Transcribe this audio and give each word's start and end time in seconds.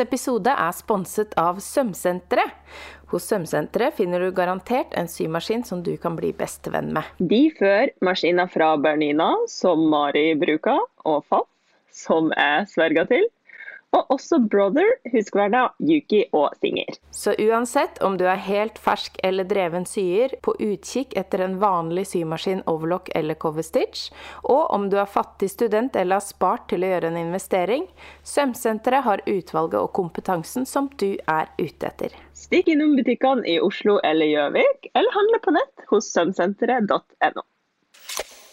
Episode 0.00 0.52
er 0.52 0.72
sponset 0.76 1.34
av 1.40 1.60
Sømsenteret. 1.64 2.56
Hos 3.10 3.26
Sømsenteret 3.26 3.96
finner 3.98 4.22
du 4.22 4.30
garantert 4.34 4.94
en 4.96 5.08
symaskin 5.10 5.64
som 5.66 5.82
du 5.84 5.92
kan 6.00 6.14
bli 6.16 6.30
bestevenn 6.36 6.92
med. 6.94 7.08
De 7.18 7.48
fører 7.58 7.90
maskiner 8.06 8.48
fra 8.52 8.72
Bernina, 8.80 9.32
som 9.50 9.82
Mari 9.90 10.30
bruker, 10.38 10.78
og 11.04 11.24
Faff, 11.26 11.48
som 11.92 12.30
jeg 12.36 12.68
sverger 12.70 13.10
til. 13.10 13.26
Og 13.96 14.12
også 14.14 14.38
Brother, 14.38 14.86
Huskverna, 15.10 15.64
Yuki 15.82 16.20
og 16.36 16.54
Singer. 16.60 16.94
Så 17.10 17.34
uansett 17.42 17.98
om 18.06 18.14
du 18.20 18.24
er 18.30 18.38
helt 18.44 18.78
fersk 18.78 19.18
eller 19.26 19.48
dreven 19.50 19.86
syer, 19.88 20.36
på 20.44 20.54
utkikk 20.62 21.16
etter 21.18 21.42
en 21.42 21.56
vanlig 21.62 22.06
symaskin, 22.12 22.62
overlock 22.70 23.10
eller 23.18 23.34
coverstitch, 23.34 24.12
og 24.46 24.70
om 24.70 24.86
du 24.92 24.98
er 25.02 25.10
fattig 25.10 25.50
student 25.50 25.98
eller 25.98 26.20
har 26.20 26.26
spart 26.26 26.68
til 26.70 26.86
å 26.86 26.92
gjøre 26.92 27.10
en 27.10 27.18
investering, 27.18 27.88
Sømsenteret 28.22 29.04
har 29.08 29.24
utvalget 29.26 29.80
og 29.82 29.92
kompetansen 29.98 30.68
som 30.68 30.86
du 31.02 31.16
er 31.26 31.50
ute 31.58 31.90
etter. 31.90 32.14
Stikk 32.38 32.70
innom 32.70 32.94
butikkene 32.98 33.42
i 33.50 33.58
Oslo 33.60 33.98
eller 34.06 34.30
Gjøvik, 34.30 34.92
eller 34.94 35.18
handle 35.18 35.42
på 35.42 35.56
nett 35.58 35.88
hos 35.90 36.12
sømsenteret.no. 36.14 37.42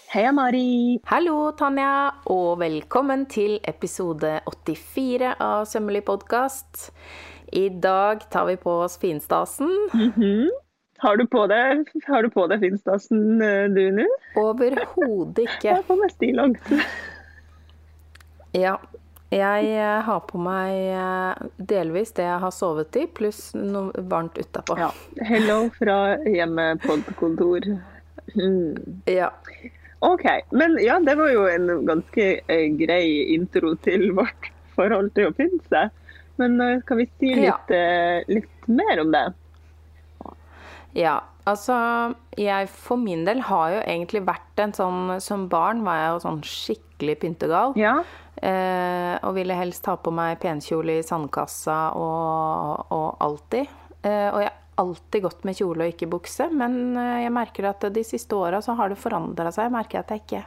Heia, 0.08 0.32
Mari. 0.32 1.02
Hallo, 1.04 1.52
Tanja, 1.60 2.14
og 2.32 2.62
velkommen 2.62 3.26
til 3.28 3.58
episode 3.68 4.38
84 4.48 5.34
av 5.44 5.66
Sømmelig 5.68 6.06
podkast. 6.08 6.94
I 7.52 7.66
dag 7.84 8.22
tar 8.32 8.46
vi 8.48 8.54
på 8.62 8.72
oss 8.86 8.96
finstasen. 9.02 9.68
Mm 9.94 10.12
-hmm. 10.16 10.48
Har 10.98 11.18
du 11.18 11.28
på 11.28 11.48
deg, 11.48 11.92
har 12.08 12.24
du 12.24 12.30
på 12.30 12.48
deg 12.48 12.60
finstasen 12.60 13.42
eh, 13.42 13.68
du 13.68 13.92
nå? 13.92 14.06
Overhodet 14.36 15.44
ikke. 15.44 15.76
Jeg 15.76 15.84
på 15.88 15.96
meg 15.96 16.12
stillongs. 16.12 16.62
ja. 18.52 18.78
Jeg 19.32 19.66
eh, 19.66 20.02
har 20.02 20.20
på 20.20 20.38
meg 20.38 20.72
eh, 20.72 21.48
delvis 21.58 22.12
det 22.12 22.24
jeg 22.24 22.40
har 22.40 22.52
sovet 22.52 22.96
i, 22.96 23.08
pluss 23.08 23.56
noe 23.56 23.92
varmt 23.98 24.38
utapå. 24.38 24.80
Ja. 24.80 24.92
Hello 25.22 25.70
fra 25.70 26.16
hjemmepodkontor. 26.24 27.60
Mm. 28.36 29.02
Ja. 29.06 29.32
OK. 30.00 30.26
Men 30.52 30.78
ja, 30.84 31.00
det 31.00 31.16
var 31.18 31.32
jo 31.34 31.48
en 31.50 31.86
ganske 31.88 32.28
eh, 32.46 32.68
grei 32.78 33.34
intro 33.34 33.74
til 33.82 34.12
vårt 34.18 34.52
forhold 34.78 35.14
til 35.18 35.30
å 35.30 35.34
pynte. 35.36 35.88
Men 36.38 36.60
uh, 36.62 36.76
skal 36.84 37.02
vi 37.02 37.08
si 37.18 37.32
litt, 37.34 37.72
ja. 37.74 38.20
uh, 38.22 38.30
litt, 38.30 38.70
mer 38.70 39.02
om 39.02 39.10
det? 39.16 39.26
Ja. 40.98 41.18
Altså, 41.48 41.74
jeg 42.36 42.68
for 42.68 43.00
min 43.00 43.24
del 43.26 43.40
har 43.48 43.78
jo 43.78 43.82
egentlig 43.86 44.20
vært 44.28 44.60
en 44.60 44.74
sånn 44.76 45.14
Som 45.24 45.46
barn 45.48 45.80
var 45.86 46.02
jeg 46.02 46.10
jo 46.10 46.18
sånn 46.26 46.42
skikkelig 46.44 47.16
pyntegal. 47.22 47.78
Ja. 47.80 48.02
Eh, 48.38 49.16
og 49.26 49.34
ville 49.34 49.56
helst 49.58 49.88
ha 49.90 49.96
på 49.98 50.12
meg 50.14 50.38
penkjole 50.44 51.00
i 51.00 51.06
sandkassa 51.06 51.78
og, 51.98 52.92
og 52.94 53.24
alltid. 53.24 53.72
Eh, 54.04 54.28
og 54.30 54.44
jeg 54.44 54.54
alltid 54.82 55.24
gått 55.26 55.46
med 55.48 55.58
kjole 55.58 55.86
og 55.86 55.94
ikke 55.94 56.10
bukse, 56.12 56.48
men 56.54 56.98
eh, 56.98 57.24
jeg 57.26 57.34
merker 57.36 57.70
at 57.72 57.88
de 57.94 58.04
siste 58.06 58.38
åra 58.38 58.62
så 58.64 58.78
har 58.78 58.94
det 58.94 59.00
forandra 59.02 59.52
seg. 59.52 59.68
Jeg 59.68 59.78
merker 59.78 60.04
at 60.04 60.14
jeg 60.14 60.26
ikke 60.26 60.44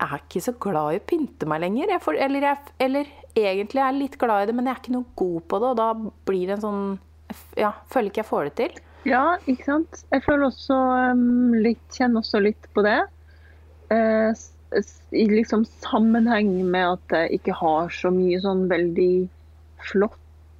jeg 0.00 0.08
er 0.08 0.22
ikke 0.22 0.40
så 0.40 0.52
glad 0.56 0.94
i 0.94 0.98
å 1.00 1.08
pynte 1.10 1.46
meg 1.50 1.60
lenger. 1.60 1.90
Jeg 1.92 2.00
får, 2.00 2.18
eller, 2.24 2.44
jeg, 2.46 2.74
eller, 2.80 3.08
egentlig 3.36 3.82
er 3.82 3.90
jeg 3.90 3.98
litt 3.98 4.14
glad 4.20 4.44
i 4.44 4.46
det, 4.48 4.54
men 4.56 4.68
jeg 4.68 4.72
er 4.72 4.80
ikke 4.80 4.94
noe 4.94 5.18
god 5.20 5.42
på 5.44 5.58
det. 5.60 5.72
Og 5.72 5.76
da 5.76 5.88
blir 6.30 6.44
det 6.46 6.54
en 6.56 6.62
sånn 6.64 6.84
Ja, 7.60 7.74
føler 7.92 8.08
ikke 8.08 8.22
jeg 8.22 8.30
får 8.30 8.48
det 8.48 8.54
til. 8.62 8.78
Ja, 9.08 9.24
ikke 9.44 9.66
sant. 9.68 10.00
Jeg 10.12 10.24
føler 10.24 10.46
også 10.48 10.78
um, 11.12 11.52
litt 11.56 11.84
Kjenner 11.96 12.24
også 12.24 12.40
litt 12.42 12.70
på 12.74 12.84
det. 12.84 12.96
Uh, 13.92 14.32
I 15.12 15.26
liksom 15.28 15.66
sammenheng 15.84 16.52
med 16.64 16.96
at 16.96 17.16
jeg 17.18 17.40
ikke 17.40 17.58
har 17.60 17.92
så 17.92 18.12
mye 18.14 18.40
sånn 18.40 18.64
veldig 18.72 19.12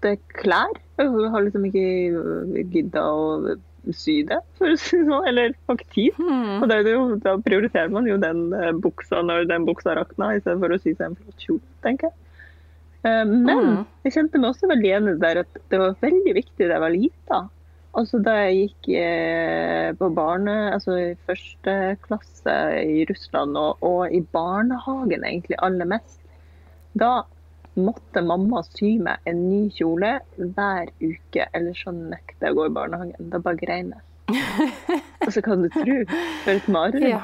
flotte 0.00 0.16
klær. 0.40 0.78
Jeg 0.98 1.30
har 1.32 1.42
liksom 1.44 1.64
ikke 1.64 1.84
øh, 2.12 2.70
gidda 2.72 3.02
å 3.02 3.56
sy 3.96 4.22
det, 4.28 4.40
for 4.58 4.68
å 4.68 4.76
si 4.78 4.96
det 4.98 5.06
sånn. 5.08 5.28
Eller 5.28 5.54
har 5.68 5.76
ikke 5.76 5.94
tid. 5.94 6.18
Mm. 6.18 6.62
Og 6.62 6.88
jo, 6.88 7.04
da 7.24 7.36
prioriterer 7.40 7.90
man 7.90 8.06
jo 8.06 8.16
den 8.20 8.50
buksa 8.80 9.22
når 9.22 9.48
den 9.48 9.64
buksa 9.68 9.94
rakna, 9.96 10.34
istedenfor 10.36 10.74
å 10.74 10.80
sy 10.80 10.94
seg 10.94 11.10
en 11.10 11.16
flott 11.16 11.46
kjole, 11.46 11.64
tenker 11.84 12.10
jeg. 12.10 12.16
Men 13.00 13.48
mm. 13.48 13.78
jeg 14.04 14.12
kjente 14.12 14.36
meg 14.36 14.50
også 14.50 14.68
veldig 14.68 14.90
enig 14.92 15.14
der 15.22 15.40
at 15.40 15.54
det 15.72 15.78
var 15.80 15.96
veldig 16.02 16.34
viktig 16.36 16.66
da 16.66 16.74
jeg 16.74 16.84
var 16.84 16.92
lita. 16.92 17.38
Altså 17.96 18.20
Da 18.22 18.34
jeg 18.44 18.68
gikk 18.68 18.90
på 19.98 20.10
barne, 20.14 20.52
altså 20.76 20.98
i 21.00 21.06
første 21.26 21.96
klasse 22.04 22.56
i 22.84 23.06
Russland, 23.08 23.56
og, 23.56 23.80
og 23.80 24.12
i 24.12 24.20
barnehagen 24.36 25.24
egentlig 25.24 25.58
aller 25.64 25.88
mest, 25.88 26.20
da 26.92 27.22
måtte 27.84 28.22
mamma 28.24 28.62
sy 28.66 28.94
meg 29.02 29.24
en 29.28 29.42
ny 29.48 29.62
kjole 29.74 30.18
hver 30.36 30.92
uke, 31.00 31.46
ellers 31.56 31.82
så 31.84 31.94
nekter 31.96 32.48
jeg 32.48 32.56
å 32.56 32.60
gå 32.60 32.68
i 32.68 32.74
barnehagen. 32.76 33.30
Da 33.32 33.42
bare 33.42 33.60
grein 33.60 33.94
jeg. 33.96 34.06
Altså, 35.20 35.42
kan 35.44 35.60
du 35.60 35.68
tro? 35.72 35.96
For 36.44 36.56
et 36.56 36.68
mareritt. 36.72 37.10
Ja. 37.10 37.20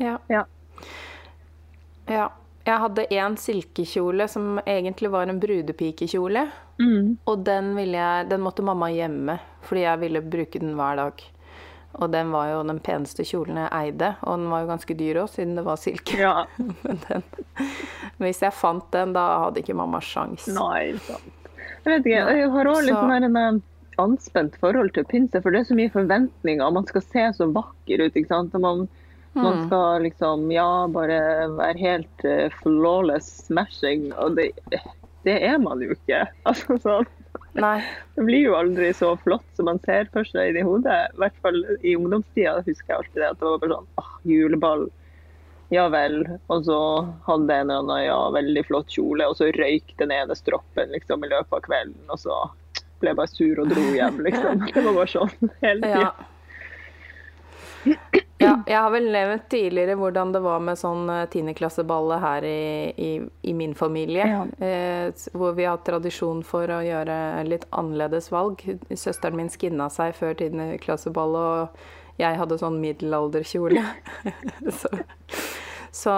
Ja. 0.00 0.18
ja. 0.30 0.44
ja. 2.08 2.28
Jeg 2.68 2.82
hadde 2.84 3.06
én 3.16 3.36
silkekjole 3.40 4.26
som 4.30 4.60
egentlig 4.62 5.10
var 5.10 5.28
en 5.28 5.40
brudepikekjole. 5.42 6.44
Mm. 6.80 7.16
Og 7.28 7.44
den, 7.44 7.72
jeg, 7.82 8.28
den 8.30 8.44
måtte 8.44 8.64
mamma 8.64 8.90
gjemme, 8.92 9.38
fordi 9.66 9.84
jeg 9.86 10.02
ville 10.04 10.22
bruke 10.24 10.62
den 10.62 10.76
hver 10.78 11.00
dag. 11.00 11.24
Og 11.98 12.10
den 12.12 12.30
var 12.30 12.52
jo 12.52 12.60
den 12.68 12.78
peneste 12.84 13.24
kjolen 13.26 13.58
jeg 13.58 13.70
eide, 13.74 14.12
og 14.22 14.38
den 14.38 14.50
var 14.52 14.62
jo 14.62 14.70
ganske 14.70 14.94
dyr 14.94 15.18
òg, 15.24 15.32
siden 15.32 15.56
det 15.58 15.64
var 15.66 15.80
silke. 15.80 16.18
Ja. 16.20 16.34
Men 16.84 17.00
den, 17.08 17.24
hvis 18.22 18.42
jeg 18.44 18.54
fant 18.54 18.86
den, 18.94 19.14
da 19.16 19.26
hadde 19.46 19.62
ikke 19.64 19.76
mamma 19.78 20.02
sjans. 20.04 20.46
Nei, 20.54 20.94
sant. 21.08 21.36
Jeg 21.80 21.96
vet 21.96 22.06
ikke, 22.06 22.22
jeg 22.36 22.48
har 22.54 22.70
òg 22.70 22.80
litt 22.86 23.04
mer 23.08 23.26
en 23.26 23.38
eh, 23.40 23.60
anspent 24.00 24.56
forhold 24.60 24.92
til 24.94 25.04
å 25.04 25.10
pynte, 25.10 25.40
for 25.42 25.52
det 25.52 25.62
er 25.62 25.70
så 25.70 25.76
mye 25.78 25.92
forventninger. 25.92 26.74
Man 26.76 26.88
skal 26.88 27.04
se 27.04 27.26
så 27.38 27.48
vakker 27.54 28.04
ut, 28.04 28.16
ikke 28.16 28.30
sant. 28.30 28.56
Man, 28.60 28.86
mm. 29.34 29.42
man 29.42 29.62
skal 29.66 30.04
liksom, 30.06 30.46
ja, 30.54 30.68
bare 30.92 31.20
være 31.56 31.78
helt 31.80 32.26
uh, 32.26 32.46
flawless 32.60 33.48
smashing, 33.48 34.10
og 34.20 34.38
det, 34.38 34.50
det 35.26 35.38
er 35.48 35.58
man 35.62 35.82
jo 35.84 35.96
ikke. 35.96 36.26
Altså 36.48 36.78
sånn. 36.84 37.08
Nei. 37.52 37.80
Det 38.14 38.24
blir 38.26 38.42
jo 38.50 38.56
aldri 38.58 38.92
så 38.94 39.14
flott 39.24 39.46
som 39.56 39.68
man 39.70 39.80
ser 39.84 40.08
for 40.14 40.28
seg 40.28 40.56
i 40.56 40.64
hodet. 40.66 40.98
I 41.14 41.22
hvert 41.22 41.36
fall 41.44 41.60
i 41.80 41.96
ungdomstida 41.96 42.58
husker 42.66 42.92
jeg 42.92 42.98
alltid 42.98 43.22
det. 43.22 43.30
At 43.30 43.40
det 43.40 43.48
var 43.48 43.62
bare 43.62 43.76
sånn 43.76 43.92
ah, 44.02 44.16
juleball. 44.28 44.88
Ja 45.70 45.86
vel. 45.92 46.24
Og 46.50 46.66
så 46.66 46.80
hadde 47.28 47.54
en 47.54 47.70
eller 47.70 47.84
annen 47.84 48.04
ja, 48.04 48.18
veldig 48.34 48.64
flott 48.66 48.90
kjole, 48.90 49.28
og 49.30 49.38
så 49.38 49.52
røyk 49.54 49.94
den 50.02 50.12
ene 50.14 50.36
stroppen 50.38 50.90
liksom, 50.96 51.24
i 51.24 51.30
løpet 51.30 51.60
av 51.60 51.64
kvelden. 51.68 52.02
Og 52.10 52.20
så 52.24 52.40
ble 53.00 53.12
jeg 53.12 53.20
bare 53.22 53.32
sur 53.32 53.62
og 53.62 53.72
dro 53.72 53.86
hjem, 53.94 54.20
liksom. 54.26 54.66
Det 54.74 54.84
var 54.84 54.98
bare 54.98 55.14
sånn 55.14 55.54
hele 55.62 55.80
tida. 55.86 56.10
Ja. 56.10 56.28
Ja, 58.40 58.54
jeg 58.64 58.76
har 58.80 58.90
vel 58.92 59.10
nevnt 59.12 59.50
tidligere 59.52 59.98
hvordan 60.00 60.30
det 60.32 60.40
var 60.40 60.62
med 60.64 60.78
sånn 60.80 61.10
tiendeklasseballet 61.32 62.22
her 62.22 62.46
i, 62.48 62.62
i, 62.96 63.10
i, 63.44 63.52
min 63.56 63.74
familie. 63.76 64.24
Ja. 64.24 64.42
Eh, 64.64 65.26
hvor 65.36 65.52
vi 65.58 65.66
har 65.68 65.82
tradisjon 65.84 66.40
for 66.46 66.72
å 66.72 66.80
gjøre 66.84 67.16
litt 67.48 67.66
annerledes 67.68 68.30
valg. 68.32 68.64
Søsteren 68.88 69.36
min 69.36 69.52
skinna 69.52 69.90
seg 69.92 70.16
før 70.16 70.38
tiendeklasseballet, 70.40 71.68
og 71.68 72.20
jeg 72.20 72.40
hadde 72.40 72.60
sånn 72.60 72.80
middelalderkjole. 72.80 73.84
så 74.80 74.94
så, 75.90 76.14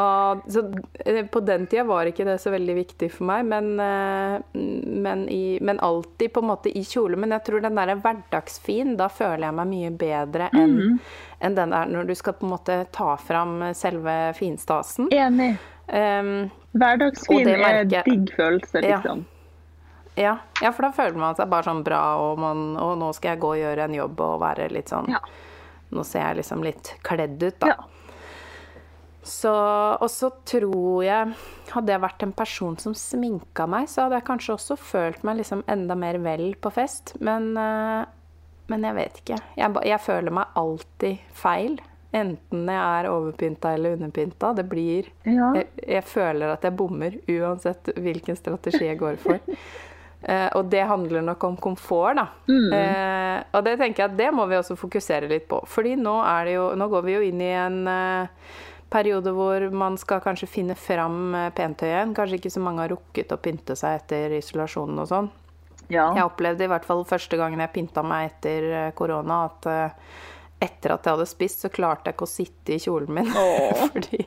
så, 0.52 0.62
eh, 1.00 1.22
på 1.26 1.40
den 1.40 1.66
tida 1.66 1.86
var 1.88 2.10
ikke 2.10 2.26
det 2.28 2.36
så 2.42 2.52
veldig 2.52 2.74
viktig 2.76 3.08
for 3.14 3.28
meg, 3.30 3.46
men, 3.48 3.72
eh, 3.80 4.36
men, 4.52 5.26
i, 5.32 5.58
men 5.64 5.80
alltid 5.80 6.34
på 6.34 6.42
en 6.44 6.50
måte 6.50 6.72
i 6.76 6.84
kjole. 6.84 7.16
Men 7.16 7.32
jeg 7.38 7.46
tror 7.48 7.64
den 7.64 7.80
der 7.80 7.94
hverdagsfin, 7.96 8.96
da 9.00 9.08
føler 9.12 9.48
jeg 9.48 9.58
meg 9.60 9.70
mye 9.72 9.92
bedre 10.04 10.50
enn 10.52 10.78
mm 10.78 10.96
en 11.42 11.54
den 11.54 11.70
der 11.70 11.86
når 11.86 12.04
du 12.04 12.14
skal 12.14 12.32
på 12.32 12.46
en 12.46 12.52
måte 12.54 12.84
ta 12.94 13.16
fram 13.16 13.74
selve 13.74 14.14
finstasen. 14.38 15.08
Enig. 15.12 15.56
Um, 15.88 16.50
hverdagsfin 16.78 17.48
er 17.50 17.82
digg 17.84 18.30
følelse, 18.36 18.82
liksom. 18.84 19.24
Ja. 19.26 19.28
Ja, 20.14 20.36
ja. 20.60 20.70
for 20.72 20.86
da 20.86 20.92
føler 20.92 21.19
man 21.19 21.34
seg 21.34 21.48
bare 21.50 21.66
sånn 21.66 21.82
bra, 21.84 22.02
og, 22.20 22.38
man, 22.38 22.76
og, 22.76 22.94
nå 23.00 23.10
skal 23.16 23.34
jeg 23.34 23.42
gå 23.42 23.54
og 23.54 23.62
gjøre 23.62 23.88
en 23.88 23.96
jobb 23.96 24.20
og 24.20 24.34
være 24.42 24.69
litt 24.69 24.92
sånn 24.92 25.08
ja. 25.08 25.22
Nå 25.92 26.04
ser 26.08 26.26
jeg 26.26 26.38
liksom 26.42 26.62
litt 26.64 26.90
kledd 27.04 27.40
ut, 27.42 27.56
da. 27.60 27.72
Ja. 27.72 28.01
Så, 29.22 29.52
og 30.02 30.10
så 30.10 30.32
tror 30.44 31.04
jeg 31.06 31.34
Hadde 31.72 31.92
jeg 31.94 32.02
vært 32.02 32.24
en 32.26 32.32
person 32.34 32.74
som 32.82 32.94
sminka 32.98 33.69
meg, 33.70 33.86
så 33.88 34.04
hadde 34.04 34.19
jeg 34.19 34.26
kanskje 34.26 34.56
også 34.56 34.76
følt 34.76 35.22
meg 35.24 35.38
liksom 35.38 35.62
enda 35.70 35.94
mer 35.96 36.19
vel 36.20 36.50
på 36.60 36.72
fest. 36.74 37.14
Men, 37.24 37.54
uh, 37.56 38.02
men 38.69 38.84
jeg 38.84 38.96
vet 38.98 39.20
ikke. 39.22 39.38
Jeg, 39.56 39.72
jeg, 39.88 40.00
føler 40.04 40.36
meg 40.36 40.58
alltid 40.60 41.22
feil. 41.38 41.78
Enten 42.12 42.66
jeg 42.69 42.82
er 42.82 43.08
overpynta 43.08 43.70
eller 43.72 43.96
underpynta. 43.96 44.50
Det 44.58 44.66
blir 44.69 45.08
ja. 45.24 45.54
jeg, 45.56 45.70
jeg, 45.80 46.04
føler 46.10 46.52
at 46.52 46.66
jeg 46.69 46.76
bommer 46.76 47.16
uansett 47.38 47.88
hvilken 47.96 48.36
strategi 48.36 48.84
jeg 48.84 49.00
går 49.00 49.16
for. 49.22 49.40
Uh, 50.26 50.50
og 50.58 50.69
det 50.74 50.82
handler 50.90 51.24
nok 51.30 51.46
om 51.48 51.56
komfort, 51.70 52.20
da. 52.20 52.26
Mm. 52.52 52.69
Uh, 52.69 53.38
og 53.56 53.64
det 53.64 53.78
tenker 53.80 54.04
jeg 54.04 54.12
at 54.12 54.20
det 54.20 54.28
må 54.36 54.44
vi 54.50 54.60
også 54.60 54.76
fokusere 54.76 55.32
litt 55.32 55.48
på. 55.48 55.62
Fordi 55.72 55.96
nå, 55.96 56.19
jo, 56.52 56.69
nå 56.76 56.90
går 56.92 57.08
vi 57.08 57.16
jo 57.16 57.24
inn 57.30 57.40
i 57.40 57.50
en 57.62 57.80
uh, 57.88 58.52
periode 58.93 59.33
hvor 59.35 59.65
man 59.75 59.97
skal 60.00 60.21
kanskje 60.25 60.50
finne 60.50 60.77
fram 60.79 61.35
pentøyet. 61.56 62.12
Kanskje 62.17 62.39
ikke 62.41 62.53
så 62.53 62.62
mange 62.65 62.85
har 62.85 62.93
rukket 62.93 63.33
å 63.33 63.41
pynte 63.41 63.77
seg 63.79 64.03
etter 64.03 64.37
isolasjonen 64.39 65.00
og 65.03 65.09
sånn. 65.11 65.31
Ja. 65.93 66.11
Jeg 66.17 66.25
opplevde 66.25 66.67
i 66.67 66.71
hvert 66.71 66.87
fall 66.89 67.03
første 67.09 67.39
gangen 67.41 67.61
jeg 67.62 67.73
pynta 67.75 68.05
meg 68.06 68.31
etter 68.31 68.69
eh, 68.71 68.93
korona, 68.97 69.47
at 69.50 69.67
eh, 69.69 70.12
etter 70.62 70.94
at 70.94 71.05
jeg 71.06 71.17
hadde 71.17 71.27
spist, 71.29 71.65
så 71.65 71.73
klarte 71.73 72.09
jeg 72.09 72.17
ikke 72.17 72.29
å 72.29 72.31
sitte 72.31 72.77
i 72.77 72.81
kjolen 72.83 73.12
min. 73.19 73.29
Åh. 73.29 73.83
Fordi 73.93 74.23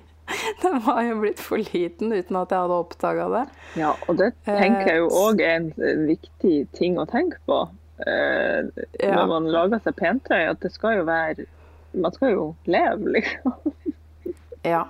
den 0.61 0.79
var 0.85 1.01
jo 1.05 1.17
blitt 1.21 1.41
for 1.41 1.61
liten 1.61 2.13
uten 2.13 2.37
at 2.39 2.53
jeg 2.53 2.65
hadde 2.65 2.77
oppdaga 2.83 3.25
det. 3.33 3.43
Ja, 3.79 3.93
og 4.09 4.19
det 4.21 4.31
tenker 4.47 4.91
jeg 4.91 5.03
jo 5.03 5.09
òg 5.13 5.41
er 5.45 5.59
en, 5.61 5.71
viktig 6.09 6.55
ting 6.75 6.99
å 7.01 7.07
tenke 7.09 7.41
på 7.49 7.61
eh, 8.05 8.65
Ja. 8.99 9.13
når 9.21 9.27
man 9.31 9.51
lager 9.53 9.83
seg 9.85 9.97
pentøy. 10.01 10.41
At 10.51 10.61
det 10.65 10.73
skal 10.75 10.99
jo 10.99 11.09
være 11.09 11.47
Man 11.95 12.11
skal 12.11 12.33
jo 12.33 12.47
leve, 12.67 13.13
liksom. 13.15 13.53
Ja. 14.65 14.83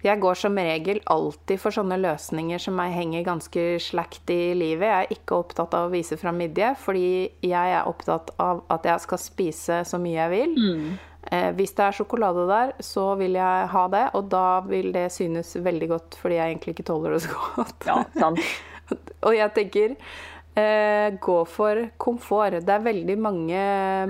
Jeg 0.00 0.20
går 0.22 0.38
som 0.38 0.56
regel 0.56 1.00
alltid 1.12 1.60
for 1.60 1.74
sånne 1.74 1.98
løsninger 2.00 2.62
som 2.62 2.78
meg 2.78 2.94
henger 2.94 3.26
ganske 3.26 3.64
slakt 3.82 4.30
i 4.32 4.54
livet. 4.56 4.86
Jeg 4.88 5.08
er 5.08 5.18
ikke 5.18 5.40
opptatt 5.42 5.74
av 5.76 5.88
å 5.88 5.92
vise 5.92 6.16
fram 6.20 6.40
midje, 6.40 6.70
fordi 6.80 7.10
jeg 7.44 7.74
er 7.74 7.90
opptatt 7.90 8.32
av 8.40 8.62
at 8.72 8.88
jeg 8.88 9.04
skal 9.04 9.20
spise 9.20 9.82
så 9.88 10.00
mye 10.00 10.16
jeg 10.22 10.32
vil. 10.32 10.56
Eh, 11.28 11.50
hvis 11.58 11.74
det 11.76 11.84
er 11.84 11.98
sjokolade 11.98 12.46
der, 12.48 12.72
så 12.80 13.10
vil 13.20 13.36
jeg 13.36 13.68
ha 13.74 13.84
det, 13.92 14.06
og 14.16 14.30
da 14.32 14.46
vil 14.64 14.92
det 14.94 15.10
synes 15.12 15.52
veldig 15.60 15.90
godt, 15.90 16.18
fordi 16.22 16.38
jeg 16.38 16.54
egentlig 16.54 16.76
ikke 16.76 16.88
tåler 16.88 17.16
det 17.16 17.22
så 17.26 17.36
godt. 17.36 17.88
Ja, 17.90 18.00
sant. 18.16 18.40
Og 19.26 19.34
jeg 19.34 19.52
tenker 19.52 19.96
gå 21.20 21.36
for 21.48 21.80
komfort. 22.00 22.58
Det 22.66 22.74
er 22.74 22.84
veldig 22.84 23.16
mange 23.20 23.60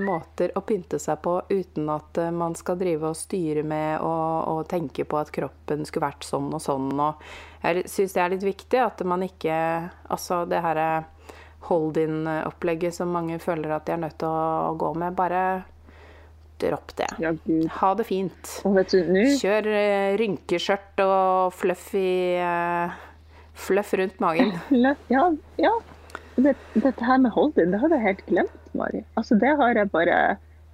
måter 0.01 0.53
å 0.57 0.63
pynte 0.65 0.99
seg 1.01 1.21
på 1.25 1.35
uten 1.49 1.89
at 1.93 2.19
eh, 2.21 2.31
man 2.35 2.55
skal 2.57 2.79
drive 2.79 3.11
og 3.11 3.17
styre 3.19 3.63
med 3.67 4.01
og, 4.05 4.49
og 4.53 4.61
tenke 4.71 5.05
på 5.05 5.19
at 5.19 5.31
kroppen 5.35 5.85
skulle 5.87 6.09
vært 6.09 6.27
sånn 6.27 6.49
og 6.53 6.63
sånn. 6.63 6.91
Og 6.95 7.65
jeg 7.65 7.85
syns 7.91 8.15
det 8.15 8.23
er 8.23 8.33
litt 8.35 8.47
viktig 8.47 8.81
at 8.81 9.01
man 9.07 9.25
ikke 9.25 9.57
Altså 10.09 10.43
det 10.49 10.61
her 10.63 10.79
hold-in-opplegget 11.67 12.95
som 12.95 13.11
mange 13.13 13.37
føler 13.43 13.75
at 13.75 13.85
de 13.87 13.93
er 13.95 14.01
nødt 14.01 14.17
til 14.21 14.31
å 14.31 14.71
gå 14.79 14.93
med, 14.97 15.15
bare 15.17 15.43
dropp 16.59 16.95
det. 16.95 17.09
Ja. 17.23 17.33
Ha 17.79 17.91
det 17.99 18.05
fint. 18.07 18.55
Du, 18.63 19.19
Kjør 19.39 19.69
eh, 19.73 20.15
rynkeskjørt 20.19 21.03
og 21.05 21.53
fluffy 21.55 22.09
eh, 22.39 22.97
Fluff 23.59 23.93
rundt 23.99 24.19
magen. 24.23 24.53
Ja, 25.11 25.25
ja. 25.59 25.73
Det, 26.39 26.53
dette 26.75 27.05
her 27.05 27.17
med 27.21 27.33
holding, 27.35 27.73
det 27.73 27.79
hadde 27.81 27.97
jeg 27.97 28.05
helt 28.07 28.25
glemt, 28.29 28.69
Mari. 28.77 29.03
Altså, 29.19 29.35
det 29.39 29.55
har 29.59 29.75
jeg 29.75 29.91
bare 29.91 30.19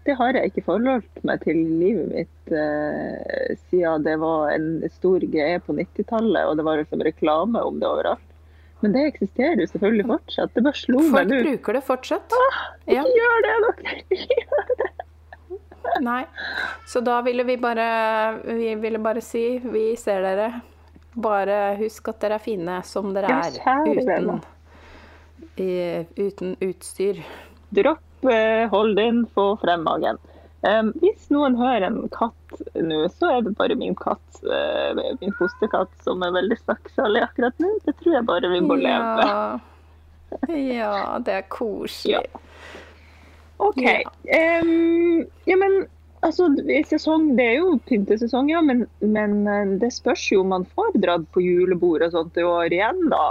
det 0.05 0.13
har 0.19 0.37
jeg 0.37 0.51
ikke 0.51 0.61
forholdt 0.67 1.23
meg 1.25 1.41
til 1.41 1.57
livet 1.79 2.11
mitt 2.11 2.51
eh, 2.53 3.55
siden 3.71 4.03
det 4.05 4.19
var 4.21 4.51
en 4.53 4.83
stor 4.93 5.23
greie 5.33 5.57
på 5.65 5.73
90-tallet, 5.73 6.45
og 6.45 6.59
det 6.59 6.65
var 6.67 6.77
liksom 6.77 7.01
reklame 7.07 7.63
om 7.65 7.79
det 7.81 7.89
overalt. 7.89 8.27
Men 8.83 8.93
det 8.93 9.05
eksisterer 9.09 9.63
jo 9.63 9.65
selvfølgelig 9.71 10.05
fortsatt. 10.11 10.53
Det 10.53 10.61
bare 10.67 10.77
slo 10.77 10.99
meg 11.01 11.15
Folk 11.15 11.47
bruker 11.47 11.77
det 11.79 11.83
fortsatt. 11.87 12.35
Ah, 12.37 12.59
Ikke 12.85 13.15
gjør 13.17 13.45
det, 13.47 13.55
dere! 13.65 13.95
Gjør 14.29 14.71
det. 14.83 14.91
Nei. 16.05 16.21
Så 16.89 17.01
da 17.05 17.19
ville 17.25 17.45
vi 17.45 17.55
bare 17.61 17.85
Vi 18.43 18.71
ville 18.81 18.99
bare 18.99 19.21
si 19.23 19.43
vi 19.63 19.87
ser 19.97 20.21
dere. 20.25 20.49
Bare 21.15 21.77
husk 21.79 22.11
at 22.11 22.19
dere 22.21 22.37
er 22.37 22.43
fine 22.43 22.81
som 22.85 23.13
dere 23.15 23.31
Ja, 23.31 23.41
er. 23.47 23.89
Uten. 23.95 24.43
I, 25.59 26.05
uten 26.15 26.55
utstyr. 26.63 27.21
Dropp 27.75 28.29
eh, 28.31 28.65
hold 28.71 28.99
inn, 28.99 29.25
få 29.35 29.53
frem 29.61 29.85
magen. 29.87 30.19
Um, 30.65 30.89
hvis 30.97 31.27
noen 31.29 31.53
hører 31.59 31.83
en 31.91 32.07
katt 32.09 32.61
nå, 32.73 33.03
så 33.19 33.35
er 33.35 33.43
det 33.45 33.53
bare 33.59 33.75
min 33.77 33.93
katt, 33.99 34.39
uh, 34.47 34.97
min 35.21 35.35
fosterkatt, 35.37 35.91
som 36.01 36.23
er 36.25 36.33
veldig 36.33 36.57
snakksalig 36.63 37.21
akkurat 37.21 37.59
nå. 37.61 37.75
Det 37.85 37.93
tror 37.99 38.17
jeg 38.17 38.25
bare 38.25 38.49
vi 38.49 38.63
må 38.65 38.79
leve. 38.81 39.27
Ja. 39.29 40.55
ja, 40.57 40.95
det 41.21 41.37
er 41.41 41.45
koselig. 41.53 42.17
Ja. 42.17 42.41
OK. 43.61 43.83
Ja. 43.83 44.09
Um, 44.63 45.27
ja, 45.45 45.59
men 45.61 45.85
altså, 46.21 46.47
sesong, 46.89 47.31
det 47.37 47.45
er 47.45 47.55
jo 47.59 47.75
pyntesesong, 47.89 48.49
ja. 48.53 48.61
Men, 48.65 48.85
men 49.01 49.47
eh, 49.47 49.75
det 49.81 49.91
spørs 49.95 50.23
jo 50.31 50.43
om 50.43 50.53
man 50.53 50.67
får 50.75 50.97
dratt 51.03 51.27
på 51.35 51.43
julebord 51.43 52.05
og 52.05 52.15
sånt 52.15 52.37
i 52.39 52.45
år 52.45 52.73
igjen, 52.73 53.01
da. 53.11 53.23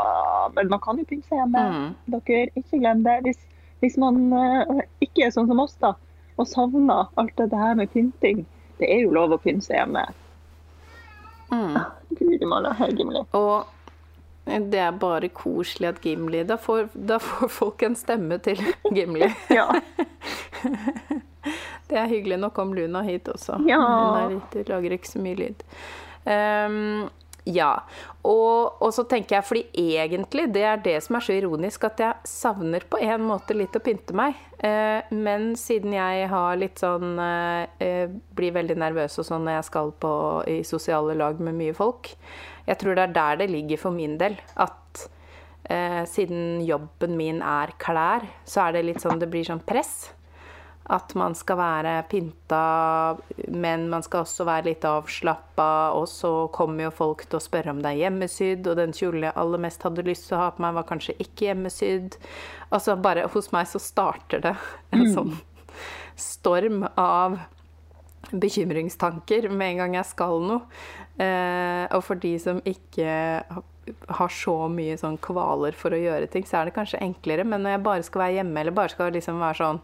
Men 0.56 0.72
man 0.72 0.82
kan 0.84 1.00
jo 1.00 1.06
pynte 1.08 1.28
seg 1.30 1.42
hjemme. 1.42 1.64
Mm. 1.74 1.92
Dere, 2.16 2.48
ikke 2.60 2.80
glem 2.82 3.04
det. 3.06 3.18
Hvis, 3.28 3.40
hvis 3.84 4.00
man 4.00 4.20
uh, 4.32 4.82
ikke 5.04 5.26
er 5.26 5.34
sånn 5.34 5.48
som 5.50 5.62
oss, 5.62 5.76
da, 5.82 5.94
og 6.34 6.50
savner 6.50 7.08
alt 7.20 7.36
dette 7.38 7.58
her 7.58 7.78
med 7.78 7.92
pynting, 7.94 8.44
det 8.80 8.90
er 8.90 9.04
jo 9.04 9.14
lov 9.14 9.36
å 9.36 9.40
pynte 9.40 9.68
seg 9.68 9.80
hjemme. 9.82 10.04
Mm. 11.54 11.78
Guri 12.18 12.48
malla, 12.48 12.72
Gimli. 12.90 13.22
Og 13.36 13.70
det 14.44 14.80
er 14.80 14.96
bare 15.00 15.30
koselig 15.32 15.88
at 15.88 16.00
Gimli 16.04 16.42
Da 16.44 16.56
får, 16.60 16.88
da 16.92 17.16
får 17.22 17.48
folk 17.48 17.84
en 17.86 17.94
stemme 17.96 18.36
til 18.44 18.60
Gimli. 18.96 19.30
Ja. 19.52 19.70
Det 21.88 21.98
er 22.00 22.08
hyggelig. 22.10 22.40
Nå 22.40 22.50
kom 22.56 22.72
Luna 22.76 23.04
hit 23.06 23.28
også. 23.28 23.60
Ja. 23.68 23.82
Hun 24.24 24.38
litt, 24.38 24.70
lager 24.70 24.96
ikke 24.96 25.10
så 25.10 25.20
mye 25.22 25.40
lyd. 25.42 25.66
Um, 26.24 27.04
ja. 27.44 27.70
Og, 28.24 28.80
og 28.80 28.90
så 28.96 29.04
tenker 29.08 29.36
jeg, 29.36 29.44
fordi 29.44 29.90
egentlig 29.96 30.46
det 30.54 30.64
er 30.64 30.80
det 30.80 30.96
som 31.04 31.18
er 31.18 31.26
så 31.26 31.36
ironisk, 31.36 31.84
at 31.84 32.00
jeg 32.00 32.28
savner 32.28 32.86
på 32.88 33.00
en 33.04 33.26
måte 33.28 33.56
litt 33.56 33.76
å 33.76 33.82
pynte 33.84 34.16
meg. 34.16 34.38
Eh, 34.64 35.12
men 35.12 35.52
siden 35.60 35.92
jeg 35.92 36.28
har 36.32 36.56
litt 36.56 36.80
sånn 36.80 37.18
eh, 37.20 37.66
eh, 37.84 38.12
Blir 38.38 38.54
veldig 38.54 38.78
nervøs 38.80 39.18
og 39.20 39.26
sånn 39.28 39.44
når 39.44 39.58
jeg 39.58 39.66
skal 39.68 39.92
på, 40.00 40.14
i 40.48 40.62
sosiale 40.64 41.16
lag 41.20 41.42
med 41.44 41.58
mye 41.58 41.76
folk. 41.76 42.14
Jeg 42.64 42.80
tror 42.80 42.96
det 42.96 43.10
er 43.10 43.16
der 43.18 43.42
det 43.42 43.52
ligger 43.52 43.82
for 43.82 43.92
min 43.92 44.16
del. 44.20 44.38
At 44.56 45.04
eh, 45.68 46.02
siden 46.08 46.64
jobben 46.64 47.18
min 47.20 47.44
er 47.44 47.76
klær, 47.76 48.24
så 48.48 48.66
er 48.66 48.78
det 48.78 48.86
litt 48.88 49.04
sånn 49.04 49.20
det 49.20 49.28
blir 49.28 49.44
sånn 49.44 49.62
press. 49.68 50.14
At 50.92 51.14
man 51.16 51.32
skal 51.32 51.56
være 51.56 51.92
pynta, 52.10 53.16
men 53.48 53.86
man 53.88 54.04
skal 54.04 54.26
også 54.26 54.44
være 54.44 54.66
litt 54.68 54.84
avslappa. 54.84 55.94
Og 55.96 56.04
så 56.12 56.32
kommer 56.52 56.88
jo 56.88 56.92
folk 56.94 57.24
til 57.24 57.38
å 57.38 57.44
spørre 57.44 57.72
om 57.72 57.80
det 57.80 57.94
er 57.94 58.02
hjemmesydd, 58.02 58.68
og 58.68 58.76
den 58.82 58.92
kjolen 58.96 59.28
jeg 59.28 59.36
aller 59.40 59.64
mest 59.64 59.86
hadde 59.86 60.04
lyst 60.04 60.28
til 60.28 60.36
å 60.36 60.44
ha 60.44 60.52
på 60.52 60.64
meg, 60.64 60.76
var 60.76 60.88
kanskje 60.90 61.16
ikke 61.24 61.48
hjemmesydd. 61.48 62.18
Altså 62.68 62.98
bare 63.00 63.26
hos 63.32 63.50
meg 63.54 63.70
så 63.70 63.80
starter 63.80 64.44
det 64.44 64.54
en 64.92 65.08
sånn 65.16 65.34
storm 66.20 66.84
av 67.00 67.40
bekymringstanker 68.30 69.48
med 69.50 69.74
en 69.74 69.82
gang 69.84 69.96
jeg 69.98 70.10
skal 70.12 70.40
noe. 70.44 70.64
Eh, 71.20 71.84
og 71.94 72.02
for 72.02 72.18
de 72.18 72.34
som 72.42 72.60
ikke 72.66 73.12
har 74.18 74.32
så 74.32 74.54
mye 74.72 74.96
sånn 74.98 75.18
kvaler 75.22 75.76
for 75.76 75.94
å 75.94 76.00
gjøre 76.00 76.28
ting, 76.32 76.46
så 76.48 76.60
er 76.60 76.68
det 76.68 76.76
kanskje 76.78 77.02
enklere. 77.04 77.44
Men 77.46 77.64
når 77.64 77.76
jeg 77.76 77.84
bare 77.86 78.06
skal 78.06 78.24
være 78.24 78.38
hjemme, 78.38 78.60
eller 78.60 78.76
bare 78.76 78.92
skal 78.94 79.12
liksom 79.14 79.42
være 79.42 79.60
sånn 79.60 79.82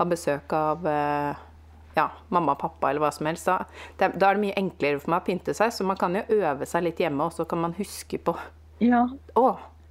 ha 0.00 0.08
besøk 0.08 0.52
av 0.56 0.86
eh, 0.88 1.46
ja, 1.96 2.06
mamma 2.32 2.54
og 2.56 2.62
pappa 2.62 2.90
eller 2.90 3.04
hva 3.04 3.10
som 3.14 3.28
helst, 3.28 3.48
da, 3.50 3.64
det, 4.00 4.14
da 4.20 4.30
er 4.30 4.38
det 4.38 4.46
mye 4.46 4.60
enklere 4.60 5.00
for 5.02 5.12
meg 5.12 5.22
å 5.22 5.26
pynte 5.26 5.56
seg. 5.56 5.74
Så 5.74 5.86
man 5.86 5.98
kan 6.00 6.16
jo 6.16 6.24
øve 6.40 6.68
seg 6.68 6.86
litt 6.86 7.02
hjemme, 7.02 7.26
og 7.26 7.36
så 7.36 7.46
kan 7.48 7.62
man 7.62 7.76
huske 7.78 8.20
på 8.22 8.36
ja. 8.80 9.02
Å, 9.36 9.48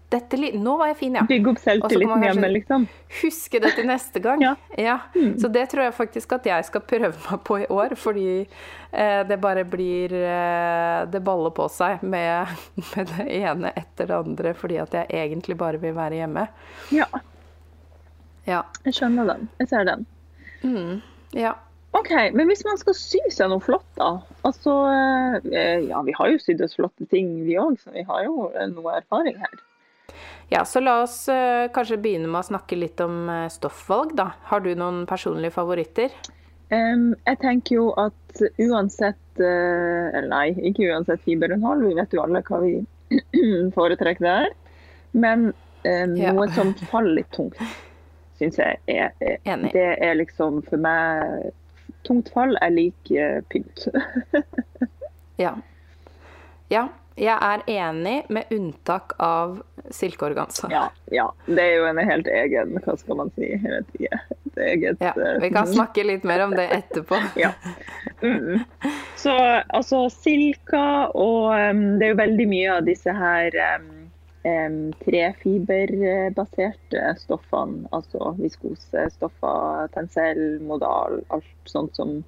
dette, 0.09 0.39
nå 0.57 0.71
var 0.79 0.89
jeg 0.89 0.97
fin, 1.03 1.17
ja. 1.19 1.21
Bygge 1.29 1.51
opp 1.51 1.59
selvtilliten 1.61 2.23
hjemme, 2.25 2.49
liksom. 2.55 2.85
Huske 3.19 3.59
det 3.61 3.75
til 3.77 3.85
neste 3.89 4.21
gang. 4.23 4.41
Ja. 4.79 4.95
Mm. 5.13 5.35
Så 5.41 5.51
det 5.53 5.67
tror 5.69 5.85
jeg 5.85 5.93
faktisk 5.97 6.33
at 6.39 6.47
jeg 6.49 6.65
skal 6.65 6.81
prøve 6.87 7.11
meg 7.13 7.43
på 7.45 7.59
i 7.61 7.67
år, 7.69 7.93
fordi 7.99 8.29
eh, 8.41 9.21
det 9.29 9.37
bare 9.41 9.65
blir 9.67 10.13
eh, 10.15 11.01
Det 11.11 11.21
baller 11.25 11.53
på 11.53 11.67
seg 11.69 12.01
med, 12.01 12.55
med 12.93 13.11
det 13.13 13.27
ene 13.37 13.73
etter 13.77 14.09
det 14.09 14.17
andre, 14.17 14.55
fordi 14.57 14.79
at 14.81 14.97
jeg 14.97 15.11
egentlig 15.27 15.59
bare 15.59 15.81
vil 15.81 15.93
være 15.97 16.23
hjemme. 16.23 16.47
Ja, 16.95 17.09
Ja. 18.49 18.63
jeg 18.87 18.97
skjønner 18.97 19.27
den. 19.29 19.47
Jeg 19.61 19.69
ser 19.71 19.85
den. 19.87 20.05
Mm. 20.65 21.01
ja. 21.37 21.55
OK, 21.97 22.11
men 22.37 22.45
hvis 22.51 22.61
man 22.67 22.77
skal 22.77 22.93
sy 22.93 23.17
seg 23.33 23.49
noe 23.49 23.61
flott, 23.65 23.85
da. 23.97 24.11
Altså, 24.45 24.73
eh, 25.49 25.87
ja, 25.89 26.01
vi 26.05 26.13
har 26.17 26.29
jo 26.29 26.37
sydd 26.41 26.61
oss 26.61 26.75
flotte 26.77 27.07
ting, 27.09 27.31
vi 27.47 27.55
òg, 27.57 27.79
så 27.81 27.89
vi 27.95 28.03
har 28.05 28.27
jo 28.27 28.51
eh, 28.53 28.67
noe 28.69 28.93
erfaring 28.99 29.39
her. 29.41 29.55
ja, 30.53 30.61
så 30.69 30.83
la 30.83 30.99
oss 31.01 31.23
eh, 31.33 31.65
kanskje 31.73 31.97
begynne 32.01 32.29
med 32.29 32.43
å 32.43 32.49
snakke 32.51 32.77
litt 32.77 33.01
om 33.01 33.25
stoffvalg, 33.49 34.13
da. 34.19 34.27
Har 34.51 34.61
du 34.65 34.69
noen 34.77 35.01
personlige 35.09 35.55
favoritter? 35.57 36.13
Um, 36.69 37.15
jeg 37.25 37.39
tenker 37.41 37.79
jo 37.79 37.87
at 37.97 38.43
uansett 38.61 39.41
uh, 39.41 40.19
nei, 40.29 40.51
ikke 40.69 40.91
uansett 40.93 41.23
fiberinnhold, 41.25 41.81
vi 41.89 41.95
vet 41.97 42.13
jo 42.13 42.21
alle 42.21 42.43
hva 42.45 42.59
vi 42.61 42.75
foretrekker 43.77 44.21
der. 44.27 44.53
Men 45.17 45.49
um, 45.49 46.13
Ja. 46.21 46.35
noe 46.37 46.45
som 46.53 46.75
faller 46.91 47.17
litt 47.23 47.31
tungt, 47.33 47.57
syns 48.39 48.59
jeg 48.59 48.79
er, 48.87 49.11
er. 49.19 49.65
Det 49.73 49.89
er 49.99 50.19
liksom 50.19 50.63
for 50.67 50.81
meg 50.81 51.51
Tungt 52.07 52.29
fall 52.31 52.55
er 52.63 52.71
lik 52.71 53.11
eh, 53.11 53.41
pynt. 53.51 53.89
Ja. 55.39 55.53
Ja, 56.67 56.83
jeg 57.19 57.35
er 57.41 57.61
enig, 57.71 58.25
med 58.29 58.51
unntak 58.51 59.13
av 59.23 59.61
silkeorganza. 59.89 60.67
ja, 60.77 60.85
ja. 61.11 61.27
Det 61.45 61.63
er 61.63 61.77
jo 61.79 61.85
en 61.89 62.01
helt 62.03 62.27
egen 62.27 62.75
Hva 62.83 62.95
skal 62.99 63.21
man 63.21 63.31
si? 63.35 63.47
Jeg 63.53 63.63
vet 63.63 63.93
ikke. 63.95 64.19
Et 64.49 64.61
eget 64.67 65.03
Ja, 65.03 65.13
eh, 65.15 65.37
vi 65.43 65.51
kan 65.55 65.69
snakke 65.77 66.05
litt 66.07 66.27
mer 66.27 66.45
om 66.47 66.55
det 66.55 66.67
etterpå. 66.75 67.19
Ja. 67.39 67.53
Mm. 68.21 68.65
Så 69.19 69.35
altså 69.67 70.05
silka 70.11 70.83
og 71.11 71.55
um, 71.55 71.85
det 71.99 72.09
er 72.09 72.13
jo 72.13 72.19
veldig 72.19 72.49
mye 72.51 72.75
av 72.77 72.87
disse 72.87 73.15
her 73.15 73.55
um, 73.79 73.89
trefiberbaserte 74.43 77.15
stoffene, 77.19 77.87
altså 77.91 78.35
viskosestoffer, 78.39 79.87
tensell, 79.95 80.59
modal, 80.63 81.19
alt 81.27 81.45
sånt 81.67 81.95
som 81.99 82.23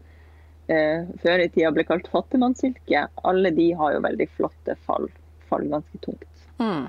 eh, 0.68 1.08
før 1.24 1.40
i 1.40 1.50
tida 1.54 1.72
ble 1.72 1.84
kalt 1.88 2.08
fattigmannssilke, 2.12 3.08
alle 3.24 3.50
de 3.56 3.72
har 3.80 3.94
jo 3.96 4.02
veldig 4.04 4.28
flotte 4.36 4.76
fall. 4.88 5.08
Fall 5.50 5.64
ganske 5.72 5.98
tungt. 6.04 6.28
Mm. 6.60 6.86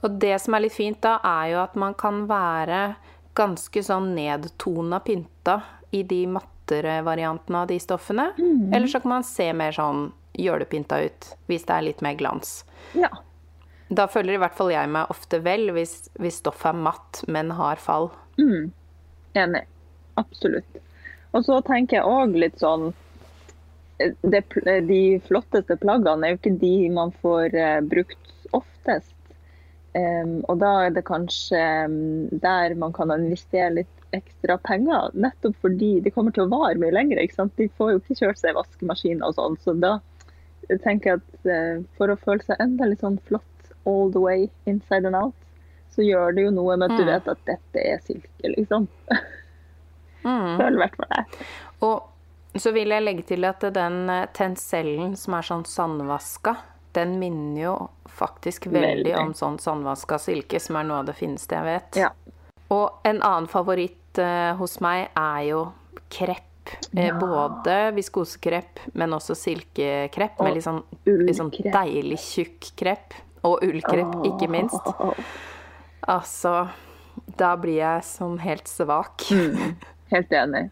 Og 0.00 0.10
det 0.22 0.40
som 0.40 0.54
er 0.54 0.60
litt 0.64 0.76
fint 0.76 1.00
da, 1.04 1.18
er 1.24 1.52
jo 1.52 1.58
at 1.64 1.74
man 1.78 1.94
kan 1.98 2.26
være 2.30 2.94
ganske 3.38 3.82
sånn 3.84 4.14
nedtona 4.16 5.00
pynta 5.04 5.60
i 5.94 6.02
de 6.02 6.26
mattere 6.30 7.02
variantene 7.06 7.58
av 7.62 7.68
de 7.70 7.78
stoffene. 7.80 8.32
Eller 8.72 8.88
så 8.90 9.00
kan 9.02 9.18
man 9.18 9.26
se 9.26 9.52
mer 9.56 9.72
sånn 9.74 10.10
jålepynta 10.38 11.00
ut, 11.02 11.32
hvis 11.50 11.64
det 11.66 11.74
er 11.74 11.86
litt 11.86 12.02
mer 12.04 12.14
glans. 12.18 12.62
Ja. 12.94 13.10
Da 13.88 14.04
føler 14.10 14.36
i 14.36 14.40
hvert 14.42 14.56
fall 14.56 14.72
jeg 14.72 14.90
meg 14.92 15.12
ofte 15.12 15.40
vel 15.44 15.70
hvis, 15.72 16.10
hvis 16.20 16.42
stoffet 16.42 16.74
er 16.74 16.80
matt, 16.88 17.22
men 17.28 17.54
har 17.56 17.80
fall. 17.80 18.10
Mm. 18.40 18.70
Enig. 19.38 19.64
Absolutt. 20.20 20.80
Og 21.36 21.44
så 21.46 21.60
tenker 21.64 21.98
jeg 21.98 22.08
òg 22.08 22.34
litt 22.40 22.58
sånn 22.60 22.88
eh, 24.02 24.14
det, 24.24 24.42
De 24.88 25.02
flotteste 25.28 25.76
plaggene 25.80 26.26
er 26.26 26.34
jo 26.34 26.40
ikke 26.40 26.56
de 26.60 26.74
man 26.92 27.12
får 27.22 27.56
uh, 27.56 27.78
brukt 27.84 28.34
oftest. 28.56 29.14
Um, 29.96 30.42
og 30.50 30.60
da 30.60 30.72
er 30.84 30.92
det 30.96 31.06
kanskje 31.08 31.60
um, 31.88 32.28
der 32.44 32.74
man 32.78 32.92
kan 32.96 33.12
investere 33.14 33.80
litt 33.80 33.94
ekstra 34.16 34.58
penger. 34.64 35.12
Nettopp 35.16 35.56
fordi 35.64 35.98
de 36.04 36.12
kommer 36.12 36.34
til 36.34 36.46
å 36.46 36.52
vare 36.52 36.78
mye 36.80 36.94
lenger. 36.94 37.20
ikke 37.22 37.40
sant? 37.40 37.56
De 37.60 37.70
får 37.80 37.94
jo 37.94 38.02
ikke 38.02 38.18
kjørt 38.22 38.40
seg 38.40 38.52
i 38.52 38.58
vaskemaskiner 38.58 39.28
og 39.28 39.36
sånn. 39.36 39.60
Så 39.64 39.76
da 39.80 39.96
tenker 40.84 41.14
jeg 41.14 41.22
at 41.22 41.48
uh, 41.48 41.86
for 41.96 42.12
å 42.12 42.20
føle 42.20 42.44
seg 42.44 42.60
enda 42.64 42.88
litt 42.88 43.04
sånn 43.04 43.20
flott 43.28 43.46
all 43.88 44.12
the 44.12 44.20
way 44.22 44.46
inside 44.70 45.08
and 45.08 45.16
out, 45.18 45.34
så 45.94 46.04
gjør 46.04 46.34
det 46.36 46.44
jo 46.46 46.50
noe 46.54 46.76
med 46.76 46.90
at 46.92 46.98
du 46.98 47.04
Mm. 47.04 47.10
vet 47.14 47.28
at 47.32 47.44
dette 47.48 47.82
er 47.94 47.98
silke, 48.04 48.52
liksom. 48.54 48.86
Mm. 50.24 50.56
Føler 50.60 50.76
i 50.76 50.82
hvert 50.84 50.96
fall 51.00 51.12
det. 51.16 51.24
Og 51.86 52.58
så 52.58 52.72
vil 52.74 52.90
jeg 52.94 53.04
legge 53.04 53.24
til 53.28 53.44
at 53.48 53.60
den 53.74 54.00
tencellen 54.36 55.14
som 55.18 55.34
er 55.38 55.46
sånn 55.46 55.64
sandvaska, 55.68 56.56
den 56.96 57.18
minner 57.20 57.60
jo 57.62 57.74
faktisk 58.18 58.66
veldig, 58.72 59.04
Veldig. 59.12 59.16
om 59.20 59.34
sånn 59.36 59.58
sandvaska 59.62 60.18
silke, 60.18 60.58
som 60.60 60.76
er 60.80 60.86
noe 60.88 61.02
av 61.02 61.06
det 61.10 61.14
fineste 61.18 61.54
jeg 61.58 61.66
vet. 61.68 61.98
Ja. 62.00 62.08
Og 62.74 62.98
en 63.08 63.20
annen 63.22 63.46
favoritt 63.48 64.18
uh, 64.18 64.54
hos 64.58 64.78
meg 64.84 65.08
er 65.16 65.42
jo 65.52 65.60
krepp. 66.10 66.44
Eh, 66.96 67.06
Ja. 67.06 67.14
Både 67.20 67.76
viskosekrepp, 67.96 68.80
men 68.98 69.14
også 69.16 69.36
silkekrepp. 69.38 70.34
Og 70.40 70.44
Med 70.48 70.58
litt 70.58 70.64
sånn, 70.66 70.82
litt 71.06 71.38
sånn 71.38 71.52
deilig 71.72 72.18
tjukk 72.20 72.72
krepp. 72.76 73.14
Og 73.46 73.62
ullkrepp, 73.62 74.14
ikke 74.26 74.48
minst. 74.50 74.88
Altså, 76.08 76.68
da 77.38 77.52
blir 77.60 77.78
jeg 77.80 78.04
sånn 78.08 78.38
helt 78.42 78.68
svak. 78.70 79.24
Mm, 79.30 79.74
helt 80.14 80.32
enig. 80.32 80.64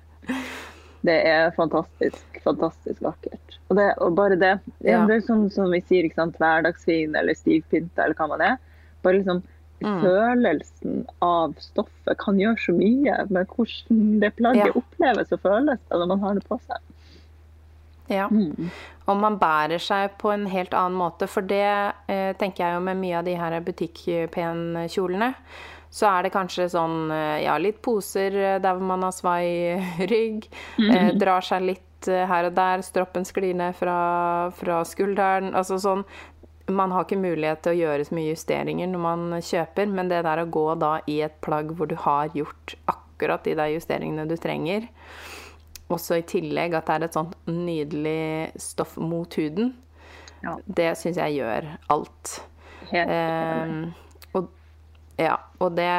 Det 1.06 1.16
er 1.28 1.50
fantastisk, 1.54 2.40
fantastisk 2.42 3.02
vakkert. 3.04 3.58
Og, 3.68 3.76
det, 3.78 3.90
og 4.02 4.14
bare 4.18 4.38
det, 4.40 4.54
ja. 4.87 5.04
Det 5.06 5.20
er 5.20 5.26
sånn 5.26 5.49
som 5.54 5.70
vi 5.70 5.80
sier, 5.87 6.06
ikke 6.08 6.18
sant, 6.23 6.38
hverdagsfin 6.40 7.14
eller 7.18 7.35
stivpynta 7.38 8.04
eller 8.06 8.18
hva 8.18 8.28
man 8.35 8.46
er. 8.52 8.56
Bare 9.06 9.20
liksom 9.20 9.44
Mm. 9.76 9.99
følelsen 10.00 11.02
av 11.20 11.50
stoffet 11.61 12.16
kan 12.16 12.38
gjøre 12.40 12.56
så 12.56 12.73
mye 12.73 13.26
med 13.28 13.46
hvordan 13.52 14.20
det 14.23 14.30
plagget 14.38 14.70
Ja. 14.70 14.73
oppleves 14.80 15.32
og 15.37 15.40
føles 15.42 15.78
når 15.90 16.06
man 16.08 16.20
har 16.23 16.32
det 16.38 16.44
på 16.49 16.56
seg. 16.64 16.78
Ja. 18.08 18.28
Mm. 18.32 18.70
Og 19.06 19.18
man 19.22 19.38
bærer 19.38 19.82
seg 19.82 20.16
på 20.20 20.32
en 20.34 20.48
helt 20.50 20.75
annen 20.75 20.98
måte, 20.98 21.28
for 21.30 21.46
det 21.46 21.62
eh, 22.10 22.32
tenker 22.38 22.64
jeg 22.64 22.76
jo 22.76 22.84
med 22.88 22.98
mye 22.98 23.20
av 23.20 23.26
de 23.28 23.36
her 23.38 23.56
butikkpenkjolene. 23.66 25.32
Så 25.96 26.08
er 26.10 26.26
det 26.26 26.34
kanskje 26.34 26.66
sånn, 26.72 27.10
eh, 27.14 27.44
ja, 27.46 27.54
litt 27.62 27.78
poser 27.86 28.34
eh, 28.34 28.58
der 28.62 28.75
hvor 28.76 28.88
man 28.90 29.06
har 29.06 29.14
svai 29.14 29.78
rygg. 30.12 30.48
Eh, 30.82 31.12
drar 31.18 31.44
seg 31.46 31.68
litt 31.68 32.10
eh, 32.10 32.26
her 32.26 32.50
og 32.50 32.56
der, 32.58 32.82
stroppen 32.86 33.26
sklir 33.28 33.54
ned 33.56 33.78
fra, 33.78 33.98
fra 34.58 34.82
skulderen. 34.88 35.54
Altså 35.56 35.78
sånn 35.82 36.06
Man 36.66 36.90
har 36.90 37.04
ikke 37.04 37.20
mulighet 37.22 37.60
til 37.62 37.76
å 37.76 37.78
gjøre 37.78 38.04
så 38.08 38.14
mye 38.18 38.32
justeringer 38.32 38.88
når 38.90 39.02
man 39.04 39.26
kjøper, 39.38 39.86
men 39.86 40.08
det 40.10 40.25
der 40.26 40.40
å 40.42 40.50
gå 40.50 40.64
da 40.82 40.96
i 41.06 41.20
et 41.22 41.36
plagg 41.46 41.70
hvor 41.78 41.86
du 41.86 41.94
har 42.02 42.34
gjort 42.34 42.75
akkurat 42.90 43.46
de 43.46 43.54
der 43.54 43.70
justeringene 43.70 44.26
du 44.26 44.34
trenger, 44.34 44.88
også 45.93 46.19
i 46.19 46.25
tillegg 46.26 46.75
at 46.75 46.88
det 46.88 46.95
er 46.97 47.07
et 47.07 47.16
sånt 47.16 47.37
nydelig 47.50 48.52
stoff 48.61 48.97
mot 48.99 49.35
huden. 49.38 49.75
Ja. 50.43 50.57
Det 50.66 50.93
syns 50.99 51.21
jeg 51.21 51.38
gjør 51.38 51.71
alt. 51.93 52.33
Helt 52.90 53.11
Eh, 53.11 54.37
og, 54.37 54.50
ja, 55.19 55.37
og 55.59 55.76
det, 55.78 55.90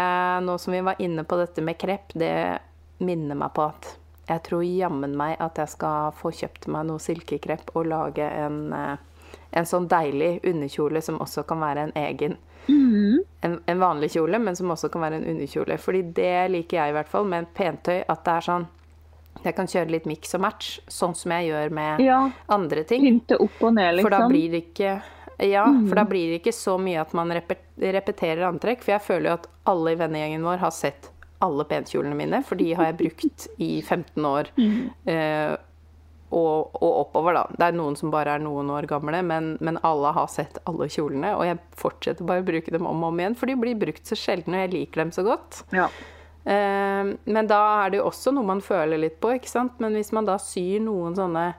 nå 0.45 0.57
som 0.61 0.75
vi 0.75 0.83
var 0.85 0.99
inne 1.03 1.25
på 1.27 1.39
dette 1.39 1.63
med 1.63 1.79
krepp, 1.79 2.13
det 2.15 2.59
minner 3.03 3.37
meg 3.37 3.53
på 3.55 3.65
at 3.67 3.95
jeg 4.27 4.43
tror 4.43 4.63
jammen 4.63 5.15
meg 5.17 5.37
at 5.43 5.59
jeg 5.61 5.71
skal 5.71 6.11
få 6.15 6.33
kjøpt 6.35 6.67
meg 6.71 6.87
noe 6.89 6.99
silkekrepp 6.99 7.71
og 7.75 7.87
lage 7.87 8.27
en, 8.27 8.73
eh, 8.75 9.31
en 9.51 9.67
sånn 9.67 9.87
deilig 9.87 10.41
underkjole 10.43 11.01
som 11.01 11.19
også 11.23 11.47
kan 11.47 11.63
være 11.63 11.87
en 11.87 11.95
egen 11.95 12.37
Mhm. 12.67 13.23
en, 13.41 13.61
en 13.65 13.79
vanlig 13.79 14.11
kjole, 14.11 14.39
men 14.39 14.55
som 14.55 14.71
også 14.71 14.89
kan 14.91 15.01
være 15.01 15.21
en 15.21 15.25
underkjole. 15.25 15.77
Fordi 15.79 16.01
det 16.01 16.51
liker 16.51 16.77
jeg 16.77 16.89
i 16.89 16.95
hvert 16.97 17.07
fall 17.07 17.25
med 17.25 17.39
en 17.39 17.53
pentøy, 17.55 18.03
at 18.03 18.25
det 18.25 18.33
er 18.33 18.41
sånn 18.43 18.67
Jeg 19.43 19.55
kan 19.55 19.67
kjøre 19.67 19.91
litt 19.91 20.05
mix 20.09 20.33
og 20.35 20.41
match, 20.41 20.79
sånn 20.87 21.15
som 21.15 21.31
jeg 21.31 21.49
gjør 21.51 21.71
med 21.71 21.99
Ja, 22.05 22.31
andre 22.49 22.83
ting. 22.83 23.03
pynte 23.03 23.37
opp 23.43 23.61
og 23.63 23.73
ned, 23.75 24.01
For 24.01 24.09
da 24.09 24.17
liksom. 24.23 24.31
blir 24.33 24.51
det 24.51 24.63
ikke 24.73 25.01
ja, 25.45 25.65
for 25.87 25.93
da 25.95 26.03
blir 26.09 26.31
det 26.31 26.39
ikke 26.41 26.53
så 26.55 26.79
mye 26.81 26.97
at 26.99 27.11
man 27.13 27.29
repet- 27.29 27.77
repeterer 27.77 28.41
antrekk. 28.47 28.81
For 28.81 28.95
jeg 28.95 29.01
føler 29.05 29.29
jo 29.29 29.33
at 29.37 29.47
alle 29.69 29.91
i 29.93 29.95
vennegjengen 29.99 30.41
vår 30.41 30.57
har 30.63 30.71
sett 30.73 31.11
alle 31.45 31.63
penkjolene 31.69 32.15
mine, 32.17 32.39
for 32.43 32.55
de 32.57 32.71
har 32.73 32.85
jeg 32.89 32.97
brukt 32.97 33.47
i 33.61 33.81
15 33.85 34.25
år. 34.25 34.47
Eh, 35.05 35.55
og, 36.33 36.73
og 36.81 36.95
oppover, 37.05 37.37
da. 37.37 37.43
Det 37.53 37.67
er 37.69 37.77
noen 37.77 37.95
som 37.95 38.09
bare 38.11 38.33
er 38.35 38.39
noen 38.43 38.67
år 38.73 38.87
gamle, 38.89 39.21
men, 39.23 39.53
men 39.61 39.77
alle 39.85 40.09
har 40.17 40.25
sett 40.27 40.57
alle 40.67 40.89
kjolene. 40.91 41.35
Og 41.37 41.45
jeg 41.45 41.59
fortsetter 41.77 42.25
bare 42.27 42.41
å 42.41 42.47
bruke 42.49 42.73
dem 42.73 42.87
om 42.89 43.03
og 43.05 43.13
om 43.13 43.21
igjen, 43.21 43.37
for 43.37 43.45
de 43.45 43.55
blir 43.61 43.77
brukt 43.79 44.09
så 44.09 44.17
sjelden, 44.17 44.57
og 44.57 44.65
jeg 44.65 44.73
liker 44.73 45.03
dem 45.05 45.11
så 45.15 45.23
godt. 45.23 45.61
Ja. 45.71 45.85
Eh, 46.47 47.13
men 47.27 47.49
da 47.49 47.59
er 47.83 47.91
det 47.91 47.99
jo 47.99 48.07
også 48.07 48.31
noe 48.35 48.47
man 48.47 48.63
føler 48.63 49.01
litt 49.01 49.19
på, 49.23 49.33
ikke 49.35 49.51
sant. 49.51 49.79
Men 49.83 49.97
hvis 49.99 50.13
man 50.15 50.29
da 50.29 50.37
syr 50.41 50.79
noen 50.85 51.17
sånne 51.17 51.51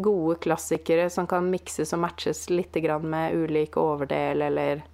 gode 0.00 0.38
klassikere 0.40 1.08
som 1.12 1.26
kan 1.28 1.50
mikses 1.50 1.92
og 1.92 2.04
matches 2.06 2.46
litt 2.50 2.76
med 3.02 3.34
ulik 3.34 3.76
overdel, 3.76 4.42
eller 4.48 4.84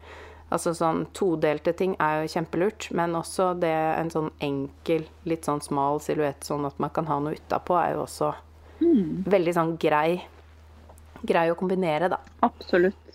Altså 0.46 0.70
sånn 0.78 1.08
todelte 1.10 1.72
ting 1.74 1.96
er 1.98 2.20
jo 2.22 2.28
kjempelurt, 2.36 2.86
men 2.94 3.16
også 3.18 3.48
det 3.58 3.72
en 3.72 4.12
sånn 4.12 4.28
enkel, 4.38 5.02
litt 5.26 5.42
sånn 5.48 5.58
smal 5.58 5.98
silhuett, 5.98 6.46
sånn 6.46 6.68
at 6.68 6.78
man 6.78 6.92
kan 6.94 7.08
ha 7.10 7.16
noe 7.18 7.34
utapå, 7.34 7.74
er 7.74 7.96
jo 7.96 8.04
også 8.04 8.30
veldig 9.26 9.54
sånn 9.56 9.76
grei 9.80 10.22
Grei 11.26 11.48
å 11.50 11.56
kombinere, 11.56 12.10
da. 12.12 12.18
Absolutt. 12.44 13.05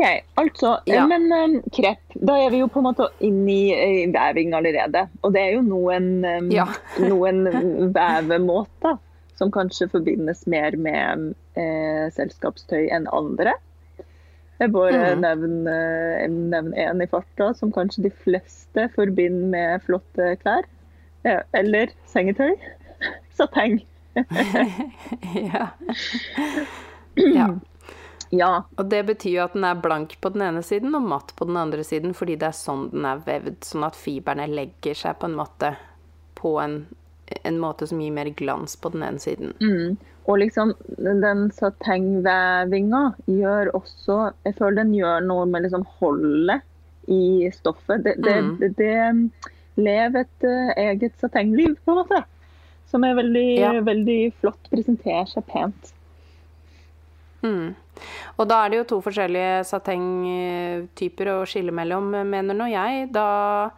OK, 0.00 0.22
altså. 0.34 0.78
Ja. 0.88 1.04
Men 1.06 1.28
um, 1.32 1.56
krepp, 1.76 2.14
da 2.14 2.38
er 2.40 2.50
vi 2.54 2.62
jo 2.62 2.70
på 2.72 2.80
en 2.80 2.86
måte 2.88 3.10
inne 3.20 3.52
i, 3.52 4.06
veving 4.08 4.54
allerede. 4.56 5.04
Og 5.20 5.34
det 5.34 5.42
er 5.42 5.56
jo 5.58 5.64
noen, 5.66 6.10
um, 6.24 6.50
Ja. 6.54 6.66
noen 7.10 7.44
vevemåter 7.92 8.96
som 9.36 9.52
kanskje 9.52 9.88
forbindes 9.88 10.44
mer 10.52 10.74
med 10.76 11.30
eh, 11.56 12.08
selskapstøy 12.12 12.90
enn 12.92 13.06
andre. 13.16 13.54
Jeg 14.60 14.72
bare 14.74 15.14
mm. 15.16 15.22
nevner 15.22 16.26
nevn 16.28 16.74
én 16.76 17.00
i 17.00 17.06
farta, 17.08 17.54
som 17.56 17.72
kanskje 17.72 18.04
de 18.04 18.10
fleste 18.12 18.84
forbinder 18.92 19.48
med 19.54 19.86
flotte 19.86 20.34
klær. 20.42 20.68
Eller 21.56 21.94
sengetøy. 22.12 22.52
Sateng. 23.38 23.80
ja. 25.52 25.70
ja. 27.38 27.48
Ja. 28.30 28.62
Og 28.78 28.88
det 28.90 29.00
betyr 29.08 29.32
jo 29.34 29.42
at 29.44 29.54
den 29.56 29.64
er 29.66 29.74
blank 29.82 30.12
på 30.22 30.30
den 30.32 30.42
ene 30.46 30.62
siden 30.62 30.94
og 30.94 31.02
matt 31.10 31.32
på 31.36 31.48
den 31.48 31.56
andre 31.58 31.82
siden, 31.84 32.12
fordi 32.14 32.36
det 32.38 32.46
er 32.52 32.54
sånn 32.56 32.88
den 32.92 33.04
er 33.10 33.22
vevd, 33.26 33.56
sånn 33.66 33.86
at 33.88 33.98
fiberne 33.98 34.46
legger 34.46 34.94
seg 34.94 35.18
på 35.18 35.26
en 35.26 35.34
måte 35.40 35.72
på 36.38 36.52
en, 36.62 36.76
en 37.44 37.58
måte 37.60 37.88
som 37.90 38.00
gir 38.00 38.14
mer 38.14 38.30
glans 38.38 38.76
på 38.78 38.92
den 38.94 39.02
ene 39.02 39.18
siden. 39.22 39.50
Mm. 39.60 39.96
Og 40.30 40.38
liksom 40.44 40.74
den 40.98 41.50
satengvevinga 41.56 43.00
gjør 43.26 43.70
også 43.74 44.18
Jeg 44.44 44.54
føler 44.58 44.82
den 44.84 44.94
gjør 44.94 45.24
noe 45.26 45.46
med 45.50 45.64
liksom 45.66 45.86
holdet 45.98 46.62
i 47.10 47.48
stoffet. 47.54 48.04
Det, 48.04 48.14
det, 48.22 48.36
Mm. 48.38 48.56
det, 48.60 48.68
det 48.76 49.30
lever 49.80 50.20
et 50.20 50.44
eh, 50.44 50.72
eget 50.90 51.16
satengliv, 51.18 51.74
på 51.84 51.90
en 51.96 51.98
måte. 52.04 52.20
Som 52.90 53.04
er 53.04 53.14
veldig, 53.18 53.58
Ja. 53.58 53.72
veldig 53.80 54.32
flott. 54.40 54.60
Presenterer 54.70 55.26
seg 55.26 55.46
pent. 55.46 55.92
Mm. 57.40 57.74
Og 58.36 58.48
da 58.48 58.62
er 58.62 58.72
det 58.72 58.80
jo 58.80 58.86
to 58.94 59.00
forskjellige 59.04 59.64
satengtyper 59.68 61.32
å 61.34 61.36
skille 61.48 61.74
mellom, 61.74 62.10
mener 62.28 62.56
nå 62.56 62.68
jeg. 62.72 63.10
Da, 63.14 63.70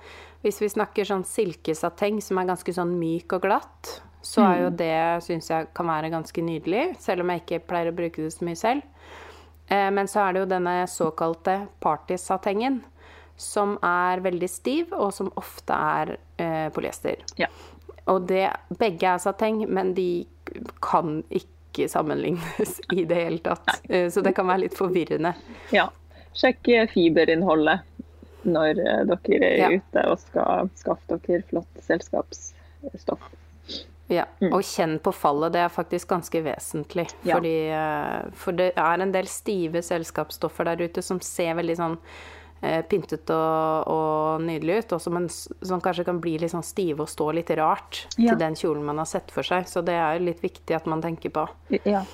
hvis 0.43 0.61
vi 0.63 0.71
snakker 0.73 1.09
sånn 1.09 1.27
silkesateng 1.27 2.21
som 2.25 2.41
er 2.41 2.51
ganske 2.53 2.75
sånn 2.75 2.97
myk 2.99 3.37
og 3.39 3.45
glatt, 3.47 3.93
så 4.23 4.45
er 4.47 4.61
jo 4.63 4.71
det, 4.79 4.95
syns 5.27 5.51
jeg, 5.51 5.69
kan 5.75 5.89
være 5.91 6.13
ganske 6.13 6.45
nydelig. 6.47 6.93
Selv 7.03 7.25
om 7.25 7.33
jeg 7.33 7.43
ikke 7.43 7.65
pleier 7.73 7.91
å 7.91 7.97
bruke 7.97 8.23
det 8.23 8.31
så 8.35 8.47
mye 8.47 8.59
selv. 8.59 8.87
Eh, 9.67 9.91
men 9.91 10.11
så 10.11 10.23
er 10.23 10.35
det 10.35 10.45
jo 10.45 10.51
denne 10.53 10.77
såkalte 10.91 11.57
partysatengen, 11.83 12.81
som 13.41 13.75
er 13.83 14.23
veldig 14.23 14.51
stiv, 14.51 14.93
og 14.95 15.11
som 15.17 15.33
ofte 15.41 15.75
er 15.75 16.17
eh, 16.39 16.69
polyester. 16.75 17.25
Ja. 17.41 17.51
Og 18.11 18.29
det, 18.31 18.45
begge 18.79 19.11
er 19.11 19.23
sateng, 19.23 19.65
men 19.71 19.95
de 19.99 20.25
kan 20.83 21.21
ikke 21.31 21.62
sammenlignes 21.89 22.81
i 22.93 23.05
det 23.05 23.15
hele 23.15 23.39
tatt. 23.39 23.81
Eh, 23.89 24.09
så 24.11 24.23
det 24.23 24.35
kan 24.37 24.47
være 24.47 24.65
litt 24.67 24.75
forvirrende. 24.79 25.35
Ja. 25.73 25.89
Sjekk 26.35 26.65
fiberinnholdet 26.93 27.81
når 28.45 28.79
eh, 28.81 29.05
dere 29.07 29.45
er 29.51 29.57
Ja. 29.59 29.69
ute 29.79 30.05
og 30.11 30.19
skal 30.19 30.71
skaffe 30.75 31.19
dere 31.27 31.43
flott 31.51 31.83
selskapsstoff. 31.87 33.21
Ja, 34.09 34.25
Mm. 34.41 34.53
og 34.53 34.61
kjenn 34.63 34.99
på 35.01 35.13
fallet. 35.15 35.53
Det 35.53 35.61
er 35.63 35.69
faktisk 35.73 36.09
ganske 36.09 36.43
vesentlig. 36.45 37.09
Ja. 37.25 37.37
Fordi, 37.37 37.69
eh, 37.71 38.31
for 38.35 38.53
det 38.53 38.73
er 38.77 39.01
en 39.01 39.13
del 39.13 39.25
stive 39.27 39.81
selskapsstoffer 39.83 40.65
der 40.65 40.85
ute 40.85 41.03
som 41.03 41.21
ser 41.21 41.55
veldig 41.55 41.77
sånn 41.79 41.99
pyntet 42.63 43.31
og, 43.35 43.89
og 43.91 44.41
nydelig 44.47 44.79
ut, 44.85 44.93
og 44.97 45.01
som, 45.03 45.17
en, 45.19 45.29
som 45.29 45.81
kanskje 45.83 46.05
kan 46.07 46.21
bli 46.23 46.37
litt 46.39 46.53
sånn 46.55 46.63
stive 46.63 47.03
og 47.03 47.09
stå 47.11 47.33
litt 47.35 47.51
rart 47.59 48.07
Ja. 48.17 48.31
til 48.33 48.39
den 48.39 48.55
kjolen 48.55 48.85
man 48.87 48.99
har 49.03 49.07
sett 49.11 49.31
for 49.35 49.43
seg. 49.43 49.67
Så 49.67 49.83
det 49.85 49.95
er 49.99 50.19
jo 50.19 50.25
litt 50.31 50.41
viktig 50.45 50.77
at 50.77 50.87
man 50.87 51.03
tenker 51.03 51.31
på. 51.35 51.49
Ja. 51.85 52.05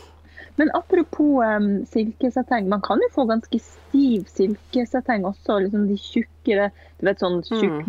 Men 0.59 0.71
apropos 0.75 1.45
um, 1.45 1.85
silkeseteng, 1.87 2.67
man 2.69 2.81
kan 2.83 2.99
jo 2.99 3.09
få 3.15 3.27
ganske 3.31 3.61
stiv 3.63 4.25
silkeseteng 4.33 5.23
også. 5.29 5.61
Liksom 5.67 5.85
de 5.87 5.95
tjukkere 6.03 6.71
Du 6.99 7.05
vet 7.07 7.21
sånn 7.23 7.43
tjukk 7.47 7.61
sånn, 7.63 7.85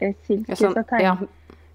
brude-silkeseteng. 0.00 1.02
ja, 1.04 1.16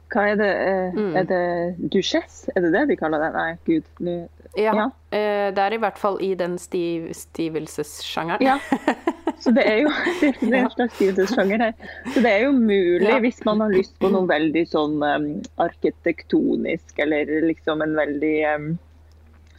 Hva 0.09 0.23
er 0.31 0.35
det? 0.39 0.49
eh, 0.55 0.91
Mm. 0.95 1.15
Er 1.17 1.23
det 1.25 1.89
duchesse? 1.91 2.49
Er 2.55 2.61
det 2.61 2.71
det 2.73 2.87
de 2.89 2.95
kaller 2.95 3.19
det? 3.19 3.33
Nei, 3.33 3.57
gud. 3.65 3.83
Nå 3.99 4.27
ja, 4.57 4.73
eh, 5.11 5.51
det 5.55 5.61
er 5.63 5.73
i 5.73 5.77
hvert 5.81 5.97
fall 5.99 6.17
i 6.23 6.33
den 6.35 6.57
stiv, 6.57 7.09
stivelsessjangeren. 7.13 8.41
Ja. 8.45 8.59
Så 9.43 9.51
det 9.51 9.65
er 9.67 9.81
jo 9.83 9.89
det 10.21 10.53
er 10.53 10.61
en 10.63 10.71
slags 10.71 10.95
stivelsessjanger 10.95 11.59
her. 11.65 11.73
Så 12.13 12.21
det 12.23 12.31
er 12.31 12.45
jo 12.45 12.51
mulig, 12.55 13.07
Ja. 13.09 13.19
hvis 13.19 13.43
man 13.45 13.59
har 13.61 13.69
lyst 13.73 13.97
på 13.99 14.09
noe 14.13 14.27
veldig 14.29 14.63
sånn 14.71 14.95
um, 15.03 15.27
arkitektonisk, 15.61 16.97
eller 17.03 17.29
liksom 17.45 17.81
en 17.83 17.95
veldig 17.97 18.35
um, 18.55 18.69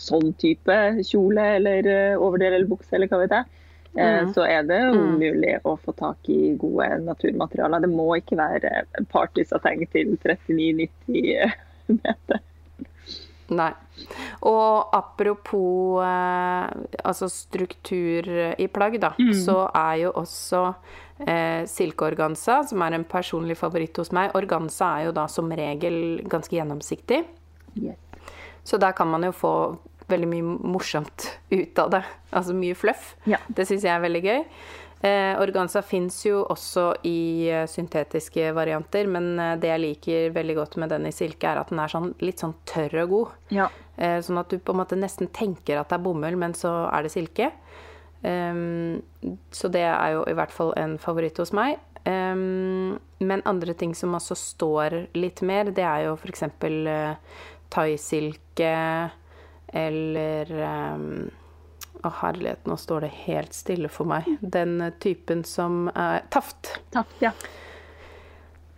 sånn 0.00 0.32
type 0.40 0.76
kjole 1.08 1.44
eller 1.58 1.86
uh, 1.88 2.22
overdel 2.22 2.54
eller 2.58 2.68
bukse, 2.70 2.92
eller 2.96 3.08
hva 3.12 3.22
vet 3.24 3.36
jeg. 3.38 3.44
eh, 3.44 3.52
Mm. 3.96 4.32
Så 4.34 4.42
er 4.44 4.62
det 4.68 4.80
Mm. 4.92 5.18
mulig 5.18 5.54
å 5.64 5.78
få 5.80 5.92
tak 5.96 6.28
i 6.28 6.54
gode 6.60 6.98
naturmaterialer. 7.06 7.80
Det 7.80 7.88
må 7.88 8.10
ikke 8.18 8.36
være 8.36 8.84
partysateng 9.08 9.86
til 9.92 10.16
39,90 10.20 11.52
meter. 11.88 12.40
Nei. 13.50 13.70
Og 14.42 14.88
apropos 14.92 16.02
eh, 16.02 16.70
altså 17.04 17.28
struktur 17.30 18.26
i 18.58 18.66
plagg, 18.68 18.98
da, 19.00 19.12
Mm. 19.18 19.32
så 19.32 19.70
er 19.74 19.96
jo 20.02 20.12
også 20.12 20.74
eh, 21.26 21.64
silkeorganza, 21.70 22.62
som 22.68 22.82
er 22.82 22.94
en 22.98 23.04
personlig 23.04 23.56
favoritt 23.56 23.96
hos 23.96 24.10
meg 24.12 24.34
Organza 24.34 24.98
er 24.98 25.04
jo 25.06 25.12
da 25.12 25.26
som 25.28 25.48
regel 25.50 26.22
ganske 26.28 26.50
gjennomsiktig, 26.58 27.24
Yes. 27.76 27.96
så 28.64 28.78
der 28.80 28.92
kan 28.92 29.06
man 29.08 29.22
jo 29.22 29.32
få 29.32 29.78
veldig 30.08 30.28
mye 30.28 30.42
morsomt 30.72 31.30
ut 31.50 31.78
av 31.78 31.90
det. 31.90 32.02
Altså 32.32 32.54
mye 32.54 32.74
fluff. 32.78 33.16
Ja. 33.26 33.38
Det 33.48 33.66
syns 33.66 33.82
jeg 33.82 33.90
er 33.90 34.00
veldig 34.04 34.22
gøy. 34.22 34.44
Eh, 35.04 35.34
organza 35.38 35.82
fins 35.84 36.22
jo 36.24 36.40
også 36.48 36.86
i 37.04 37.48
eh, 37.52 37.66
syntetiske 37.68 38.48
varianter, 38.56 39.06
men 39.12 39.34
eh, 39.38 39.56
det 39.60 39.68
jeg 39.68 39.82
liker 39.82 40.30
veldig 40.36 40.56
godt 40.56 40.78
med 40.80 40.94
den 40.94 41.08
i 41.10 41.12
silke, 41.14 41.50
er 41.50 41.60
at 41.60 41.72
den 41.72 41.82
er 41.82 41.92
sånn, 41.92 42.14
litt 42.24 42.40
sånn 42.40 42.56
tørr 42.68 43.02
og 43.04 43.12
god. 43.12 43.34
Ja. 43.54 43.68
Eh, 43.96 44.18
Sånn 44.24 44.40
at 44.40 44.50
du 44.52 44.56
på 44.58 44.72
en 44.72 44.80
måte 44.80 44.96
nesten 44.98 45.28
tenker 45.36 45.80
at 45.80 45.92
det 45.92 45.98
er 45.98 46.06
bomull, 46.06 46.38
men 46.40 46.56
så 46.56 46.72
er 46.88 47.04
det 47.04 47.12
silke. 47.12 47.50
Ehm, 48.26 49.02
så 49.52 49.68
det 49.72 49.84
er 49.84 50.16
jo 50.16 50.24
i 50.28 50.34
hvert 50.36 50.54
fall 50.54 50.72
en 50.80 50.96
favoritt 51.00 51.38
hos 51.40 51.52
meg. 51.56 51.78
Ehm, 52.08 52.96
men 53.20 53.44
andre 53.48 53.74
ting 53.74 53.94
som 53.94 54.16
også 54.16 54.36
står 54.38 54.98
litt 55.16 55.42
mer, 55.46 55.72
det 55.76 55.84
er 55.84 56.06
jo 56.06 56.16
f.eks. 56.16 56.46
Uh, 56.62 57.16
thaisilke 57.72 58.72
eller 59.74 60.52
ehm, 60.70 61.08
Å, 62.04 62.12
herlighet, 62.22 62.66
nå 62.68 62.76
står 62.80 63.06
det 63.06 63.12
helt 63.26 63.56
stille 63.56 63.90
for 63.92 64.08
meg. 64.08 64.28
Den 64.40 64.80
eh, 64.84 64.94
typen 65.02 65.44
som 65.48 65.86
er 65.94 66.26
Taft. 66.32 66.76
Taft, 66.94 67.16
ja. 67.22 67.32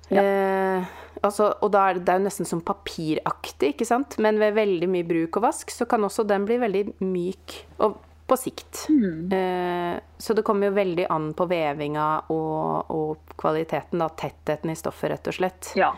Ja. 0.08 0.22
Eh, 0.22 0.84
altså, 1.20 1.50
og 1.60 1.72
da 1.74 1.88
er 1.88 1.98
det, 1.98 2.06
det 2.06 2.14
er 2.14 2.20
jo 2.20 2.26
nesten 2.28 2.48
som 2.48 2.62
papiraktig, 2.64 3.74
ikke 3.74 3.88
sant? 3.88 4.16
Men 4.22 4.40
ved 4.40 4.56
veldig 4.56 4.88
mye 4.90 5.06
bruk 5.08 5.40
og 5.40 5.48
vask, 5.48 5.72
så 5.74 5.88
kan 5.88 6.06
også 6.06 6.24
den 6.28 6.46
bli 6.48 6.60
veldig 6.62 6.84
myk 7.04 7.58
og 7.84 7.98
på 8.28 8.36
sikt. 8.36 8.86
Mm. 8.92 9.32
Eh, 9.32 10.00
så 10.20 10.34
det 10.36 10.44
kommer 10.44 10.68
jo 10.68 10.76
veldig 10.76 11.06
an 11.12 11.30
på 11.36 11.46
vevinga 11.48 12.08
og, 12.34 12.90
og 12.92 13.36
kvaliteten, 13.40 14.02
da. 14.02 14.10
Tettheten 14.12 14.72
i 14.72 14.76
stoffet, 14.76 15.14
rett 15.14 15.30
og 15.30 15.38
slett. 15.38 15.70
Ja. 15.80 15.94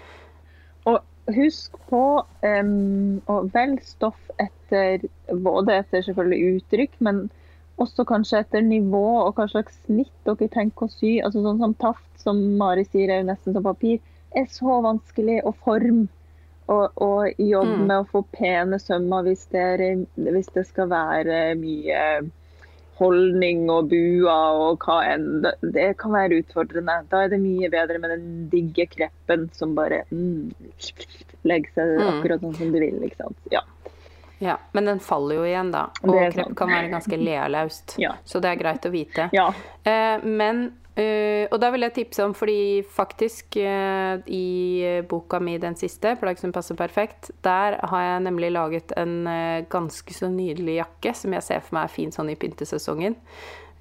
Og 0.91 1.01
husk 1.35 1.77
på 1.91 2.03
um, 2.45 3.21
å 3.31 3.37
velge 3.55 3.85
stoff 3.85 4.31
etter 4.43 5.05
både 5.31 5.81
etter 5.81 6.05
selvfølgelig 6.07 6.61
uttrykk, 6.61 6.97
men 7.01 7.29
også 7.81 8.05
kanskje 8.05 8.43
etter 8.45 8.63
nivå 8.63 9.05
og 9.25 9.35
hva 9.39 9.47
slags 9.49 9.79
snitt 9.87 10.13
dere 10.29 10.49
tenker 10.53 10.87
å 10.87 10.93
sy. 10.93 11.19
Altså 11.25 11.43
sånn 11.45 11.61
som 11.63 11.75
taft, 11.81 12.09
som 12.21 12.41
Mari 12.61 12.85
sier 12.89 13.09
er 13.11 13.23
jo 13.23 13.29
nesten 13.31 13.57
som 13.57 13.65
papir, 13.65 14.01
er 14.37 14.47
så 14.53 14.81
vanskelig 14.85 15.41
å 15.49 15.55
forme. 15.65 16.09
Og, 16.71 16.93
og 17.03 17.41
jobbe 17.43 17.81
Mm. 17.81 17.87
med 17.89 17.97
å 17.99 18.07
få 18.13 18.21
pene 18.31 18.79
sømmer 18.79 19.25
hvis 19.27 19.49
det, 19.51 19.63
er, 19.75 20.05
hvis 20.15 20.53
det 20.55 20.63
skal 20.69 20.87
være 20.93 21.57
mye 21.59 22.03
holdning 23.01 23.65
og 23.73 23.89
bua 23.91 24.37
og 24.61 24.85
hva 24.85 25.01
enn. 25.15 25.43
Det, 25.61 25.89
kan 26.01 26.13
være 26.15 26.39
utfordrende. 26.45 26.99
Da 27.11 27.25
er 27.25 27.33
det 27.33 27.41
mye 27.43 27.71
bedre 27.73 27.99
med 28.03 28.15
den 28.15 28.27
digge 28.53 28.87
kreppen 28.93 29.49
som 29.57 29.75
bare 29.79 30.03
mm, 30.13 30.53
legger 31.49 31.75
seg 31.75 31.95
Mm. 32.01 32.09
akkurat 32.15 32.41
sånn 32.45 32.57
som 32.61 32.73
du 32.73 32.79
vil. 32.81 33.01
ikke 33.09 33.17
sant? 33.25 33.39
Ja. 33.53 33.63
Ja, 34.41 34.55
Men 34.73 34.87
den 34.89 35.01
faller 35.05 35.37
jo 35.37 35.43
igjen, 35.45 35.71
da. 35.75 35.87
Og 36.03 36.15
krepp 36.33 36.55
kan 36.57 36.71
være 36.73 36.89
ganske 36.95 37.17
lealaust. 37.21 37.97
Ja. 38.01 38.15
Så 38.25 38.41
det 38.41 38.49
er 38.55 38.61
greit 38.63 38.87
å 38.89 38.93
vite. 38.95 39.29
ja. 39.37 39.51
Eh, 39.85 40.23
men 40.25 40.71
eh, 41.01 41.49
Og 41.51 41.59
da 41.63 41.71
vil 41.73 41.87
jeg 41.87 41.95
tipse 41.97 42.25
om, 42.25 42.35
fordi 42.37 42.83
faktisk 42.85 43.57
uh, 43.57 44.21
i 44.27 45.03
boka 45.09 45.41
mi 45.41 45.57
den 45.59 45.77
siste, 45.77 46.17
'Plagg 46.21 46.39
som 46.39 46.53
passer 46.53 46.77
perfekt', 46.79 47.31
der 47.45 47.79
har 47.83 48.03
jeg 48.03 48.25
nemlig 48.29 48.53
laget 48.53 48.93
en 48.97 49.27
uh, 49.27 49.65
ganske 49.69 50.15
så 50.15 50.29
nydelig 50.29 50.77
jakke 50.81 51.15
som 51.15 51.33
jeg 51.33 51.43
ser 51.43 51.61
for 51.61 51.79
meg 51.79 51.89
er 51.89 51.95
fin 51.95 52.13
sånn 52.13 52.31
i 52.31 52.39
pyntesesongen, 52.39 53.17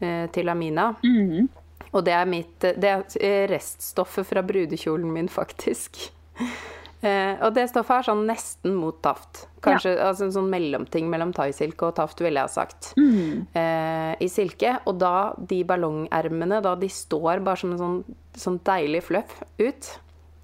eh, 0.01 0.27
til 0.31 0.49
Amina. 0.49 0.93
Mhm. 1.03 1.49
Og 1.91 2.05
det 2.05 2.13
er 2.13 2.25
mitt 2.25 2.59
Det 2.59 2.83
er 2.83 3.03
eh, 3.19 3.47
reststoffet 3.49 4.25
fra 4.25 4.41
brudekjolen 4.41 5.11
min, 5.11 5.29
faktisk. 5.29 6.11
Eh, 6.99 7.37
og 7.45 7.53
det 7.55 7.69
stoffet 7.71 8.01
er 8.01 8.07
sånn 8.09 8.25
nesten 8.27 8.75
mot 8.75 8.97
taft. 9.03 9.45
Kanskje 9.63 9.93
altså 10.03 10.25
en 10.25 10.35
sånn 10.35 10.49
mellomting 10.51 11.07
mellom 11.11 11.31
thaisilke 11.35 11.87
og 11.87 11.95
taft, 11.99 12.19
ville 12.23 12.41
jeg 12.41 12.49
ha 12.49 12.51
sagt. 12.51 12.91
Mm. 12.99 13.47
Eh, 13.55 14.11
I 14.25 14.27
silke. 14.31 14.75
Og 14.89 14.99
da 14.99 15.31
de 15.39 15.61
ballongermene, 15.67 16.59
da 16.65 16.75
de 16.79 16.91
står 16.91 17.43
bare 17.45 17.61
som 17.61 17.73
en 17.75 17.81
sånn, 17.81 17.97
sånn 18.35 18.59
deilig 18.67 19.05
fluff 19.07 19.39
ut. 19.61 19.91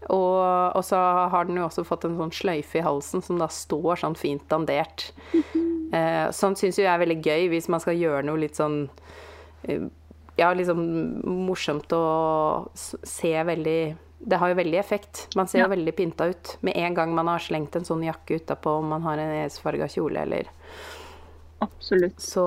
Og, 0.05 0.41
og 0.77 0.83
så 0.85 0.99
har 1.33 1.47
den 1.47 1.57
jo 1.57 1.65
også 1.65 1.85
fått 1.87 2.05
en 2.05 2.17
sånn 2.19 2.33
sløyfe 2.35 2.77
i 2.77 2.85
halsen 2.85 3.23
som 3.25 3.39
da 3.41 3.49
står 3.51 4.03
sånn 4.03 4.19
fint 4.19 4.47
dandert. 4.51 5.09
Eh, 5.95 6.27
sånn 6.33 6.55
syns 6.57 6.79
jo 6.79 6.81
jeg 6.81 6.89
er 6.91 6.99
veldig 6.99 7.19
gøy 7.23 7.43
hvis 7.51 7.67
man 7.71 7.79
skal 7.79 7.95
gjøre 7.95 8.23
noe 8.25 8.39
litt 8.41 8.57
sånn 8.57 8.87
eh, 9.69 9.85
Ja, 10.35 10.49
liksom 10.57 10.81
morsomt 11.45 11.93
og 11.95 12.71
se 12.75 13.31
veldig 13.47 13.93
Det 14.19 14.37
har 14.41 14.49
jo 14.49 14.55
veldig 14.55 14.77
effekt. 14.79 15.27
Man 15.35 15.47
ser 15.47 15.59
Ja. 15.59 15.65
jo 15.65 15.75
veldig 15.75 15.95
pynta 15.95 16.29
ut 16.29 16.57
med 16.61 16.77
en 16.77 16.93
gang 16.93 17.15
man 17.15 17.27
har 17.27 17.39
slengt 17.39 17.75
en 17.75 17.85
sånn 17.85 18.03
jakke 18.03 18.39
utapå 18.39 18.79
om 18.79 18.87
man 18.87 19.01
har 19.01 19.17
en 19.17 19.45
esfarga 19.45 19.87
kjole 19.87 20.21
eller 20.21 20.47
Absolutt. 21.59 22.19
Så 22.19 22.45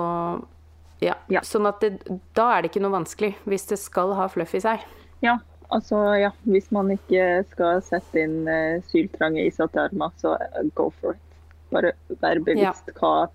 ja. 1.01 1.15
Ja. 1.29 1.41
Sånn 1.47 1.67
at 1.69 1.81
det, 1.81 2.03
da 2.35 2.49
er 2.57 2.63
det 2.63 2.73
ikke 2.73 2.83
noe 2.83 2.97
vanskelig, 2.97 3.35
hvis 3.49 3.67
det 3.71 3.79
skal 3.79 4.15
ha 4.19 4.29
fluff 4.33 4.55
i 4.59 4.63
seg. 4.65 4.83
Ja. 5.25 5.39
Altså, 5.71 5.99
ja, 6.17 6.31
hvis 6.49 6.71
man 6.73 6.89
ikke 6.95 7.45
skal 7.51 7.83
sette 7.85 8.23
inn 8.25 8.49
uh, 8.49 8.81
syltrange 8.89 9.43
isete 9.45 9.83
armer, 9.83 10.15
så 10.17 10.33
uh, 10.41 10.63
go 10.75 10.89
for 11.01 11.13
it. 11.13 11.25
Bare 11.69 11.93
vær 12.23 12.41
bevisst 12.41 12.89
hva, 12.97 13.29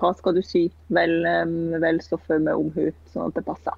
hva 0.00 0.12
skal 0.16 0.38
du 0.38 0.40
sy. 0.42 0.70
Vel, 0.96 1.18
um, 1.28 1.74
vel 1.82 2.00
stoffet 2.00 2.40
med 2.40 2.56
omhu, 2.56 2.88
sånn 3.12 3.28
at 3.28 3.36
det 3.36 3.44
passer. 3.44 3.76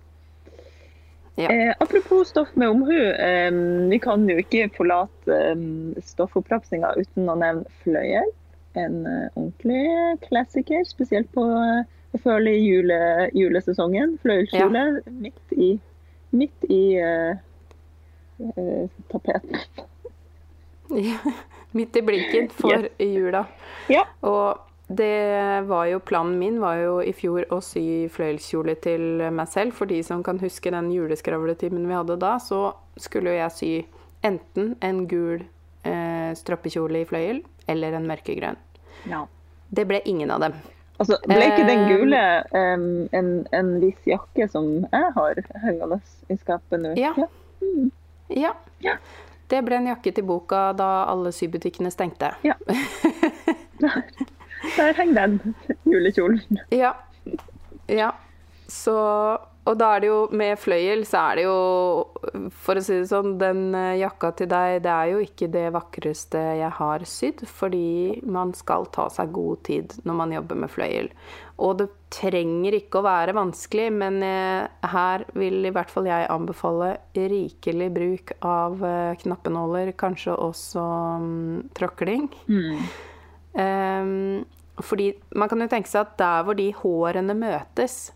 Ja. 1.37 1.51
Eh, 1.53 1.75
apropos 1.81 2.29
stoff 2.29 2.55
med 2.57 2.69
omhu. 2.73 3.01
Eh, 3.13 3.53
vi 3.91 3.99
kan 4.03 4.25
jo 4.29 4.39
ikke 4.41 4.71
forlate 4.77 5.37
eh, 5.51 5.67
stoffoppramsinga 6.13 6.95
uten 6.97 7.29
å 7.29 7.37
nevne 7.37 7.81
fløyel. 7.83 8.33
En 8.77 9.03
eh, 9.09 9.29
ordentlig 9.35 9.85
klassiker, 10.25 10.85
spesielt 10.89 11.29
på 11.37 11.45
jeg 12.17 12.23
føler 12.25 12.55
jule, 12.57 12.99
julesesongen. 13.37 14.15
Fløyelskjole 14.23 14.85
midt 15.21 15.53
i, 15.53 15.75
midt 16.33 16.65
i 16.73 16.97
eh, 16.97 17.37
eh, 18.41 18.87
tapeten. 19.13 19.61
Midt 21.77 21.97
i 21.99 22.01
blinken 22.01 22.47
for 22.57 22.87
jula. 23.03 23.43
Ja. 23.93 24.07
Og 24.25 24.63
det 24.87 25.61
var 25.67 25.87
jo 25.87 25.99
planen 25.99 26.39
min 26.39 26.61
var 26.61 26.77
jo 26.79 26.99
i 27.03 27.13
fjor 27.17 27.49
å 27.51 27.59
sy 27.65 28.07
fløyelskjole 28.15 28.77
til 28.79 29.25
meg 29.35 29.51
selv. 29.51 29.75
For 29.75 29.91
de 29.91 29.99
som 30.07 30.23
kan 30.27 30.39
huske 30.39 30.71
den 30.71 30.93
juleskravletimen 30.95 31.89
vi 31.89 31.97
hadde 31.97 32.19
da, 32.23 32.37
så 32.39 32.71
skulle 32.95 33.35
jo 33.35 33.41
jeg 33.41 33.57
sy 33.57 33.73
enten 34.27 34.77
en 34.87 35.03
gul 35.11 35.43
eh, 35.83 36.31
strappekjole 36.39 37.03
i 37.03 37.09
fløyel 37.09 37.43
eller 37.67 37.99
en 37.99 38.07
mørkegrønn. 38.07 38.59
Ja. 39.11 39.25
Det 39.75 39.89
ble 39.91 40.01
ingen 40.07 40.31
av 40.31 40.47
dem. 40.47 40.55
Altså, 40.97 41.19
ble 41.27 41.43
ikke 41.51 41.67
den 41.67 41.83
Eh, 41.83 41.91
gule 41.91 42.21
um, 42.55 42.87
en, 43.13 43.33
en 43.53 43.75
viss 43.83 44.07
jakke 44.09 44.47
som 44.49 44.87
jeg 44.87 45.11
har 45.19 45.43
hengende 45.65 45.99
i 46.33 46.39
skapet 46.39 46.81
nå? 46.81 46.95
Ja. 46.97 47.13
Ja. 48.31 48.55
Ja. 48.81 48.97
Det 49.51 49.61
ble 49.67 49.83
en 49.83 49.91
jakke 49.91 50.15
til 50.15 50.25
boka 50.27 50.71
da 50.79 51.05
alle 51.11 51.35
sybutikkene 51.35 51.91
stengte. 51.95 52.33
Ja. 52.47 52.57
Der 54.77 54.95
henger 54.97 55.27
den 55.27 55.55
julekjolen. 55.85 56.63
Ja. 56.75 56.95
Ja. 57.89 58.13
Så 58.69 58.97
Og 59.67 59.75
da 59.79 59.89
er 59.97 60.03
det 60.03 60.09
jo 60.09 60.19
med 60.31 60.59
fløyel, 60.63 61.01
så 61.07 61.25
er 61.33 61.39
det 61.39 61.45
jo 61.47 62.51
For 62.55 62.79
å 62.79 62.83
si 62.87 63.01
det 63.01 63.09
sånn, 63.11 63.33
den 63.39 63.75
eh, 63.75 63.97
jakka 63.99 64.31
til 64.39 64.47
deg, 64.51 64.77
det 64.85 64.93
er 64.93 65.11
jo 65.11 65.23
ikke 65.25 65.49
det 65.51 65.65
vakreste 65.75 66.43
jeg 66.61 66.71
har 66.79 67.03
sydd. 67.07 67.43
Fordi 67.51 68.21
man 68.23 68.53
skal 68.55 68.87
ta 68.95 69.09
seg 69.11 69.35
god 69.35 69.65
tid 69.67 69.97
når 70.07 70.19
man 70.21 70.35
jobber 70.37 70.61
med 70.63 70.71
fløyel. 70.71 71.11
Og 71.59 71.81
det 71.81 71.89
trenger 72.15 72.77
ikke 72.79 73.01
å 73.01 73.07
være 73.07 73.35
vanskelig, 73.35 73.89
men 73.97 74.21
eh, 74.23 74.69
her 74.93 75.27
vil 75.35 75.67
i 75.67 75.73
hvert 75.75 75.91
fall 75.91 76.07
jeg 76.07 76.31
anbefale 76.31 76.93
rikelig 77.17 77.91
bruk 77.97 78.35
av 78.47 78.87
eh, 78.87 79.17
knappenåler, 79.25 79.95
kanskje 79.99 80.37
også 80.47 80.87
um, 81.19 81.65
tråkling. 81.75 82.31
Ehm, 83.57 84.45
fordi 84.85 85.13
man 85.35 85.49
kan 85.49 85.63
jo 85.63 85.69
tenke 85.73 85.91
seg 85.91 86.05
at 86.05 86.17
der 86.21 86.45
hvor 86.47 86.59
de 86.59 86.69
hårene 86.77 87.37
møtes, 87.39 88.11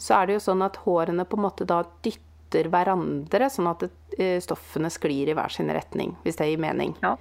så 0.00 0.18
er 0.18 0.28
det 0.28 0.38
jo 0.38 0.44
sånn 0.48 0.64
at 0.66 0.80
hårene 0.84 1.24
på 1.28 1.38
en 1.38 1.46
måte 1.46 1.66
da 1.68 1.82
dytter 2.04 2.68
hverandre, 2.72 3.48
sånn 3.52 3.70
at 3.70 3.86
eh, 4.18 4.36
stoffene 4.42 4.90
sklir 4.92 5.30
i 5.30 5.36
hver 5.36 5.52
sin 5.52 5.72
retning, 5.72 6.16
hvis 6.26 6.40
det 6.40 6.50
gir 6.50 6.60
mening. 6.62 6.96
Ja. 7.04 7.14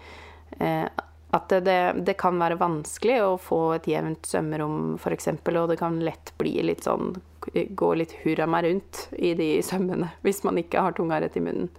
Eh, 0.59 0.87
at 1.31 1.47
det, 1.47 1.61
det, 1.63 1.77
det 2.03 2.17
kan 2.19 2.39
være 2.41 2.59
vanskelig 2.59 3.21
å 3.23 3.37
få 3.39 3.61
et 3.77 3.87
jevnt 3.87 4.27
sømrom, 4.27 4.97
f.eks., 4.99 5.29
og 5.31 5.69
det 5.71 5.77
kan 5.79 6.01
lett 6.03 6.33
bli 6.41 6.57
litt 6.67 6.87
sånn 6.87 7.15
Gå 7.41 7.87
litt 7.97 8.11
hurra 8.21 8.45
meg 8.45 8.67
rundt 8.67 8.97
i 9.17 9.31
de 9.33 9.47
sømmene, 9.65 10.11
hvis 10.25 10.43
man 10.45 10.59
ikke 10.61 10.83
har 10.85 10.93
tunga 10.93 11.17
rett 11.23 11.39
i 11.39 11.41
munnen. 11.41 11.71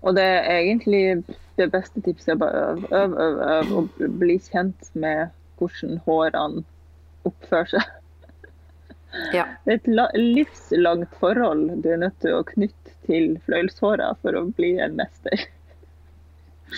Og 0.00 0.14
det 0.16 0.24
er 0.24 0.62
egentlig 0.62 1.02
det 1.58 1.66
beste 1.74 2.00
tipset. 2.00 2.38
Bare 2.40 2.70
øv, 2.70 2.86
øv, 3.20 3.42
øv 3.50 3.74
og 3.76 4.00
bli 4.22 4.38
kjent 4.40 4.88
med 4.96 5.28
hvordan 5.60 6.00
hårene 6.06 6.64
oppfører 7.28 7.72
seg. 7.76 7.96
Ja. 9.34 9.46
Det 9.66 9.76
er 9.76 9.80
et 9.80 10.18
livslangt 10.18 11.16
forhold 11.20 11.82
du 11.84 11.90
er 11.92 12.04
nødt 12.04 12.18
til 12.24 12.36
å 12.38 12.44
knytte 12.48 12.94
til 13.06 13.34
fløyelshåra 13.46 14.12
for 14.22 14.38
å 14.38 14.46
bli 14.56 14.76
en 14.82 14.96
mester. 14.98 15.48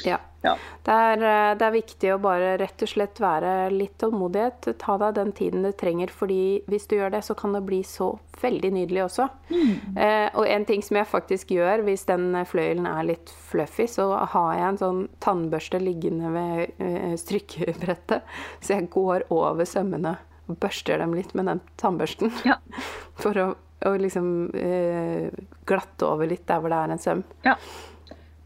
Ja. 0.05 0.19
Ja. 0.43 0.57
Det 0.83 0.91
er, 0.93 1.23
eh, 1.23 1.55
det 1.55 1.67
er 1.67 1.75
viktig 1.75 2.09
å 2.11 2.21
bare 2.23 2.57
rett 2.59 2.83
og 2.83 2.91
slett 2.91 3.21
være 3.23 3.71
litt 3.71 3.95
tålmodighet. 4.03 4.73
Ta 4.81 4.97
deg 4.99 5.15
den 5.15 5.31
tiden 5.39 5.63
du 5.63 5.71
trenger, 5.71 6.11
fordi 6.11 6.63
hvis 6.67 6.89
du 6.91 6.97
gjør 6.97 7.13
det, 7.15 7.23
så 7.23 7.37
kan 7.39 7.55
det 7.55 7.63
bli 7.67 7.83
så 7.87 8.17
veldig 8.43 8.73
nydelig 8.75 9.05
også. 9.05 9.29
Eh, 9.53 10.29
og 10.35 10.49
en 10.49 10.67
ting 10.67 10.83
som 10.83 10.99
jeg 10.99 11.11
faktisk 11.13 11.55
gjør 11.55 11.85
hvis 11.87 12.07
den 12.11 12.35
fløyelen 12.49 12.89
er 12.91 13.07
litt 13.07 13.31
fluffy, 13.53 13.87
så 13.87 14.09
har 14.35 14.51
jeg 14.59 14.67
en 14.67 14.83
sånn 14.83 15.01
tannbørste 15.23 15.79
liggende 15.83 16.35
ved 16.35 16.83
eh, 16.83 17.15
strikkebrettet. 17.21 18.27
Så 18.61 18.75
jeg 18.75 18.91
går 18.91 19.29
over 19.31 19.69
sømmene 19.69 20.17
og 20.51 20.59
børster 20.59 20.99
dem 20.99 21.15
litt 21.15 21.37
med 21.39 21.47
den 21.53 21.63
tannbørsten. 21.79 22.35
Ja. 22.49 22.59
For 23.23 23.39
å, 23.39 23.49
å 23.87 23.95
liksom 24.01 24.51
eh, 24.59 25.31
glatte 25.71 26.11
over 26.11 26.27
litt 26.27 26.49
der 26.51 26.59
hvor 26.59 26.75
det 26.75 26.83
er 26.83 26.97
en 26.97 27.07
søm. 27.07 27.23
Ja. 27.47 27.55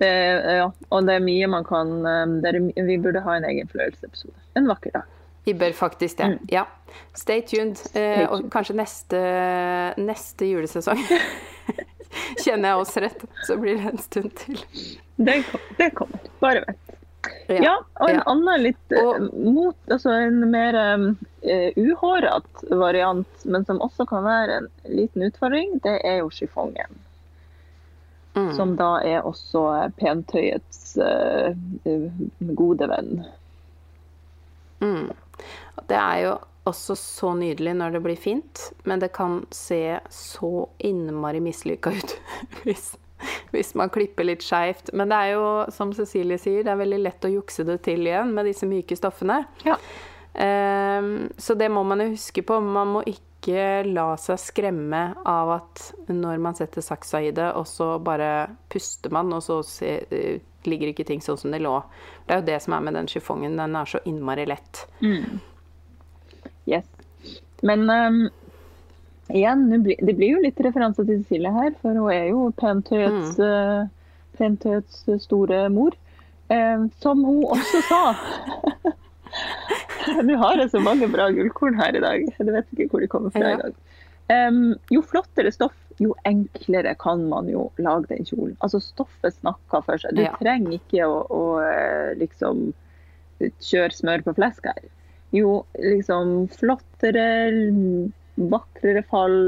Det, 0.00 0.08
ja. 0.58 0.70
Og 0.92 1.06
det 1.08 1.14
er 1.16 1.24
mye 1.24 1.46
man 1.48 1.64
kan 1.64 1.92
um, 2.04 2.34
er, 2.44 2.58
Vi 2.88 2.98
burde 3.00 3.22
ha 3.24 3.36
en 3.38 3.46
egen 3.48 3.68
fløyelsepisode 3.70 4.36
en 4.56 4.68
vakker 4.68 4.90
dag. 4.90 5.02
Vi 5.46 5.54
bør 5.54 5.72
faktisk 5.72 6.18
det. 6.18 6.38
Ja. 6.50 6.64
Stay 7.14 7.42
tuned. 7.46 7.78
Eh, 7.94 8.24
og 8.26 8.48
kanskje 8.50 8.74
neste, 8.80 9.20
neste 10.00 10.48
julesesong. 10.48 10.98
Kjenner 12.42 12.72
jeg 12.72 12.80
oss 12.80 12.96
rett, 13.04 13.22
så 13.46 13.54
blir 13.60 13.78
det 13.78 13.92
en 13.92 14.02
stund 14.02 14.32
til. 14.40 14.58
Det, 15.16 15.36
det 15.78 15.92
kommer. 15.94 16.24
Bare 16.40 16.64
vent. 16.66 16.82
Ja, 17.50 17.76
og 18.00 18.10
en 18.10 18.18
ja. 18.18 18.24
annen 18.30 18.62
litt 18.62 18.92
eh, 18.94 19.06
Og- 19.06 19.30
mot, 19.34 19.76
altså 19.90 20.14
en 20.14 20.42
mer 20.50 20.76
um, 20.94 21.06
uh, 21.46 21.70
uhårete 21.78 22.78
variant, 22.82 23.44
men 23.44 23.66
som 23.66 23.80
også 23.82 24.06
kan 24.10 24.26
være 24.26 24.60
en 24.60 24.68
liten 24.90 25.26
utfordring, 25.26 25.78
det 25.86 25.98
er 26.06 26.20
jo 26.24 26.30
chiffongen. 26.30 27.02
Mm. 28.36 28.50
Som 28.56 28.74
da 28.76 28.98
er 29.00 29.24
også 29.24 29.62
pentøyets 29.96 30.96
eh, 31.00 31.56
gode 32.58 32.88
venn. 32.90 33.22
Mm. 34.84 35.08
Det 35.88 35.96
er 35.96 36.18
jo 36.26 36.34
også 36.66 36.96
så 36.98 37.32
nydelig 37.38 37.76
når 37.78 37.96
det 37.96 38.02
blir 38.04 38.18
fint, 38.20 38.70
men 38.84 39.00
det 39.00 39.14
kan 39.16 39.40
se 39.54 39.98
så 40.12 40.66
innmari 40.84 41.40
mislykka 41.40 41.92
ut 41.94 42.16
hvis, 42.66 42.90
hvis 43.54 43.72
man 43.78 43.92
klipper 43.94 44.26
litt 44.28 44.44
skeivt. 44.44 44.92
Men 44.92 45.12
det 45.12 45.20
er 45.22 45.36
jo, 45.36 45.46
som 45.72 45.94
Cecilie 45.96 46.40
sier, 46.42 46.66
det 46.66 46.74
er 46.74 46.82
veldig 46.82 47.00
lett 47.06 47.28
å 47.28 47.32
jukse 47.38 47.64
det 47.68 47.80
til 47.86 48.04
igjen 48.08 48.34
med 48.36 48.50
disse 48.50 48.68
myke 48.68 48.98
stoffene. 48.98 49.44
Ja. 49.64 49.78
Um, 50.36 51.30
så 51.40 51.56
det 51.56 51.70
må 51.72 51.86
man 51.88 52.02
jo 52.04 52.10
huske 52.12 52.44
på. 52.44 52.60
Man 52.60 52.98
må 52.98 53.06
ikke 53.08 53.24
la 53.86 54.06
seg 54.18 54.40
skremme 54.40 55.02
av 55.28 55.50
at 55.54 55.82
når 56.10 56.40
man 56.42 56.56
setter 56.58 56.84
saksa 56.84 57.20
i 57.22 57.32
det, 57.34 57.48
og 57.54 57.66
så 57.70 57.96
bare 58.02 58.48
puster 58.72 59.12
man, 59.14 59.30
og 59.36 59.44
så 59.44 59.60
eh, 59.86 60.40
ligger 60.66 60.90
ikke 60.90 61.06
ting 61.06 61.22
sånn 61.22 61.38
som 61.40 61.54
det 61.54 61.62
lå. 61.64 61.74
Det 62.26 62.34
er 62.34 62.40
jo 62.42 62.48
det 62.48 62.58
som 62.64 62.76
er 62.76 62.86
med 62.88 62.98
den 62.98 63.10
chiffongen. 63.10 63.58
Den 63.60 63.76
er 63.78 63.90
så 63.90 64.00
innmari 64.04 64.46
lett. 64.50 64.86
Yes. 66.66 66.88
Men 67.62 67.86
um, 67.90 68.18
igjen, 69.30 69.68
det 69.86 70.14
blir 70.16 70.36
jo 70.36 70.42
litt 70.42 70.60
referanse 70.66 71.06
til 71.06 71.22
Cecilie 71.22 71.54
her, 71.54 71.72
for 71.80 71.94
hun 71.94 72.10
er 72.12 72.32
jo 72.32 72.50
pentøyets, 72.58 73.38
mm. 73.38 73.94
pentøyets 74.40 75.06
store 75.24 75.66
mor. 75.72 75.94
Um, 76.46 76.90
som 77.02 77.24
hun 77.26 77.42
også 77.56 77.82
sa. 77.88 78.02
Nå 80.26 80.36
har 80.40 80.68
så 80.68 80.80
mange 80.82 81.08
bra 81.12 81.28
gullkorn 81.34 81.76
her 81.80 81.96
i 81.96 82.02
dag. 82.04 82.26
Du 82.38 82.52
vet 82.52 82.68
ikke 82.74 82.88
hvor 82.92 83.02
de 83.04 83.08
kommer 83.12 83.32
fra 83.34 83.50
Ja. 83.50 83.54
i 83.56 83.62
dag. 83.62 83.74
Um, 84.26 84.74
jo 84.90 85.02
flottere 85.06 85.52
stoff, 85.54 85.76
jo 86.02 86.14
enklere 86.26 86.96
kan 86.98 87.28
man 87.30 87.46
jo 87.48 87.68
lage 87.78 88.08
den 88.10 88.24
kjolen. 88.26 88.56
Altså 88.60 88.80
Stoffet 88.82 89.36
snakker 89.38 89.84
for 89.86 90.02
seg. 90.02 90.16
Du 90.18 90.22
Ja. 90.24 90.32
trenger 90.40 90.74
ikke 90.80 91.06
å, 91.06 91.20
å 91.30 91.42
eh, 91.62 92.14
liksom 92.18 92.72
kjøre 93.40 93.94
smør 93.94 94.24
på 94.26 94.34
flesk 94.34 94.66
her. 94.66 94.82
Jo 95.32 95.64
liksom 95.78 96.48
flottere, 96.54 97.26
vakrere 98.36 99.02
fall, 99.06 99.38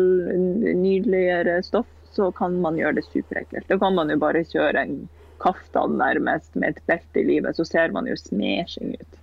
nydeligere 0.79 1.59
stoff, 1.67 1.91
så 2.15 2.31
kan 2.35 2.61
man 2.63 2.79
gjøre 2.79 2.99
det 3.01 3.07
superekkelt. 3.11 3.67
Da 3.69 3.79
kan 3.79 3.95
man 3.99 4.11
jo 4.11 4.17
bare 4.21 4.45
kjøre 4.47 4.81
en 4.87 5.09
kaftan 5.43 5.99
nærmest 6.01 6.55
med 6.59 6.77
et 6.77 6.87
belte 6.87 7.21
i 7.21 7.27
livet, 7.29 7.57
så 7.59 7.67
ser 7.67 7.93
man 7.95 8.07
jo 8.11 8.17
smashing 8.19 8.95
ut. 8.99 9.18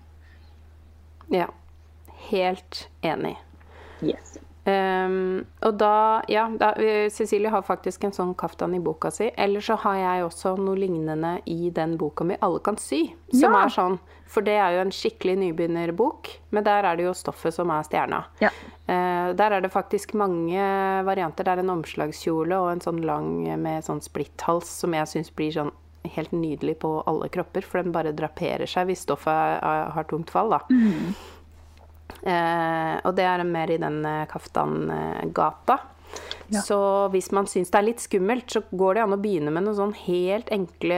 Ja. 1.29 1.47
Helt 2.29 2.87
enig. 3.01 3.37
Yes. 4.01 4.37
Um, 4.65 5.45
og 5.61 5.75
da, 5.77 6.23
ja, 6.27 6.47
da, 6.57 6.71
Cecilie 7.13 7.51
har 7.53 7.61
faktisk 7.61 8.07
en 8.07 8.13
sånn 8.15 8.31
kaftan 8.33 8.73
i 8.73 8.79
boka 8.81 9.11
si. 9.13 9.27
Eller 9.37 9.61
så 9.61 9.75
har 9.77 9.99
jeg 9.99 10.23
også 10.25 10.55
noe 10.57 10.79
lignende 10.81 11.35
i 11.45 11.69
den 11.69 11.93
boka 12.01 12.25
mi 12.25 12.33
'Alle 12.41 12.59
kan 12.65 12.75
sy'. 12.75 13.13
Som 13.31 13.53
Ja. 13.53 13.65
er 13.65 13.69
sånn, 13.69 13.99
For 14.27 14.41
det 14.41 14.53
er 14.57 14.71
jo 14.73 14.81
en 14.81 14.89
skikkelig 14.89 15.37
nybegynnerbok, 15.37 16.29
men 16.49 16.63
der 16.63 16.83
er 16.83 16.95
det 16.97 17.05
jo 17.05 17.13
stoffet 17.13 17.53
som 17.53 17.69
er 17.69 17.83
stjerna. 17.83 18.25
Ja. 18.41 18.49
Uh, 18.89 19.33
der 19.33 19.51
er 19.51 19.61
det 19.61 19.71
faktisk 19.71 20.15
mange 20.15 20.57
varianter. 21.05 21.43
Det 21.43 21.47
er 21.47 21.59
en 21.59 21.69
omslagskjole 21.69 22.53
og 22.57 22.71
en 22.71 22.79
sånn 22.81 23.05
lang 23.05 23.61
med 23.61 23.83
sånn 23.83 24.01
splitthals 24.01 24.65
som 24.65 24.91
jeg 24.93 25.05
syns 25.05 25.29
blir 25.29 25.51
sånn 25.51 25.71
helt 26.15 26.33
nydelig 26.35 26.77
på 26.83 26.97
alle 27.07 27.29
kropper, 27.33 27.65
for 27.65 27.81
den 27.81 27.95
bare 27.95 28.15
draperer 28.15 28.69
seg 28.69 28.89
hvis 28.89 29.05
stoffet 29.07 29.65
har 29.95 30.07
tungt 30.09 30.33
fall, 30.33 30.55
da. 30.55 30.61
Eh, 32.25 32.95
og 33.05 33.11
det 33.17 33.25
er 33.27 33.43
mer 33.45 33.71
i 33.73 33.81
den 33.81 33.99
eh, 34.05 34.23
kaftangata. 34.29 35.77
Ja. 36.47 36.61
Så 36.61 36.77
hvis 37.13 37.31
man 37.33 37.47
syns 37.49 37.71
det 37.73 37.79
er 37.79 37.87
litt 37.87 38.03
skummelt, 38.03 38.49
så 38.51 38.61
går 38.69 38.97
det 38.97 39.03
an 39.03 39.15
å 39.15 39.21
begynne 39.21 39.53
med 39.53 39.65
noen 39.65 39.77
sånn 39.77 39.95
helt 40.05 40.49
enkle 40.53 40.97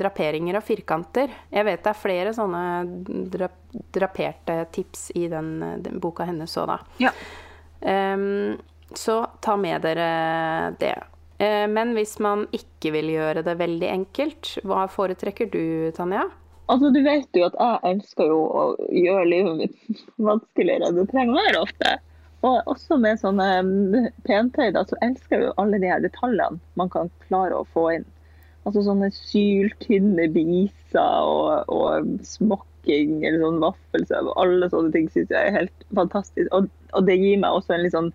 draperinger 0.00 0.58
av 0.60 0.66
firkanter. 0.66 1.32
Jeg 1.50 1.66
vet 1.68 1.84
det 1.84 1.92
er 1.92 2.02
flere 2.02 2.34
sånne 2.36 2.64
dra 3.32 3.48
draperte 3.72 4.58
tips 4.72 5.10
i 5.16 5.26
den, 5.32 5.54
den 5.80 5.96
boka 6.00 6.26
hennes 6.28 6.52
òg, 6.60 6.68
da. 6.74 6.76
Ja. 7.00 7.12
Um, 7.80 8.60
så 8.94 9.22
ta 9.40 9.56
med 9.56 9.80
dere 9.84 10.74
det. 10.80 10.92
Eh, 11.42 11.66
men 11.68 11.96
hvis 11.96 12.18
man 12.22 12.46
ikke 12.54 12.92
vil 12.94 13.10
gjøre 13.16 13.42
det 13.46 13.56
veldig 13.58 13.90
enkelt, 13.90 14.54
hva 14.68 14.86
foretrekker 14.90 15.50
du, 15.50 15.64
Tanja? 15.96 16.28
Altså, 16.70 16.92
du 16.94 17.02
vet 17.02 17.28
jo 17.36 17.48
at 17.48 17.58
jeg 17.58 17.80
elsker 17.90 18.30
jo 18.30 18.40
å 18.46 18.64
gjøre 18.94 19.28
livet 19.28 19.60
mitt 19.64 20.02
vanskeligere 20.30 20.88
enn 20.88 21.00
det 21.00 21.08
trenger 21.10 21.34
å 21.34 21.44
være 21.48 21.62
ofte. 21.66 21.94
Og 22.42 22.70
også 22.70 22.98
med 22.98 23.20
sånne 23.20 23.48
pentøyder 23.62 24.10
pentøy, 24.26 24.68
da, 24.74 24.82
så 24.86 24.98
elsker 25.06 25.36
jeg 25.36 25.46
jo 25.48 25.54
alle 25.62 25.78
de 25.82 25.90
her 25.90 26.02
detaljene 26.02 26.58
man 26.78 26.90
kan 26.90 27.10
klare 27.28 27.58
å 27.58 27.68
få 27.74 27.88
inn. 27.98 28.06
Altså 28.66 28.84
sånne 28.86 29.10
syltynne 29.14 30.28
biser 30.34 31.26
og, 31.26 31.70
og 31.70 32.10
smokking 32.26 33.22
eller 33.26 33.42
sånn 33.42 33.62
vaffelsøv. 33.62 34.30
Alle 34.38 34.70
sånne 34.70 34.94
ting 34.94 35.08
syns 35.10 35.34
jeg 35.34 35.50
er 35.50 35.58
helt 35.58 35.86
fantastisk. 35.98 36.50
Og, 36.54 36.70
og, 36.94 37.06
det 37.06 37.18
gir 37.18 37.42
meg 37.42 37.58
også 37.58 37.76
en 37.76 37.84
litt 37.86 37.94
sånn 37.94 38.12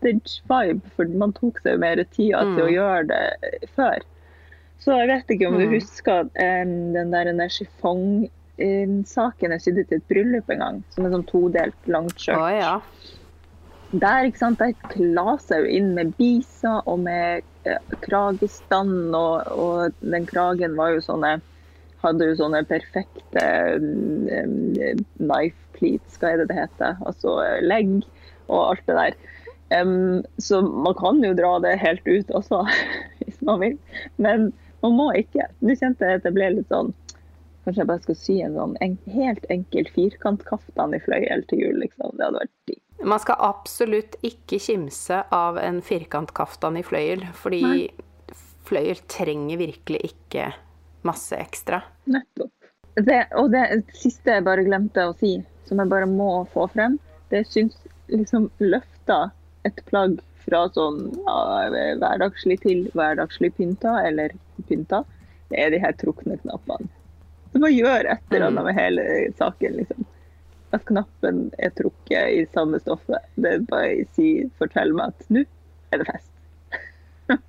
vintage-vibe, 0.00 0.80
for 0.96 1.04
man 1.20 1.32
tok 1.36 1.60
seg 1.62 1.72
jo 1.76 1.82
mer 1.82 1.96
tid 2.02 2.32
til 2.32 2.54
mm. 2.54 2.62
å 2.64 2.72
gjøre 2.72 3.04
det 3.10 3.68
før. 3.76 3.98
Så 4.80 4.88
jeg 4.96 5.08
vet 5.10 5.32
ikke 5.34 5.48
om 5.50 5.58
du 5.60 5.66
mm. 5.66 5.74
husker 5.76 6.20
um, 6.24 6.74
den 6.96 7.12
der 7.12 7.28
chiffon-saken 7.52 9.50
jeg 9.56 9.64
sydde 9.66 9.84
til 9.88 9.96
et 10.00 10.12
bryllup 10.12 10.46
en 10.52 10.62
gang, 10.64 10.76
som 10.94 11.00
er 11.04 11.10
sånn 11.14 11.28
todelt 11.28 11.80
langt 11.90 12.16
skjørt. 12.16 12.40
Oh, 12.40 12.52
ja. 12.54 12.74
Der 13.90 14.28
ikke 14.28 14.44
sant, 14.44 14.62
der 14.62 14.72
klaser 14.88 15.54
jeg 15.58 15.64
jo 15.66 15.70
inn 15.80 15.90
med 15.98 16.06
biser 16.16 16.76
og 16.88 16.98
med 17.04 17.44
uh, 17.68 17.80
kragestand, 18.06 19.12
og, 19.12 19.36
og, 19.52 19.78
den 20.00 20.24
kragen 20.30 20.72
var 20.80 20.88
jo 20.96 21.00
sånne 21.04 21.32
hadde 22.00 22.30
jo 22.30 22.34
sånne 22.38 22.62
perfekte 22.64 23.42
um, 23.76 24.72
knife 25.18 25.60
pleats, 25.76 26.16
hva 26.20 26.26
er 26.32 26.36
det 26.40 26.48
det 26.48 26.60
heter? 26.62 26.92
Altså 27.04 27.28
legg 27.60 27.90
og 28.48 28.60
alt 28.70 28.84
det 28.88 28.96
der. 28.96 29.14
Um, 29.70 30.24
så 30.42 30.62
man 30.62 30.96
kan 30.98 31.20
jo 31.22 31.30
dra 31.38 31.52
det 31.62 31.76
helt 31.78 32.06
ut 32.08 32.30
også, 32.34 32.64
hvis 33.22 33.38
man 33.46 33.60
vil. 33.62 33.78
Men 34.16 34.50
man 34.82 34.96
må 34.98 35.10
ikke. 35.18 35.46
Nå 35.62 35.76
kjente 35.78 36.08
jeg 36.08 36.20
at 36.20 36.26
det 36.26 36.34
ble 36.36 36.54
litt 36.56 36.72
sånn 36.72 36.94
Kanskje 37.60 37.82
jeg 37.82 37.88
bare 37.90 38.00
skal 38.00 38.16
sy 38.16 38.34
en 38.40 38.54
sånn 38.56 38.70
en, 38.80 38.94
helt 39.12 39.42
enkel 39.52 39.88
firkantkaftan 39.92 40.94
i 40.96 41.00
fløyel 41.04 41.42
til 41.50 41.60
jul, 41.60 41.74
liksom. 41.82 42.14
Det 42.16 42.24
hadde 42.24 42.40
vært 42.40 42.70
digg. 42.70 42.80
Man 43.12 43.20
skal 43.20 43.42
absolutt 43.44 44.16
ikke 44.24 44.56
kimse 44.64 45.18
av 45.36 45.58
en 45.60 45.82
firkantkaftan 45.84 46.78
i 46.80 46.84
fløyel, 46.84 47.26
fordi 47.36 47.60
Nei. 47.66 48.38
fløyel 48.64 49.02
trenger 49.12 49.60
virkelig 49.60 50.00
ikke 50.08 50.48
masse 51.04 51.36
ekstra. 51.36 51.82
Nettopp. 52.08 52.52
Det, 52.96 53.20
og 53.36 53.52
det 53.52 53.66
siste 53.92 54.38
jeg 54.38 54.46
bare 54.48 54.64
glemte 54.64 55.04
å 55.10 55.14
si, 55.20 55.36
som 55.68 55.84
jeg 55.84 55.92
bare 55.92 56.08
må 56.08 56.30
få 56.56 56.64
frem, 56.72 56.96
det 57.28 57.44
syns 57.52 57.76
liksom 58.10 58.48
løfta 58.58 59.28
et 59.68 59.80
plagg 59.90 60.18
fra 60.44 60.64
sånn 60.74 61.02
ja, 61.26 61.40
hverdagslig 62.00 62.60
til 62.64 62.86
hverdagslig 62.96 63.52
pynta, 63.58 63.98
eller 64.06 64.32
pynta, 64.68 65.02
det 65.50 65.60
er 65.60 65.74
de 65.74 65.82
her 65.82 65.94
trukne 66.00 66.38
knappene. 66.40 66.88
Så 67.50 67.58
bare 67.58 67.74
gjør 67.74 68.06
et 68.12 68.24
eller 68.30 68.46
annet 68.46 68.62
mm. 68.62 68.68
med 68.68 68.78
hele 68.78 69.04
saken, 69.38 69.76
liksom. 69.80 70.08
At 70.70 70.84
knappen 70.86 71.40
er 71.58 71.72
trukket 71.74 72.36
i 72.36 72.44
samme 72.54 72.78
stoffet. 72.78 73.26
Det 73.34 73.56
er 73.56 73.64
bare 73.72 74.04
si, 74.14 74.28
fortell 74.60 74.94
meg 74.94 75.10
at 75.10 75.32
nå 75.34 75.42
er 75.90 76.02
det 76.02 76.06
fest. 76.06 76.30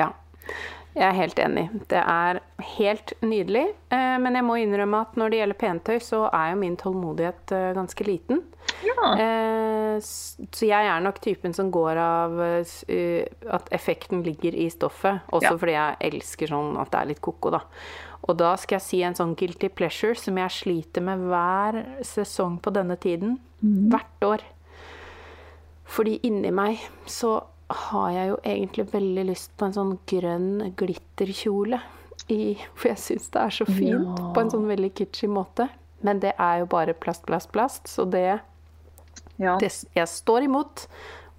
ja. 0.00 0.10
Jeg 0.94 1.08
er 1.08 1.16
helt 1.18 1.40
enig. 1.42 1.64
Det 1.90 1.98
er 1.98 2.38
helt 2.76 3.12
nydelig. 3.24 3.64
Eh, 3.90 4.14
men 4.22 4.38
jeg 4.38 4.46
må 4.46 4.58
innrømme 4.62 5.00
at 5.02 5.16
når 5.18 5.32
det 5.32 5.40
gjelder 5.40 5.58
pentøy, 5.58 5.96
så 6.02 6.20
er 6.28 6.52
jo 6.52 6.60
min 6.60 6.76
tålmodighet 6.78 7.54
eh, 7.56 7.70
ganske 7.74 8.06
liten. 8.06 8.44
Ja. 8.86 9.08
Eh, 9.18 9.96
så 10.00 10.68
jeg 10.68 10.90
er 10.92 11.02
nok 11.02 11.18
typen 11.24 11.54
som 11.56 11.72
går 11.74 11.98
av 12.00 12.38
at 12.38 13.68
effekten 13.74 14.22
ligger 14.26 14.54
i 14.54 14.68
stoffet. 14.70 15.26
Også 15.34 15.50
ja. 15.50 15.58
fordi 15.58 15.76
jeg 15.76 16.00
elsker 16.12 16.54
sånn 16.54 16.78
at 16.78 16.92
det 16.94 17.00
er 17.00 17.10
litt 17.10 17.22
ko-ko, 17.24 17.56
da. 17.56 17.64
Og 18.24 18.38
da 18.40 18.54
skal 18.60 18.78
jeg 18.78 18.86
si 18.86 19.02
en 19.04 19.16
sånn 19.18 19.34
guilty 19.36 19.68
pleasure 19.74 20.16
som 20.16 20.38
jeg 20.40 20.54
sliter 20.54 21.04
med 21.04 21.26
hver 21.28 21.82
sesong 22.06 22.60
på 22.62 22.72
denne 22.72 22.96
tiden. 23.02 23.36
Mm. 23.60 23.90
Hvert 23.92 24.28
år. 24.30 24.46
Fordi 25.84 26.16
inni 26.24 26.54
meg 26.54 26.80
så 27.10 27.36
har 27.72 28.10
jeg 28.12 28.30
jo 28.30 28.38
egentlig 28.44 28.86
veldig 28.92 29.24
lyst 29.30 29.52
på 29.58 29.68
en 29.68 29.76
sånn 29.76 29.92
grønn 30.10 30.74
glitterkjole. 30.78 31.80
I, 32.32 32.54
for 32.72 32.88
jeg 32.88 33.00
syns 33.02 33.26
det 33.34 33.40
er 33.40 33.52
så 33.52 33.66
fint 33.68 34.06
ja. 34.06 34.28
på 34.32 34.40
en 34.40 34.52
sånn 34.52 34.68
veldig 34.68 34.94
kitschy 34.96 35.28
måte. 35.28 35.68
Men 36.04 36.20
det 36.22 36.34
er 36.40 36.62
jo 36.62 36.68
bare 36.72 36.94
plast, 36.96 37.24
plast, 37.28 37.50
plast. 37.52 37.88
Så 37.90 38.06
det, 38.08 38.38
ja. 39.40 39.56
det 39.60 39.70
Jeg 39.96 40.08
står 40.08 40.48
imot 40.48 40.86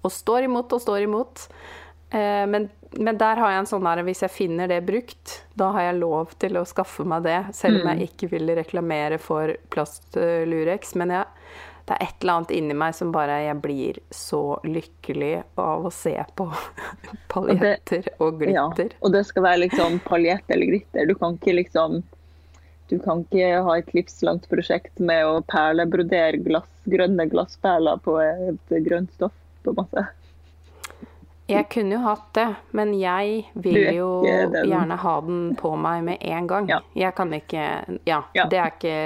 og 0.06 0.12
står 0.14 0.46
imot 0.46 0.74
og 0.74 0.82
står 0.82 1.06
imot. 1.06 1.46
Eh, 2.10 2.44
men, 2.46 2.68
men, 2.94 3.18
der 3.18 3.40
har 3.42 3.50
jeg 3.50 3.62
en 3.64 3.68
sånn 3.70 3.86
her 3.88 4.04
Hvis 4.06 4.22
jeg 4.22 4.30
finner 4.30 4.70
det 4.70 4.84
brukt, 4.86 5.40
da 5.58 5.72
har 5.74 5.88
jeg 5.88 5.98
lov 5.98 6.36
til 6.38 6.58
å 6.58 6.66
skaffe 6.68 7.06
meg 7.08 7.26
det. 7.26 7.40
Selv 7.56 7.80
om 7.80 7.90
jeg 7.90 8.02
mm. 8.02 8.06
ikke 8.10 8.30
vil 8.34 8.54
reklamere 8.58 9.18
for 9.22 9.56
plastlurex. 9.74 10.94
Men 10.98 11.14
jeg 11.16 11.35
det 11.86 11.94
er 11.94 12.02
et 12.02 12.22
eller 12.24 12.40
annet 12.40 12.52
inni 12.56 12.74
meg 12.74 12.94
som 12.98 13.12
bare 13.14 13.38
Jeg 13.44 13.58
blir 13.62 13.98
så 14.14 14.40
lykkelig 14.66 15.32
av 15.62 15.86
å 15.86 15.92
se 15.94 16.16
på 16.38 16.48
paljetter 17.32 18.08
og, 18.18 18.40
glitter. 18.40 18.90
Ja, 18.90 18.98
og 19.06 19.14
det 19.14 19.22
skal 19.28 19.46
være 19.46 19.62
liksom 19.66 20.00
paljett 20.06 20.50
eller 20.50 20.72
glitter. 20.72 21.06
Du 21.06 21.14
kan 21.14 21.38
ikke 21.38 21.54
liksom 21.60 22.02
Du 22.90 22.98
kan 23.02 23.24
ikke 23.24 23.62
ha 23.66 23.78
et 23.78 23.94
livslangt 23.94 24.44
prosjekt 24.50 25.00
med 25.02 25.26
å 25.26 25.40
perlebrodere 25.50 26.38
glass, 26.42 26.68
grønne 26.86 27.26
glassperler 27.30 28.02
på 28.02 28.18
et 28.22 28.76
grønt 28.86 29.14
stoff. 29.14 29.34
på 29.62 29.72
en 29.72 29.80
måte. 29.80 30.06
Jeg 31.46 31.68
kunne 31.70 31.94
jo 31.94 32.02
hatt 32.02 32.30
det, 32.34 32.46
men 32.74 32.92
jeg 32.98 33.44
vil 33.54 33.78
jo 33.94 34.08
gjerne 34.26 34.96
ha 34.98 35.16
den 35.22 35.42
på 35.58 35.74
meg 35.78 36.02
med 36.08 36.22
en 36.26 36.46
gang. 36.50 36.70
Ja. 36.70 36.80
Jeg 36.98 37.14
kan 37.18 37.30
ikke 37.36 37.66
ja, 38.08 38.22
ja, 38.34 38.46
det 38.50 38.58
er 38.58 38.72
ikke 38.74 38.96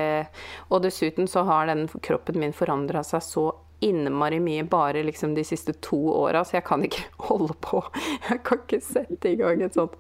Og 0.70 0.80
dessuten 0.86 1.28
så 1.28 1.44
har 1.48 1.68
den 1.68 1.84
kroppen 2.00 2.40
min 2.40 2.56
forandra 2.56 3.04
seg 3.04 3.24
så 3.26 3.50
innmari 3.80 4.40
mye 4.40 4.64
bare 4.68 5.02
liksom 5.02 5.34
de 5.34 5.44
siste 5.44 5.72
to 5.80 5.96
åra, 6.12 6.42
så 6.44 6.58
jeg 6.58 6.64
kan 6.68 6.82
ikke 6.84 7.04
holde 7.30 7.54
på. 7.64 7.80
Jeg 8.28 8.42
kan 8.44 8.60
ikke 8.64 8.80
sette 8.84 9.30
i 9.32 9.38
gang 9.40 9.62
et 9.64 9.76
sånt 9.76 9.96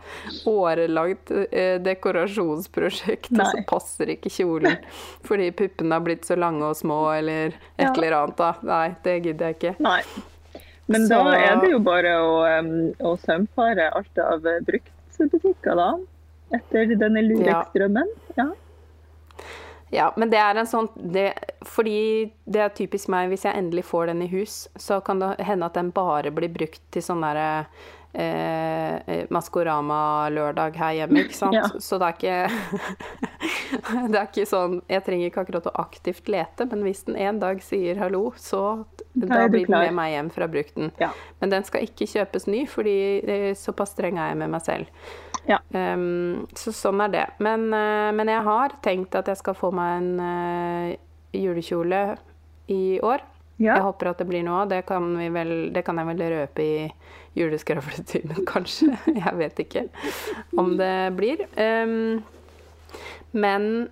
årelangt 0.48 1.32
eh, 1.32 1.78
dekorasjonsprosjekt, 1.80 3.30
Nei. 3.32 3.44
og 3.44 3.54
så 3.54 3.64
passer 3.70 4.12
ikke 4.16 4.32
kjolen 4.32 4.76
fordi 5.28 5.48
puppene 5.56 5.96
har 5.96 6.04
blitt 6.04 6.28
så 6.28 6.36
lange 6.36 6.68
og 6.68 6.76
små, 6.76 7.06
eller 7.14 7.56
et 7.76 7.88
eller 7.88 8.18
annet. 8.18 8.36
da. 8.40 8.52
Nei, 8.68 8.84
det 9.04 9.16
gidder 9.24 9.48
jeg 9.48 9.60
ikke. 9.60 9.74
Nei. 9.84 10.02
Men 10.90 11.06
så... 11.06 11.20
da 11.22 11.36
er 11.38 11.60
det 11.62 11.70
jo 11.70 11.82
bare 11.86 12.16
å, 12.18 12.32
å 13.06 13.14
sømfare 13.22 13.90
alt 13.94 14.24
av 14.24 14.48
bruktbutikker, 14.66 15.78
da. 15.78 15.92
Etter 16.56 16.96
denne 16.98 17.22
Lurex-drømmen. 17.22 18.10
Ja. 18.34 18.48
ja. 19.94 20.08
men 20.18 20.32
det 20.32 20.40
er 20.42 20.58
en 20.58 20.66
sånn 20.66 20.88
det, 21.14 21.28
Fordi 21.62 22.32
det 22.50 22.64
er 22.64 22.74
typisk 22.74 23.10
meg, 23.12 23.30
hvis 23.30 23.46
jeg 23.46 23.54
endelig 23.54 23.86
får 23.86 24.10
den 24.10 24.24
i 24.26 24.30
hus, 24.32 24.64
så 24.74 24.98
kan 25.04 25.22
det 25.22 25.36
hende 25.46 25.70
at 25.70 25.78
den 25.78 25.92
bare 25.94 26.34
blir 26.34 26.50
brukt 26.50 26.82
til 26.90 27.04
sånn 27.06 27.22
derre 27.22 27.50
eh, 28.12 28.96
eh, 28.98 29.22
Maskorama-lørdag 29.30 30.78
her 30.80 30.96
hjemme, 30.98 31.26
ikke 31.26 31.38
sant. 31.38 31.54
Ja. 31.54 31.68
Så 31.78 32.00
det 32.02 32.10
er 32.10 32.18
ikke 32.18 32.40
Det 34.10 34.18
er 34.18 34.26
ikke 34.26 34.48
sånn 34.48 34.80
Jeg 34.90 35.04
trenger 35.06 35.30
ikke 35.30 35.44
akkurat 35.44 35.70
å 35.70 35.76
aktivt 35.84 36.30
lete, 36.32 36.66
men 36.72 36.82
hvis 36.86 37.06
den 37.06 37.18
en 37.20 37.38
dag 37.42 37.62
sier 37.62 38.02
hallo, 38.02 38.32
så 38.40 38.64
da 39.12 39.48
blir 39.50 39.66
den 39.66 39.74
med 39.74 39.96
meg 39.96 40.12
hjem 40.14 40.30
fra 40.34 40.46
brukten. 40.50 40.92
Ja. 41.00 41.10
Men 41.40 41.50
den 41.54 41.66
skal 41.66 41.86
ikke 41.86 42.06
kjøpes 42.06 42.46
ny, 42.46 42.62
fordi 42.70 42.94
såpass 43.58 43.96
streng 43.96 44.20
er 44.20 44.32
jeg 44.32 44.40
med 44.44 44.52
meg 44.54 44.62
selv. 44.66 45.10
Ja. 45.48 45.58
Um, 45.74 46.46
så 46.56 46.72
sånn 46.74 47.00
er 47.04 47.12
det. 47.12 47.26
Men, 47.42 47.68
uh, 47.72 48.10
men, 48.14 48.30
jeg 48.30 48.46
har 48.46 48.76
tenkt 48.84 49.16
at 49.18 49.30
jeg 49.30 49.40
skal 49.40 49.56
få 49.58 49.72
meg 49.74 50.00
en 50.00 50.10
uh, 50.22 50.96
julekjole 51.36 52.02
i 52.70 53.00
år. 53.02 53.24
Ja. 53.60 53.76
Jeg 53.76 53.84
håper 53.84 54.12
at 54.12 54.20
det 54.22 54.28
blir 54.30 54.44
noe 54.46 54.62
av. 54.62 54.70
Det, 54.70 54.82
kan 54.88 55.12
det 55.18 55.84
kan 55.84 56.00
jeg 56.00 56.08
vel 56.12 56.26
røpe 56.32 56.64
i 56.64 56.74
juleskravletimen, 57.38 58.44
kanskje. 58.52 58.94
Jeg 59.10 59.36
vet 59.38 59.64
ikke 59.64 59.86
om 60.58 60.76
det 60.80 60.94
blir. 61.18 61.44
Um, 61.56 62.22
men 63.36 63.88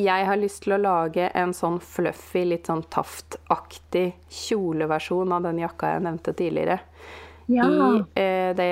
jeg 0.00 0.26
har 0.26 0.40
lyst 0.40 0.62
til 0.64 0.76
å 0.76 0.80
lage 0.80 1.28
en 1.36 1.52
sånn 1.56 1.76
fluffy, 1.84 2.46
litt 2.48 2.70
sånn 2.70 2.84
Taft-aktig 2.92 4.12
kjoleversjon 4.32 5.34
av 5.36 5.44
den 5.48 5.60
jakka 5.62 5.94
jeg 5.94 6.04
nevnte 6.06 6.32
tidligere. 6.38 6.78
Ja. 7.52 7.68
I 7.68 8.02
eh, 8.22 8.50
det 8.56 8.70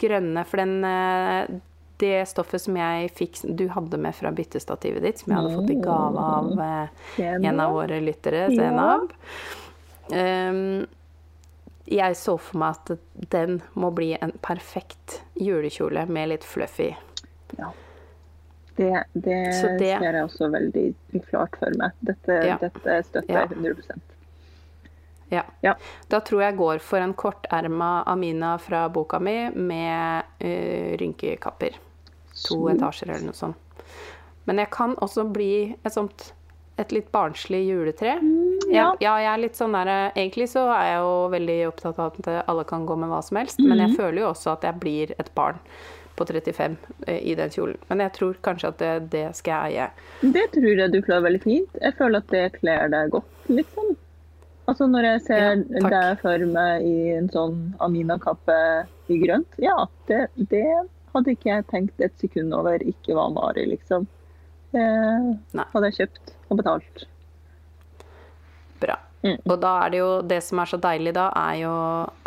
grønne, 0.00 0.42
for 0.48 0.62
den 0.62 0.84
eh, 0.88 1.56
det 1.96 2.26
stoffet 2.28 2.60
som 2.60 2.76
jeg 2.76 3.08
fikk 3.16 3.38
du 3.56 3.68
hadde 3.72 3.98
med 4.00 4.16
fra 4.16 4.32
byttestativet 4.34 5.04
ditt, 5.04 5.22
som 5.22 5.32
jeg 5.32 5.40
hadde 5.40 5.54
fått 5.54 5.72
i 5.72 5.78
gave 5.80 6.26
av 6.32 6.50
eh, 6.66 7.30
en 7.36 7.62
av 7.62 7.72
våre 7.76 8.02
lyttere, 8.04 8.46
Zenab. 8.52 9.14
Um, 10.06 10.84
jeg 11.86 12.18
så 12.18 12.36
for 12.38 12.60
meg 12.60 12.76
at 12.76 13.08
den 13.32 13.60
må 13.78 13.92
bli 13.94 14.12
en 14.18 14.34
perfekt 14.44 15.20
julekjole 15.38 16.04
med 16.10 16.34
litt 16.34 16.46
fluffy. 16.46 16.92
Ja. 17.56 17.72
Det, 18.76 18.90
det, 19.12 19.22
det 19.24 19.54
ser 19.56 20.02
jeg 20.04 20.24
også 20.24 20.50
veldig 20.52 20.84
klart 21.30 21.56
for 21.56 21.78
meg. 21.80 21.96
Dette, 22.04 22.36
ja. 22.44 22.58
dette 22.60 22.98
støtter 23.08 23.38
jeg 23.40 23.56
100 23.56 23.96
ja. 25.32 25.42
ja. 25.64 25.74
Da 26.08 26.20
tror 26.20 26.42
jeg 26.44 26.56
går 26.58 26.78
for 26.84 27.02
en 27.02 27.14
korterma 27.18 28.02
Amina 28.06 28.56
fra 28.62 28.84
boka 28.92 29.18
mi 29.18 29.48
med 29.50 30.28
uh, 30.44 30.96
rynkekapper. 31.00 31.78
To 32.46 32.66
etasjer 32.70 33.10
eller 33.10 33.30
noe 33.30 33.38
sånt. 33.38 33.56
Men 34.46 34.60
jeg 34.62 34.70
kan 34.70 34.94
også 35.02 35.24
bli 35.34 35.74
et 35.82 35.94
sånt 35.94 36.32
et 36.76 36.92
litt 36.92 37.06
barnslig 37.08 37.62
juletre. 37.64 38.18
Mm, 38.20 38.68
ja. 38.68 38.90
Jeg, 38.92 39.00
ja, 39.06 39.12
jeg 39.24 39.30
er 39.32 39.40
litt 39.40 39.56
sånn 39.56 39.72
der 39.72 39.88
Egentlig 40.12 40.50
så 40.52 40.66
er 40.74 40.90
jeg 40.90 40.98
jo 41.00 41.12
veldig 41.32 41.56
opptatt 41.70 42.00
av 42.04 42.18
at 42.20 42.28
alle 42.52 42.66
kan 42.68 42.84
gå 42.86 42.98
med 43.00 43.08
hva 43.08 43.22
som 43.24 43.38
helst, 43.40 43.62
men 43.64 43.80
jeg 43.80 43.94
Mhm. 43.94 43.96
føler 43.96 44.20
jo 44.20 44.28
også 44.34 44.52
at 44.52 44.66
jeg 44.68 44.80
blir 44.82 45.14
et 45.18 45.30
barn 45.34 45.56
på 46.16 46.26
35 46.28 46.76
eh, 47.06 47.20
i 47.20 47.36
den 47.38 47.52
kjolen. 47.52 47.78
Men 47.90 48.02
jeg 48.06 48.14
tror 48.16 48.40
kanskje 48.46 48.72
at 48.72 48.82
det, 48.82 48.94
det 49.12 49.26
skal 49.38 49.68
jeg 49.68 49.76
eie. 49.76 50.32
Det 50.36 50.48
tror 50.56 50.82
jeg 50.82 50.92
du 50.94 50.98
klarer 51.04 51.28
veldig 51.28 51.42
fint. 51.44 51.78
Jeg 51.82 51.96
føler 51.98 52.24
at 52.24 52.34
det 52.34 52.44
kler 52.58 52.92
deg 52.92 53.14
godt, 53.14 53.48
liksom. 53.52 53.94
Altså 54.66 54.88
når 54.90 55.06
jeg 55.06 55.22
ser 55.28 55.48
Ja, 55.78 55.88
deg 55.92 56.22
for 56.24 56.42
meg 56.50 56.86
i 56.86 56.96
en 57.14 57.28
sånn 57.30 57.58
Amina-kappe 57.84 58.58
i 59.12 59.18
grønt, 59.22 59.58
ja, 59.62 59.76
det, 60.10 60.24
det 60.50 60.66
hadde 61.14 61.36
ikke 61.36 61.52
jeg 61.52 61.66
tenkt 61.70 62.02
et 62.02 62.16
sekund 62.18 62.54
over 62.56 62.82
ikke 62.82 63.14
var 63.16 63.30
Mari, 63.34 63.68
liksom. 63.70 64.08
Det 64.74 64.86
hadde 65.54 65.92
jeg 65.92 65.98
kjøpt 66.00 66.34
og 66.50 66.58
betalt. 66.60 67.06
Bra. 68.82 68.98
Mm. 69.22 69.38
Og 69.46 69.54
da 69.62 69.70
er 69.82 69.92
det 69.94 70.00
jo 70.02 70.08
Det 70.28 70.38
som 70.44 70.60
er 70.60 70.68
så 70.70 70.78
deilig 70.78 71.14
da, 71.16 71.30
er 71.40 71.62
jo 71.62 71.76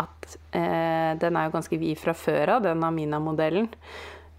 at 0.01 0.18
eh, 0.51 1.15
den 1.19 1.37
er 1.37 1.47
jo 1.47 1.55
ganske 1.55 1.79
vid 1.81 1.99
fra 1.99 2.13
før 2.17 2.55
av, 2.57 2.63
den 2.67 2.83
Amina-modellen. 2.85 3.69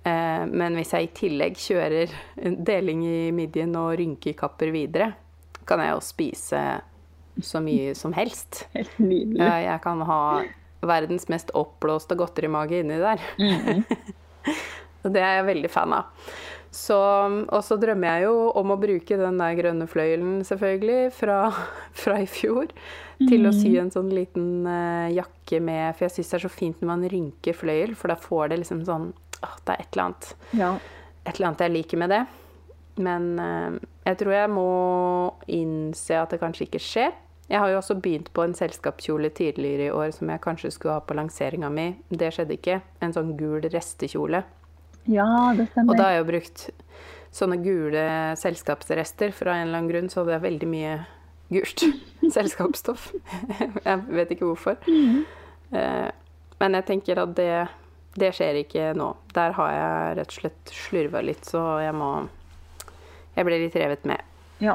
Eh, 0.05 0.45
men 0.49 0.79
hvis 0.79 0.95
jeg 0.97 1.09
i 1.09 1.13
tillegg 1.17 1.59
kjører 1.61 2.15
deling 2.37 3.03
i 3.07 3.19
midjen 3.37 3.75
og 3.81 3.93
rynkekapper 4.01 4.73
videre, 4.75 5.13
kan 5.69 5.83
jeg 5.85 5.93
jo 5.95 6.05
spise 6.05 6.63
så 7.45 7.61
mye 7.65 7.95
som 7.99 8.15
helst. 8.17 8.65
Helt 8.77 8.97
nydelig. 9.03 9.43
Eh, 9.45 9.61
jeg 9.67 9.83
kan 9.85 10.03
ha 10.09 10.23
verdens 10.81 11.29
mest 11.29 11.53
oppblåste 11.59 12.17
godterimage 12.19 12.83
inni 12.85 13.01
der. 13.03 13.29
Mhm. 13.39 13.85
Og 15.01 15.13
det 15.15 15.21
er 15.25 15.39
jeg 15.39 15.45
veldig 15.47 15.69
fan 15.73 15.93
av. 15.97 16.09
Så, 16.71 16.97
og 17.51 17.63
så 17.67 17.75
drømmer 17.83 18.21
jeg 18.21 18.29
jo 18.29 18.35
om 18.61 18.71
å 18.71 18.79
bruke 18.79 19.17
den 19.19 19.41
der 19.41 19.57
grønne 19.59 19.89
fløyelen, 19.91 20.37
selvfølgelig, 20.47 21.11
fra, 21.17 21.39
fra 22.03 22.19
i 22.23 22.29
fjor, 22.31 22.71
til 23.21 23.49
å 23.49 23.53
sy 23.53 23.73
en 23.81 23.91
sånn 23.93 24.13
liten 24.15 24.69
uh, 24.71 25.11
jakke 25.13 25.59
med 25.61 25.97
For 25.99 26.07
jeg 26.07 26.15
syns 26.15 26.31
det 26.31 26.37
er 26.39 26.45
så 26.47 26.53
fint 26.53 26.79
når 26.81 26.89
man 26.93 27.03
rynker 27.13 27.57
fløyel, 27.59 27.97
for 27.99 28.13
da 28.13 28.17
får 28.17 28.53
det 28.53 28.61
liksom 28.63 28.85
sånn 28.87 29.11
åh, 29.43 29.57
Det 29.67 29.75
er 29.75 29.83
et 29.83 29.91
eller 29.91 30.05
annet 30.07 30.31
Ja. 30.57 30.71
et 31.27 31.35
eller 31.35 31.49
annet 31.51 31.65
jeg 31.67 31.75
liker 31.75 32.01
med 32.01 32.15
det. 32.15 32.21
Men 33.03 33.27
uh, 33.43 33.77
jeg 34.07 34.21
tror 34.23 34.37
jeg 34.39 34.53
må 34.55 34.69
innse 35.51 36.23
at 36.23 36.33
det 36.33 36.41
kanskje 36.41 36.69
ikke 36.69 36.83
skjer. 36.87 37.13
Jeg 37.51 37.59
har 37.59 37.73
jo 37.73 37.81
også 37.81 37.99
begynt 37.99 38.31
på 38.31 38.45
en 38.47 38.55
selskapskjole 38.55 39.33
tidligere 39.35 39.89
i 39.89 39.91
år 39.91 40.15
som 40.15 40.31
jeg 40.31 40.43
kanskje 40.45 40.71
skulle 40.71 41.01
ha 41.01 41.03
på 41.03 41.17
lanseringa 41.19 41.69
mi. 41.75 41.89
Det 42.09 42.31
skjedde 42.37 42.55
ikke. 42.55 42.79
En 43.03 43.15
sånn 43.17 43.35
gul 43.41 43.67
restekjole. 43.67 44.45
Ja, 45.11 45.27
det 45.59 45.69
Og 45.83 45.97
da 45.97 46.03
har 46.07 46.13
jeg 46.17 46.23
jo 46.25 46.29
brukt 46.31 46.63
sånne 47.35 47.59
gule 47.63 48.05
selskapsrester. 48.41 49.33
For 49.37 49.51
av 49.51 49.57
en 49.61 49.67
eller 49.69 49.79
annen 49.81 49.91
grunn 49.93 50.09
så 50.11 50.25
det 50.27 50.35
er 50.39 50.45
veldig 50.47 50.69
mye 50.71 50.95
gult 51.51 51.85
selskapsstoff. 52.37 53.11
jeg 53.85 54.03
vet 54.09 54.31
ikke 54.37 54.49
hvorfor. 54.49 54.79
Eh, 55.73 56.11
Men 56.61 56.75
jeg 56.77 56.85
tenker 56.91 57.19
at 57.23 57.35
det, 57.39 57.53
det 58.21 58.33
skjer 58.37 58.59
ikke 58.65 58.91
nå. 58.99 59.13
Der 59.35 59.55
har 59.57 59.71
jeg 59.73 60.17
rett 60.19 60.35
og 60.35 60.41
slett 60.43 60.73
slurva 60.75 61.23
litt, 61.25 61.45
så 61.49 61.63
jeg 61.85 61.95
må 61.97 62.11
Jeg 63.37 63.47
ble 63.47 63.59
litt 63.63 63.77
revet 63.79 64.05
med. 64.05 64.21
Ja. 64.61 64.75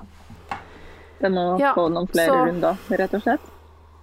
Det 1.20 1.30
må 1.32 1.60
Ja, 1.60 1.74
få 1.76 1.90
noen 1.92 2.08
flere 2.12 2.32
så- 2.32 2.46
runder, 2.48 2.78
rett 2.90 3.14
og 3.14 3.22
slett. 3.24 3.52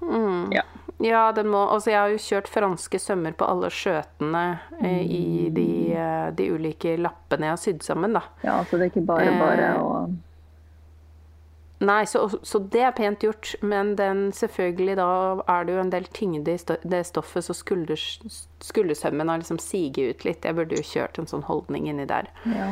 Mm. 0.02 0.52
Ja. 0.52 0.62
Ja, 1.02 1.32
den 1.34 1.48
må 1.50 1.64
Altså, 1.72 1.90
jeg 1.90 1.98
har 1.98 2.12
jo 2.12 2.18
kjørt 2.22 2.48
franske 2.52 2.98
sømmer 3.02 3.34
på 3.34 3.46
alle 3.48 3.70
skjøtene 3.74 4.42
eh, 4.80 5.00
i 5.02 5.48
de, 5.50 5.68
eh, 5.98 6.28
de 6.38 6.50
ulike 6.54 6.96
lappene 7.00 7.48
jeg 7.48 7.56
har 7.56 7.62
sydd 7.62 7.82
sammen, 7.82 8.12
da. 8.14 8.22
Ja, 8.46 8.60
så 8.70 8.78
det 8.78 8.86
er 8.86 8.92
ikke 8.94 9.06
bare 9.08 9.32
bare 9.40 9.72
Eh, 9.72 9.80
å 9.82 10.04
Nei, 11.82 12.04
så, 12.06 12.28
så 12.46 12.60
det 12.70 12.78
er 12.86 12.92
pent 12.94 13.24
gjort, 13.26 13.56
men 13.66 13.96
den 13.98 14.28
selvfølgelig 14.30 14.94
da 15.00 15.06
er 15.50 15.64
det 15.66 15.72
jo 15.74 15.80
en 15.82 15.90
del 15.90 16.04
tyngde 16.14 16.52
i 16.54 16.76
det 16.86 17.00
stoffet, 17.08 17.42
så 17.42 17.56
skulders, 17.58 18.04
skuldersømmen 18.62 19.26
har 19.32 19.40
liksom 19.42 19.58
siget 19.58 20.12
ut 20.14 20.22
litt. 20.28 20.46
Jeg 20.46 20.54
burde 20.54 20.78
jo 20.78 20.84
kjørt 20.86 21.18
en 21.18 21.26
sånn 21.26 21.42
holdning 21.48 21.88
inni 21.90 22.06
der. 22.06 22.28
Ja. 22.46 22.68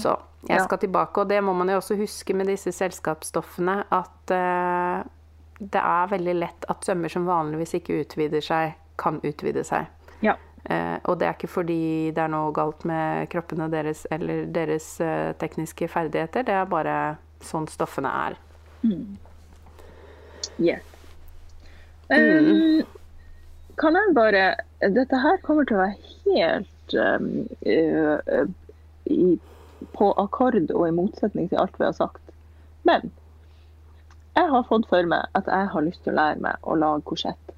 Så 0.00 0.14
jeg 0.48 0.56
Ja. 0.56 0.64
skal 0.64 0.78
tilbake, 0.80 1.20
og 1.20 1.28
det 1.28 1.42
må 1.44 1.52
man 1.52 1.68
jo 1.68 1.76
også 1.76 1.98
huske 2.00 2.32
med 2.34 2.46
disse 2.48 2.72
selskapsstoffene, 2.72 3.84
at 3.92 4.32
eh, 4.32 5.04
det 5.58 5.80
er 5.80 6.10
veldig 6.10 6.34
lett 6.38 6.66
at 6.72 6.86
sømmer 6.86 7.12
som 7.12 7.28
vanligvis 7.28 7.76
ikke 7.78 8.00
utvider 8.02 8.44
seg, 8.44 8.74
kan 9.00 9.20
utvide 9.26 9.64
seg. 9.66 9.86
ja. 10.22 10.36
Eh, 10.64 10.96
og 11.04 11.18
det 11.20 11.26
er 11.28 11.34
ikke 11.36 11.50
fordi 11.52 12.10
det 12.16 12.22
er 12.24 12.30
noe 12.32 12.48
galt 12.56 12.86
med 12.88 13.26
kroppene 13.28 13.66
deres 13.68 14.06
eller 14.14 14.46
deres 14.48 14.86
eh, 15.04 15.34
tekniske 15.36 15.90
ferdigheter, 15.92 16.46
det 16.46 16.54
er 16.56 16.70
bare 16.70 16.94
sånn 17.44 17.66
stoffene 17.68 18.08
er. 18.08 18.38
Yes. 20.56 20.80
Um, 22.08 22.84
kan 23.80 23.96
jeg 23.96 24.12
bare 24.14 24.42
Dette 24.92 25.16
her 25.16 25.38
kommer 25.44 25.64
til 25.64 25.78
å 25.78 25.86
være 25.86 26.10
helt 26.26 26.96
um, 27.00 27.28
uh, 27.64 28.18
uh, 28.28 28.48
i, 29.08 29.38
på 29.96 30.10
akkord 30.20 30.68
og 30.68 30.84
i 30.88 30.96
motsetning 30.96 31.48
til 31.48 31.60
alt 31.60 31.76
vi 31.80 31.88
har 31.88 31.96
sagt. 31.96 32.20
Men 32.84 33.10
jeg 34.34 34.50
har 34.50 34.66
fått 34.68 34.88
for 34.90 35.06
meg 35.10 35.38
at 35.38 35.48
jeg 35.50 35.70
har 35.72 35.86
lyst 35.86 36.02
til 36.04 36.14
å 36.14 36.18
lære 36.18 36.42
meg 36.42 36.68
å 36.68 36.76
lage 36.78 37.06
korsett. 37.08 37.56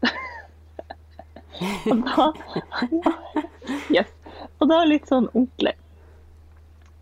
og 1.91 2.05
da 2.05 2.31
Yes. 3.97 4.13
Og 4.61 4.69
da 4.71 4.83
litt 4.85 5.09
sånn 5.09 5.29
ordentlig. 5.33 5.75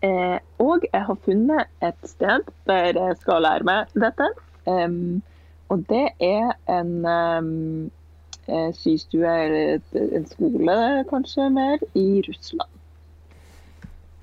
Eh, 0.05 0.37
og 0.61 0.85
jeg 0.85 1.03
har 1.07 1.17
funnet 1.25 1.85
et 1.85 2.07
sted 2.07 2.47
der 2.69 2.97
jeg 2.97 3.17
skal 3.21 3.43
lære 3.45 3.67
meg 3.67 3.95
dette. 3.99 4.27
Um, 4.65 5.21
og 5.69 5.85
det 5.89 6.07
er 6.23 6.53
en 6.69 6.93
um, 7.05 7.91
eh, 8.47 8.71
systue, 8.77 9.25
eller 9.25 9.81
en 10.19 10.27
skole 10.29 10.77
kanskje 11.09 11.49
mer, 11.53 11.81
i 11.97 12.21
Russland. 12.27 12.74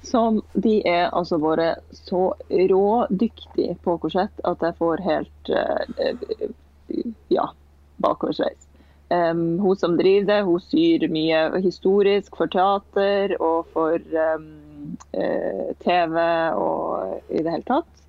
Som 0.02 0.42
de 0.52 0.80
er 0.88 1.10
altså 1.14 1.38
bare 1.38 1.76
så 1.94 2.32
rådyktige 2.50 3.76
på 3.84 3.96
korsett 4.02 4.42
at 4.48 4.64
jeg 4.66 4.78
får 4.78 5.02
helt 5.06 5.50
eh, 5.54 6.06
eh, 6.06 6.50
ja, 7.30 7.46
bakoversveis. 8.02 8.68
Um, 9.12 9.58
hun 9.58 9.76
som 9.76 9.96
driver 9.98 10.26
det, 10.26 10.42
hun 10.46 10.60
syr 10.64 11.02
mye 11.12 11.40
historisk 11.60 12.36
for 12.38 12.48
teater 12.48 13.34
og 13.44 13.66
for 13.74 13.98
um, 14.00 14.46
uh, 15.12 15.68
TV 15.84 16.16
og 16.56 17.18
i 17.28 17.42
det 17.42 17.52
hele 17.52 17.66
tatt. 17.68 18.00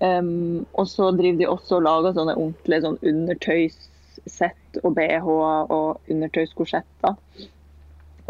Um, 0.00 0.64
og 0.72 0.88
så 0.88 1.10
driver 1.12 1.38
de 1.38 1.50
også 1.52 1.78
og 1.78 1.84
lager 1.84 2.16
sånne 2.16 2.38
ordentlige 2.38 2.84
sånn 2.86 2.96
undertøyssett 3.12 4.80
og 4.82 4.96
BH-er 4.96 5.68
og 5.68 6.10
undertøyskorsetter. 6.10 7.20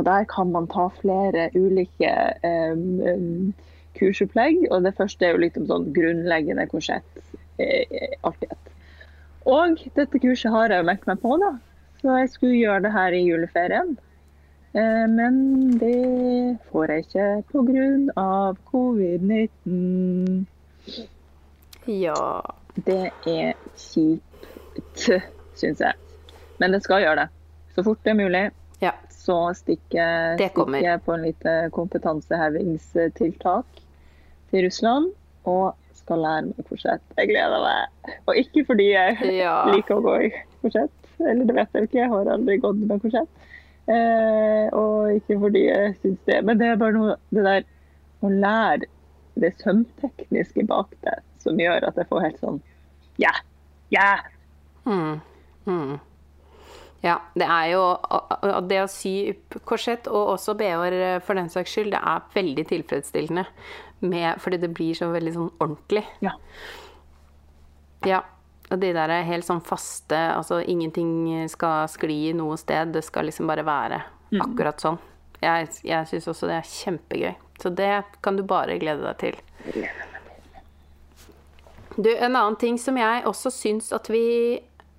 Og 0.03 0.07
der 0.09 0.25
kan 0.27 0.51
man 0.51 0.65
ta 0.67 0.89
flere 0.99 1.45
ulike 1.55 2.11
um, 2.43 3.53
kursopplegg. 3.95 4.65
Og 4.75 4.83
det 4.83 4.97
første 4.99 5.29
er 5.29 5.37
jo 5.37 5.43
litt 5.45 5.59
om 5.61 5.69
sånn 5.69 5.93
grunnleggende 5.95 6.65
korsett. 6.67 7.21
Eh, 7.63 8.17
alt. 8.27 8.43
Og 9.47 9.79
dette 9.95 10.19
kurset 10.19 10.51
har 10.51 10.75
jeg 10.75 10.83
jo 10.83 10.89
meldt 10.89 11.07
meg 11.07 11.21
på, 11.23 11.37
da. 11.39 11.53
Så 12.01 12.17
jeg 12.19 12.33
skulle 12.33 12.59
gjøre 12.59 12.83
det 12.89 12.93
her 12.97 13.15
i 13.15 13.23
juleferien. 13.23 13.93
Eh, 14.75 15.07
men 15.15 15.39
det 15.79 16.59
får 16.73 16.97
jeg 16.97 17.07
ikke 17.07 17.29
pga. 17.53 18.27
covid-19. 18.73 20.47
Ja 21.87 22.43
Det 22.75 23.13
er 23.31 23.55
kjipt, 23.79 24.99
syns 25.55 25.79
jeg. 25.79 25.95
Men 26.59 26.75
det 26.75 26.83
skal 26.83 27.07
gjøre 27.07 27.21
det. 27.23 27.31
Så 27.77 27.87
fort 27.87 28.03
det 28.03 28.11
er 28.17 28.19
mulig, 28.19 28.51
Ja. 28.83 28.91
Så 29.23 29.37
stikker 29.55 30.35
jeg 30.83 31.03
på 31.07 31.15
en 31.15 31.23
lite 31.29 31.53
kompetansehevingstiltak 31.77 33.83
til 34.51 34.65
Russland. 34.67 35.13
Og 35.45 35.75
skal 35.99 36.19
lære 36.23 36.43
meg 36.49 36.67
korsett. 36.69 37.03
Jeg 37.19 37.29
gleder 37.31 37.63
meg. 37.63 38.13
Og 38.27 38.37
ikke 38.39 38.65
fordi 38.67 38.89
jeg 38.93 39.17
Ja. 39.43 39.55
liker 39.71 39.99
å 39.99 40.03
gå 40.05 40.15
i 40.27 40.31
korsett. 40.63 40.91
Eller 41.23 41.45
det 41.47 41.55
vet 41.57 41.75
jeg 41.79 41.89
ikke, 41.89 41.99
jeg 42.01 42.11
har 42.11 42.31
aldri 42.35 42.57
gått 42.63 42.81
med 42.83 43.03
korsett. 43.03 43.31
Eh, 43.91 44.67
og 44.79 45.11
ikke 45.17 45.39
fordi 45.43 45.65
jeg 45.69 45.95
syns 46.03 46.21
det. 46.27 46.41
Men 46.47 46.59
det 46.61 46.69
er 46.73 46.81
bare 46.81 46.97
noe 46.97 47.17
det 47.35 47.45
der 47.47 47.67
å 48.23 48.31
lære 48.31 48.89
det 49.43 49.53
sømtekniske 49.63 50.67
bak 50.69 50.91
det 51.07 51.17
som 51.43 51.59
gjør 51.59 51.89
at 51.89 51.97
jeg 51.99 52.07
får 52.11 52.25
helt 52.27 52.43
sånn 52.43 52.61
Ja! 53.19 53.33
Ja! 53.91 54.11
Mm. 54.87 55.19
Mm. 55.67 55.97
Ja, 57.03 57.17
det 57.35 57.49
er 57.51 57.73
jo 57.73 57.83
Det 58.71 58.79
å 58.79 58.91
sy 58.91 59.33
korsett, 59.67 60.07
og 60.07 60.37
også 60.37 60.55
bh-er 60.59 61.19
for 61.27 61.39
den 61.39 61.51
saks 61.51 61.75
skyld, 61.75 61.91
det 61.95 61.99
er 61.99 62.29
veldig 62.35 62.67
tilfredsstillende. 62.71 63.47
Med, 64.03 64.39
fordi 64.43 64.59
det 64.59 64.73
blir 64.75 64.95
så 64.99 65.13
veldig 65.13 65.33
sånn 65.35 65.51
ordentlig. 65.63 66.03
Ja. 66.23 66.35
Ja. 68.07 68.23
Og 68.73 68.81
de 68.81 68.93
der 68.97 69.11
er 69.13 69.27
helt 69.29 69.45
sånn 69.45 69.61
faste 69.61 70.17
Altså 70.33 70.63
ingenting 70.65 71.45
skal 71.53 71.85
skli 71.93 72.33
noe 72.35 72.57
sted. 72.59 72.95
Det 72.95 73.03
skal 73.05 73.29
liksom 73.29 73.51
bare 73.51 73.67
være 73.67 74.01
akkurat 74.41 74.81
sånn. 74.83 74.99
Jeg, 75.43 75.69
jeg 75.85 76.09
syns 76.09 76.31
også 76.31 76.49
det 76.49 76.57
er 76.61 76.71
kjempegøy. 76.71 77.35
Så 77.63 77.71
det 77.75 77.91
kan 78.25 78.39
du 78.39 78.45
bare 78.47 78.79
glede 78.81 79.05
deg 79.05 79.19
til. 79.21 79.37
Du, 81.97 82.09
en 82.09 82.33
annen 82.33 82.57
ting 82.57 82.79
som 82.81 82.97
jeg 82.97 83.25
også 83.29 83.53
syns 83.53 83.93
at 83.93 84.09
vi 84.11 84.25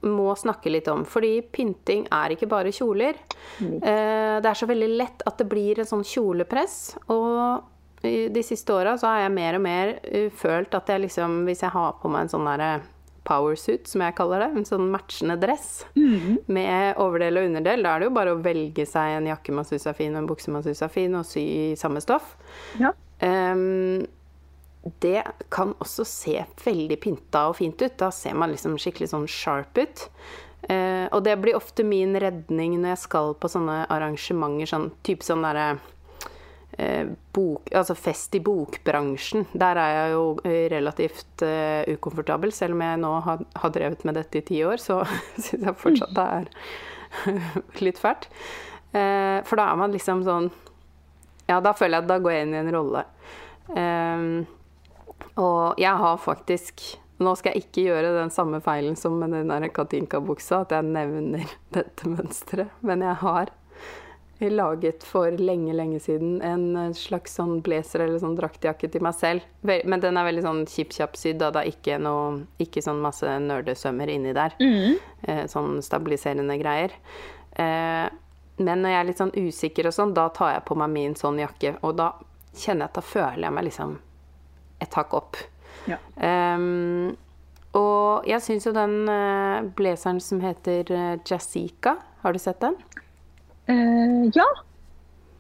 må 0.04 0.34
snakke 0.36 0.72
litt 0.72 0.88
om. 0.92 1.04
Fordi 1.08 1.42
pynting 1.54 2.08
er 2.12 2.36
ikke 2.36 2.50
bare 2.52 2.72
kjoler. 2.76 3.20
Eh, 3.62 4.40
det 4.44 4.50
er 4.50 4.58
så 4.60 4.68
veldig 4.70 4.90
lett 4.98 5.24
at 5.28 5.38
det 5.40 5.48
blir 5.52 5.80
en 5.80 5.90
sånn 5.90 6.04
kjolepress. 6.08 6.98
Og 7.14 7.70
de 8.04 8.44
siste 8.44 8.74
åra 8.76 8.98
så 9.00 9.08
har 9.08 9.22
jeg 9.24 9.32
mer 9.32 9.56
og 9.56 9.62
mer 9.64 9.94
uh, 10.04 10.26
følt 10.36 10.74
at 10.76 10.90
jeg 10.92 11.06
liksom 11.06 11.46
Hvis 11.48 11.62
jeg 11.64 11.72
har 11.72 11.94
på 12.02 12.10
meg 12.12 12.26
en 12.26 12.32
sånn 12.34 12.50
derre 12.50 12.82
powersuit, 13.24 13.88
som 13.88 14.02
jeg 14.04 14.16
kaller 14.18 14.42
det, 14.44 14.50
en 14.60 14.66
sånn 14.68 14.90
matchende 14.92 15.38
dress 15.40 15.86
Mm. 15.96 16.40
med 16.52 16.98
overdel 17.00 17.38
og 17.40 17.46
underdel, 17.48 17.84
da 17.86 17.94
er 17.96 18.00
det 18.02 18.10
jo 18.10 18.16
bare 18.18 18.34
å 18.36 18.42
velge 18.44 18.84
seg 18.86 19.14
en 19.22 19.30
jakke 19.32 19.56
man 19.56 19.64
syns 19.64 19.88
er 19.88 19.96
fin, 19.96 20.12
og 20.12 20.20
en 20.20 20.28
bukse 20.28 20.52
man 20.52 20.66
syns 20.66 20.82
er 20.84 20.92
fin, 20.92 21.16
og 21.16 21.24
sy 21.24 21.40
i 21.40 21.76
samme 21.80 22.02
stoff. 22.04 22.36
Ja. 22.82 22.92
Ehm, 23.24 24.04
det 24.84 25.24
kan 25.54 25.72
også 25.80 26.04
se 26.08 26.42
veldig 26.64 26.98
pynta 27.00 27.48
og 27.50 27.58
fint 27.60 27.80
ut. 27.82 27.96
Da 28.00 28.10
ser 28.12 28.36
man 28.36 28.52
liksom 28.52 28.76
skikkelig 28.82 29.14
sånn 29.14 29.30
sharp 29.32 29.80
ut. 29.80 30.08
Eh, 30.70 31.08
og 31.12 31.24
det 31.26 31.38
blir 31.44 31.58
ofte 31.58 31.86
min 31.88 32.16
redning 32.20 32.78
når 32.78 32.96
jeg 32.96 33.04
skal 33.06 33.34
på 33.36 33.52
sånne 33.52 33.84
arrangementer, 33.92 34.70
sånn 34.70 34.90
type 35.04 35.26
sånn 35.28 35.44
derre 35.44 35.68
eh, 36.80 37.08
altså 37.74 37.96
fest 37.96 38.36
i 38.36 38.42
bokbransjen. 38.44 39.48
Der 39.54 39.80
er 39.80 39.94
jeg 39.98 40.16
jo 40.16 40.26
eh, 40.48 40.66
relativt 40.74 41.46
eh, 41.48 41.88
ukomfortabel. 41.96 42.52
Selv 42.56 42.78
om 42.78 42.84
jeg 42.84 43.00
nå 43.04 43.14
har, 43.28 43.46
har 43.64 43.74
drevet 43.76 44.04
med 44.08 44.20
dette 44.20 44.40
i 44.40 44.46
ti 44.52 44.64
år, 44.68 44.84
så 44.84 45.02
syns 45.38 45.68
jeg 45.68 45.80
fortsatt 45.80 46.16
det 46.18 46.28
er 46.40 46.52
litt 47.88 48.02
fælt. 48.02 48.28
Eh, 48.94 49.40
for 49.48 49.60
da 49.60 49.72
er 49.72 49.80
man 49.80 49.96
liksom 49.96 50.22
sånn 50.28 50.52
Ja, 51.48 51.58
da 51.64 51.72
føler 51.76 51.98
jeg 51.98 52.06
at 52.06 52.12
da 52.12 52.20
går 52.24 52.36
jeg 52.36 52.46
inn 52.46 52.54
i 52.56 52.60
en 52.62 52.76
rolle. 52.76 53.02
Ehm, 53.76 54.46
og 55.40 55.80
jeg 55.82 56.02
har 56.04 56.20
faktisk 56.22 56.84
Nå 57.24 57.36
skal 57.40 57.54
jeg 57.54 57.68
ikke 57.68 57.84
gjøre 57.86 58.10
den 58.18 58.32
samme 58.34 58.58
feilen 58.60 58.96
som 59.00 59.14
med 59.22 59.32
den 59.32 59.52
der 59.52 59.70
Katinka-buksa, 59.72 60.64
at 60.66 60.74
jeg 60.74 60.88
nevner 60.90 61.46
dette 61.78 62.10
mønsteret, 62.10 62.74
men 62.84 63.06
jeg 63.06 63.16
har 63.22 63.52
laget 64.50 65.04
for 65.04 65.32
lenge, 65.32 65.74
lenge 65.74 66.00
siden 66.04 66.42
en 66.42 66.94
slags 66.98 67.38
sånn 67.38 67.62
blazer 67.64 68.04
eller 68.04 68.20
sånn 68.20 68.36
draktjakke 68.36 68.90
til 68.92 69.04
meg 69.06 69.16
selv. 69.16 69.46
Men 69.64 70.04
den 70.04 70.18
er 70.20 70.28
veldig 70.28 70.44
sånn 70.44 70.64
kjipp-kjapp 70.68 71.16
sydd, 71.20 71.40
da 71.40 71.52
det 71.54 71.64
er 71.64 71.72
ikke, 71.72 72.00
noe, 72.02 72.42
ikke 72.64 72.84
sånn 72.84 73.02
masse 73.04 73.30
nerdesømmer 73.46 74.12
inni 74.12 74.34
der. 74.36 74.58
Mm. 74.60 74.98
Eh, 75.22 75.44
sånn 75.52 75.78
stabiliserende 75.86 76.58
greier. 76.60 76.96
Eh, 77.56 78.08
men 78.58 78.84
når 78.84 78.94
jeg 78.94 79.00
er 79.00 79.10
litt 79.10 79.22
sånn 79.22 79.36
usikker 79.38 79.90
og 79.90 79.96
sånn, 79.96 80.16
da 80.18 80.28
tar 80.34 80.58
jeg 80.58 80.66
på 80.68 80.78
meg 80.82 80.92
min 80.94 81.16
sånn 81.20 81.40
jakke, 81.42 81.78
og 81.82 81.96
da 82.02 82.14
kjenner 82.54 82.86
jeg 82.86 82.92
at 82.92 83.00
da 83.00 83.06
føler 83.14 83.46
jeg 83.48 83.56
meg 83.56 83.70
liksom 83.70 83.96
et 84.84 84.98
hakk 85.00 85.14
opp. 85.18 85.40
Ja. 85.90 85.98
Um, 86.20 87.16
og 87.76 88.28
jeg 88.30 88.44
syns 88.46 88.68
jo 88.68 88.72
den 88.76 89.00
eh, 89.10 89.64
blazeren 89.76 90.20
som 90.22 90.40
heter 90.44 90.92
eh, 90.94 91.16
Jazika, 91.26 91.96
har 92.22 92.36
du 92.36 92.40
sett 92.40 92.60
den? 92.62 92.76
Uh, 93.68 94.30
ja, 94.36 94.46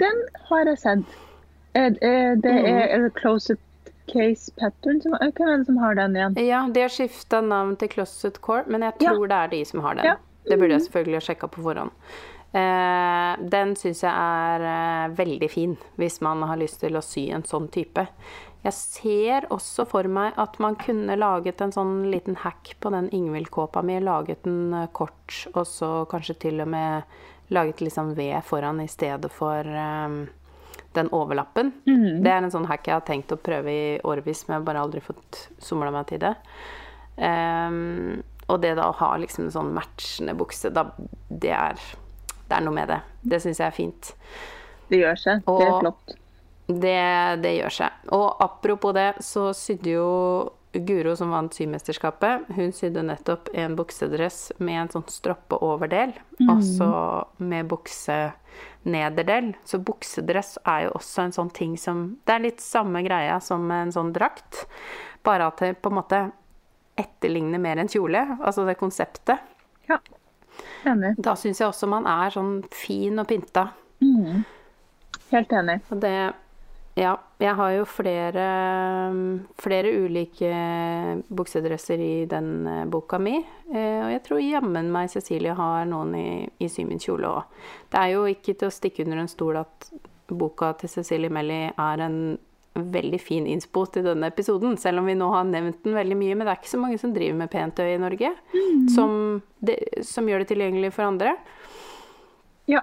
den 0.02 0.24
har 0.50 0.66
jeg 0.72 0.82
sett. 0.82 1.14
Det 1.74 2.00
Mm. 2.04 2.44
er 2.46 3.10
Closet 3.18 3.60
Case 4.12 4.52
Pattern. 4.60 5.00
Som, 5.02 5.14
hvem 5.20 5.48
er 5.50 5.58
det 5.62 5.66
som 5.70 5.78
har 5.82 5.96
den 5.98 6.16
igjen? 6.18 6.36
Ja, 6.46 6.60
de 6.70 6.82
har 6.84 6.92
skifta 6.94 7.40
navn 7.42 7.76
til 7.82 7.90
Closet 7.94 8.38
Core, 8.42 8.66
men 8.68 8.82
jeg 8.86 8.94
Ja. 9.02 9.14
tror 9.14 9.28
det 9.32 9.38
er 9.40 9.48
de 9.54 9.64
som 9.66 9.80
har 9.82 9.96
den. 9.96 10.06
Ja. 10.06 10.16
Det 10.46 10.58
burde 10.60 10.74
jeg 10.76 10.82
selvfølgelig 10.88 11.16
ha 11.22 11.26
sjekka 11.30 11.48
på 11.48 11.64
forhånd. 11.64 11.92
Uh, 12.54 13.50
den 13.50 13.72
syns 13.80 14.04
jeg 14.04 14.14
er 14.14 14.62
uh, 15.10 15.16
veldig 15.18 15.50
fin, 15.50 15.78
hvis 15.98 16.20
man 16.22 16.44
har 16.46 16.58
lyst 16.62 16.82
til 16.84 16.94
å 16.94 17.02
sy 17.02 17.30
en 17.34 17.42
sånn 17.48 17.70
type. 17.74 18.04
Jeg 18.64 18.76
ser 18.78 19.48
også 19.52 19.84
for 19.92 20.08
meg 20.08 20.38
at 20.40 20.56
man 20.64 20.78
kunne 20.80 21.18
laget 21.20 21.60
en 21.62 21.74
sånn 21.76 22.06
liten 22.12 22.38
hack 22.46 22.76
på 22.80 22.92
den 22.94 23.10
Ingvild-kåpa 23.12 23.84
mi. 23.84 23.98
Laget 24.00 24.46
den 24.48 24.72
eh, 24.78 24.88
kort, 24.96 25.36
og 25.52 25.66
så 25.68 25.92
kanskje 26.12 26.38
til 26.46 26.64
og 26.64 26.72
med 26.72 27.04
laget 27.54 27.84
liksom 27.84 28.14
ved 28.16 28.40
foran 28.48 28.80
i 28.80 28.88
stedet 28.88 29.30
for 29.36 29.68
um, 29.68 30.24
den 30.96 31.12
overlappen. 31.12 31.74
Det 32.24 32.32
er 32.32 32.40
en 32.40 32.54
sånn 32.54 32.70
hack 32.70 32.88
jeg 32.88 32.96
har 32.96 33.06
tenkt 33.06 33.36
å 33.36 33.42
prøve 33.42 33.74
i 33.74 33.84
årevis, 34.00 34.46
men 34.48 34.56
jeg 34.56 34.62
har 34.62 34.70
bare 34.72 34.86
aldri 34.88 35.04
fått 35.04 35.44
somla 35.62 35.92
meg 35.92 36.08
til 36.14 36.24
det. 36.24 36.34
Um, 37.20 38.24
og 38.48 38.64
det 38.64 38.74
da 38.80 38.88
å 38.90 38.98
ha 39.04 39.12
liksom 39.20 39.50
en 39.50 39.56
sånn 39.60 39.76
matchende 39.76 40.36
bukse, 40.40 40.72
da, 40.74 40.88
det, 41.28 41.52
er, 41.52 41.80
det 42.48 42.58
er 42.58 42.64
noe 42.64 42.80
med 42.80 42.92
det. 42.96 43.04
Det 43.22 43.44
syns 43.44 43.60
jeg 43.60 43.68
er 43.68 43.76
fint. 43.76 44.16
Det 44.88 45.04
gjør 45.04 45.20
seg. 45.20 45.48
Det 45.48 45.68
er 45.68 45.80
flott. 45.84 46.20
Det, 46.68 47.00
det 47.44 47.56
gjør 47.58 47.74
seg. 47.76 48.04
Og 48.16 48.28
apropos 48.44 48.94
det, 48.96 49.10
så 49.24 49.50
sydde 49.58 49.98
jo 49.98 50.10
Guro, 50.74 51.16
som 51.16 51.30
vant 51.30 51.54
Symesterskapet, 51.54 52.48
hun 52.56 52.72
sydde 52.74 53.04
nettopp 53.06 53.52
en 53.54 53.76
buksedress 53.78 54.48
med 54.58 54.80
en 54.82 54.90
sånn 54.96 55.06
stroppeoverdel, 55.12 56.16
altså 56.50 56.88
med 57.38 57.70
buksenederdel. 57.70 59.52
Så 59.70 59.78
buksedress 59.86 60.56
er 60.64 60.88
jo 60.88 60.96
også 60.98 61.28
en 61.28 61.36
sånn 61.36 61.52
ting 61.54 61.76
som 61.78 62.16
Det 62.26 62.34
er 62.34 62.46
litt 62.48 62.64
samme 62.64 63.04
greia 63.06 63.38
som 63.44 63.70
en 63.72 63.94
sånn 63.94 64.10
drakt, 64.16 64.64
bare 65.22 65.52
at 65.52 65.62
det 65.62 65.76
på 65.84 65.94
en 65.94 66.00
måte 66.00 66.24
etterligner 66.98 67.62
mer 67.62 67.78
enn 67.82 67.90
kjole, 67.90 68.26
altså 68.42 68.66
det 68.66 68.80
konseptet. 68.82 69.46
Ja. 69.90 70.00
Enig. 70.90 71.16
Da 71.22 71.36
syns 71.38 71.62
jeg 71.62 71.70
også 71.70 71.90
man 71.90 72.10
er 72.10 72.34
sånn 72.34 72.64
fin 72.74 73.22
og 73.22 73.30
pynta. 73.30 73.70
Helt 75.30 75.54
enig. 75.54 75.80
Og 75.94 76.02
det 76.02 76.18
Ja, 76.94 77.16
jeg 77.42 77.56
har 77.58 77.72
jo 77.74 77.86
flere, 77.90 78.44
flere 79.58 79.90
ulike 80.06 80.52
buksedresser 81.34 81.98
i 81.98 82.12
den 82.30 82.68
eh, 82.70 82.84
boka 82.86 83.18
mi. 83.18 83.40
Eh, 83.74 83.98
Og 84.06 84.12
jeg 84.14 84.22
tror 84.28 84.44
jammen 84.44 84.92
meg 84.94 85.10
Cecilie 85.10 85.56
har 85.58 85.88
noen 85.90 86.14
i, 86.20 86.28
i 86.62 86.70
Sy 86.70 86.86
min 86.86 87.02
kjole 87.02 87.32
òg. 87.32 87.60
Det 87.90 87.98
er 87.98 88.14
jo 88.14 88.28
ikke 88.30 88.54
til 88.54 88.70
å 88.70 88.76
stikke 88.78 89.08
under 89.08 89.24
en 89.24 89.32
stol 89.32 89.58
at 89.64 89.90
boka 90.30 90.76
til 90.84 90.94
Cecilie 90.94 91.34
Melly 91.34 91.64
er 91.74 92.06
en 92.06 92.20
veldig 92.74 93.20
fin 93.22 93.46
innspo 93.50 93.84
til 93.94 94.06
denne 94.06 94.30
episoden, 94.30 94.78
selv 94.82 95.02
om 95.02 95.10
vi 95.10 95.18
nå 95.18 95.28
har 95.34 95.50
nevnt 95.50 95.84
den 95.86 95.98
veldig 95.98 96.16
mye. 96.18 96.38
Men 96.38 96.46
det 96.48 96.54
er 96.56 96.62
ikke 96.62 96.72
så 96.76 96.82
mange 96.82 97.02
som 97.02 97.14
driver 97.14 97.38
med 97.42 97.52
pentøy 97.54 97.90
i 97.90 98.00
Norge, 98.02 98.32
som, 98.94 99.42
det, 99.62 99.80
som 100.06 100.30
gjør 100.30 100.42
det 100.46 100.50
tilgjengelig 100.54 100.94
for 100.96 101.10
andre. 101.10 101.36
Ja. 102.70 102.82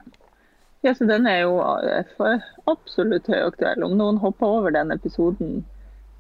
Ja, 0.82 0.94
så 0.94 1.04
den 1.08 1.26
er 1.28 1.42
jo 1.44 1.58
eh, 1.60 2.40
absolutt 2.70 3.26
høyaktuell. 3.28 3.82
Om 3.84 3.96
noen 3.98 4.18
hopper 4.22 4.46
over 4.60 4.70
den 4.74 4.90
episoden, 4.94 5.64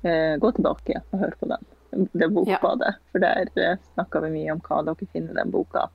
eh, 0.02 0.36
gå 0.42 0.50
tilbake 0.56 1.00
og 1.12 1.18
hør 1.24 1.34
på 1.40 1.48
den. 1.54 1.64
Det 2.12 2.22
er 2.28 2.34
bokbadet. 2.34 2.94
For 3.12 3.18
der 3.24 3.48
eh, 3.56 3.76
snakka 3.94 4.20
vi 4.26 4.30
mye 4.36 4.52
om 4.54 4.60
hva 4.66 4.82
dere 4.86 5.08
finner 5.12 5.32
i 5.34 5.40
den 5.40 5.50
boka 5.54 5.88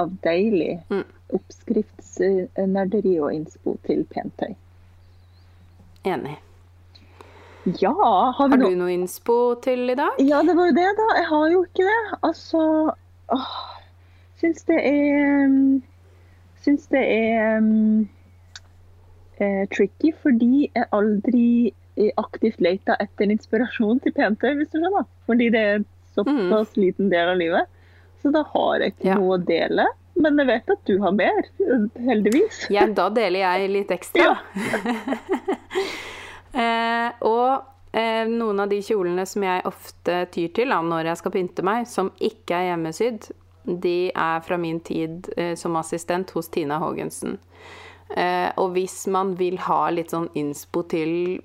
av 0.00 0.10
deilig 0.24 0.80
Mm. 0.90 1.04
oppskriftsnerderi 1.38 3.12
og 3.22 3.30
innspo 3.32 3.76
til 3.86 4.02
pentøy. 4.10 4.56
Enig. 6.04 6.34
Ja, 7.80 7.94
har 8.36 8.48
vi 8.48 8.58
Har 8.58 8.70
du 8.70 8.76
noe 8.76 8.92
innspo 8.92 9.36
til 9.64 9.88
i 9.90 9.94
dag? 9.96 10.18
Ja, 10.18 10.42
det 10.42 10.56
var 10.58 10.66
jo 10.68 10.74
det, 10.76 10.88
da. 10.98 11.06
Jeg 11.16 11.26
har 11.30 11.46
jo 11.52 11.62
ikke 11.64 11.86
det. 11.86 12.18
Altså 12.26 12.64
åh, 13.32 13.54
Syns 14.40 14.64
det 14.68 14.80
er 14.84 15.46
mm, 15.48 15.82
Syns 16.64 16.86
det 16.92 17.02
er 17.04 17.58
um, 17.60 18.06
eh, 19.38 19.64
tricky, 19.74 20.14
fordi 20.22 20.68
jeg 20.70 20.86
aldri 20.96 21.46
eh, 21.98 22.12
aktivt 22.20 22.62
leter 22.64 22.96
etter 23.04 23.32
inspirasjon 23.34 24.00
til 24.04 24.14
pentøy, 24.16 24.54
hvis 24.58 24.72
du 24.72 24.78
skjønner. 24.80 25.04
Fordi 25.28 25.50
det 25.52 25.60
er 25.60 25.74
en 25.82 25.86
såpass 26.16 26.72
liten 26.80 27.10
del 27.12 27.34
av 27.34 27.38
livet. 27.40 27.68
Så 28.22 28.32
da 28.32 28.42
har 28.54 28.80
jeg 28.80 28.94
ikke 28.94 29.10
Ja. 29.10 29.18
noe 29.20 29.36
å 29.36 29.42
dele. 29.44 29.84
Men 30.16 30.38
jeg 30.38 30.46
vet 30.46 30.68
at 30.70 30.84
du 30.86 30.98
har 31.02 31.10
mer, 31.12 31.42
heldigvis. 32.06 32.68
Ja, 32.70 32.86
da 32.86 33.08
deler 33.10 33.40
jeg 33.42 33.70
litt 33.72 33.90
ekstra. 33.90 34.36
eh, 36.54 37.08
og 37.26 37.64
eh, 37.92 38.22
noen 38.30 38.62
av 38.62 38.70
de 38.70 38.78
kjolene 38.84 39.24
som 39.26 39.42
jeg 39.42 39.64
ofte 39.68 40.20
tyr 40.34 40.52
til 40.54 40.70
da, 40.70 40.78
når 40.86 41.10
jeg 41.10 41.20
skal 41.20 41.34
pynte 41.34 41.64
meg, 41.66 41.88
som 41.90 42.12
ikke 42.22 42.54
er 42.60 42.68
hjemmesydd, 42.70 43.26
de 43.64 44.12
er 44.14 44.40
fra 44.44 44.58
min 44.60 44.80
tid 44.84 45.28
eh, 45.36 45.54
som 45.56 45.76
assistent 45.76 46.30
hos 46.36 46.48
Tina 46.52 46.78
Haagensen. 46.82 47.38
Eh, 48.16 48.50
og 48.60 48.74
hvis 48.76 49.06
man 49.10 49.34
vil 49.40 49.58
ha 49.66 49.88
litt 49.90 50.12
sånn 50.14 50.28
innspo 50.36 50.84
til 50.90 51.40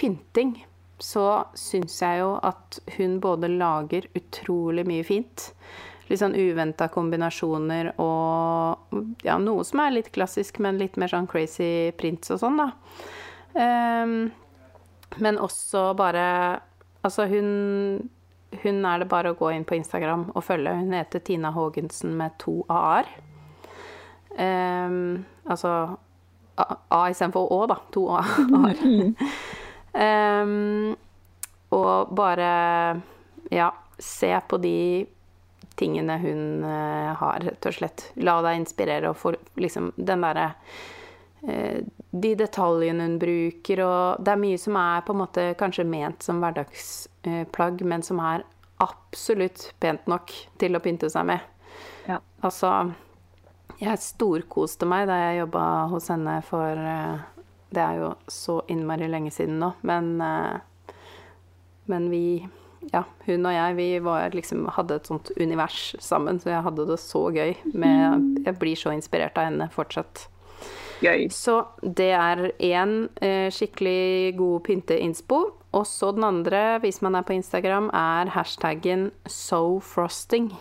pynting, 0.00 0.56
så 0.98 1.44
syns 1.58 1.98
jeg 2.00 2.22
jo 2.22 2.36
at 2.42 2.78
hun 2.96 3.18
både 3.22 3.50
lager 3.52 4.06
utrolig 4.16 4.86
mye 4.88 5.04
fint. 5.06 5.50
Litt 6.08 6.20
sånn 6.20 6.36
uventa 6.36 6.88
kombinasjoner 6.92 7.94
og 8.02 8.96
ja, 9.24 9.36
noe 9.40 9.64
som 9.66 9.82
er 9.84 9.96
litt 9.96 10.12
klassisk, 10.14 10.60
men 10.64 10.80
litt 10.80 10.98
mer 11.00 11.12
sånn 11.12 11.28
crazy 11.30 11.92
prints 11.98 12.32
og 12.34 12.42
sånn, 12.42 12.60
da. 12.60 12.70
Ehm, 13.54 14.16
men 15.22 15.38
også 15.38 15.92
bare 15.98 16.28
Altså, 17.04 17.26
hun 17.28 18.08
Hun 18.62 18.84
er 18.86 19.02
det 19.02 19.10
bare 19.10 19.32
å 19.32 19.38
gå 19.38 19.50
inn 19.54 19.66
på 19.66 19.76
Instagram 19.78 20.28
og 20.34 20.44
følge. 20.46 20.74
Hun 20.80 20.94
heter 20.96 21.22
Tina 21.24 21.52
Haagensen 21.54 22.14
med 22.18 22.36
to 22.42 22.60
a-er. 22.72 23.08
Um, 24.34 25.24
altså 25.46 25.72
A, 26.58 26.64
A 26.90 27.00
istedenfor 27.10 27.50
Å, 27.54 27.60
da. 27.70 27.78
To 27.94 28.06
a-er. 28.14 28.84
um, 30.44 30.94
og 31.78 32.14
bare 32.14 32.48
ja, 33.50 33.72
se 33.98 34.30
på 34.48 34.58
de 34.62 34.78
tingene 35.74 36.18
hun 36.22 36.64
eh, 36.64 37.14
har, 37.18 37.40
rett 37.42 37.66
og 37.66 37.74
slett. 37.74 38.08
La 38.22 38.38
deg 38.44 38.60
inspirere 38.60 39.10
og 39.10 39.18
få 39.18 39.34
liksom 39.60 39.90
den 39.96 40.22
derre 40.22 40.52
De 41.44 42.30
detaljene 42.38 43.04
hun 43.08 43.18
bruker, 43.20 43.82
og 43.84 44.24
det 44.24 44.32
er 44.32 44.40
mye 44.40 44.58
som 44.60 44.78
er 44.80 45.04
på 45.04 45.12
en 45.12 45.20
måte 45.20 45.46
kanskje 45.60 45.84
ment 45.88 46.24
som 46.24 46.40
hverdagsplagg, 46.40 47.82
men 47.84 48.04
som 48.06 48.22
er 48.24 48.46
absolutt 48.82 49.68
pent 49.82 50.06
nok 50.10 50.32
til 50.60 50.76
å 50.76 50.82
pynte 50.82 51.10
seg 51.12 51.26
med. 51.28 51.44
Ja. 52.08 52.20
Altså 52.44 52.70
Jeg 53.80 53.98
storkoste 53.98 54.86
meg 54.86 55.08
da 55.08 55.16
jeg 55.18 55.40
jobba 55.40 55.62
hos 55.90 56.10
henne 56.12 56.34
for 56.46 56.78
eh, 56.78 57.22
Det 57.74 57.80
er 57.82 57.96
jo 57.98 58.10
så 58.30 58.60
innmari 58.70 59.08
lenge 59.10 59.32
siden 59.34 59.56
nå, 59.58 59.72
men 59.82 60.12
Men 61.90 62.10
vi 62.12 62.46
ja, 62.92 63.04
hun 63.24 63.46
og 63.48 63.54
jeg, 63.54 63.76
vi 63.78 63.88
var, 64.04 64.34
liksom, 64.34 64.66
hadde 64.76 64.98
et 64.98 65.08
sånt 65.08 65.30
univers 65.40 65.94
sammen, 66.04 66.40
så 66.40 66.50
jeg 66.52 66.64
hadde 66.66 66.84
det 66.90 66.98
så 67.00 67.22
gøy. 67.32 67.54
Med, 67.72 68.26
jeg 68.44 68.58
blir 68.60 68.76
så 68.76 68.92
inspirert 68.92 69.38
av 69.40 69.48
henne 69.48 69.70
fortsatt. 69.72 70.26
Gøy. 71.02 71.26
Så 71.34 71.58
det 71.82 72.12
er 72.16 72.46
én 72.62 72.94
eh, 73.24 73.50
skikkelig 73.52 74.34
god 74.38 74.64
pynteinspo. 74.68 75.40
Og 75.74 75.86
så 75.90 76.12
den 76.14 76.26
andre, 76.26 76.78
hvis 76.84 77.00
man 77.02 77.18
er 77.18 77.26
på 77.26 77.34
Instagram, 77.34 77.90
er 77.90 78.30
hashtaggen 78.34 79.08
sofrosting. 79.26 80.52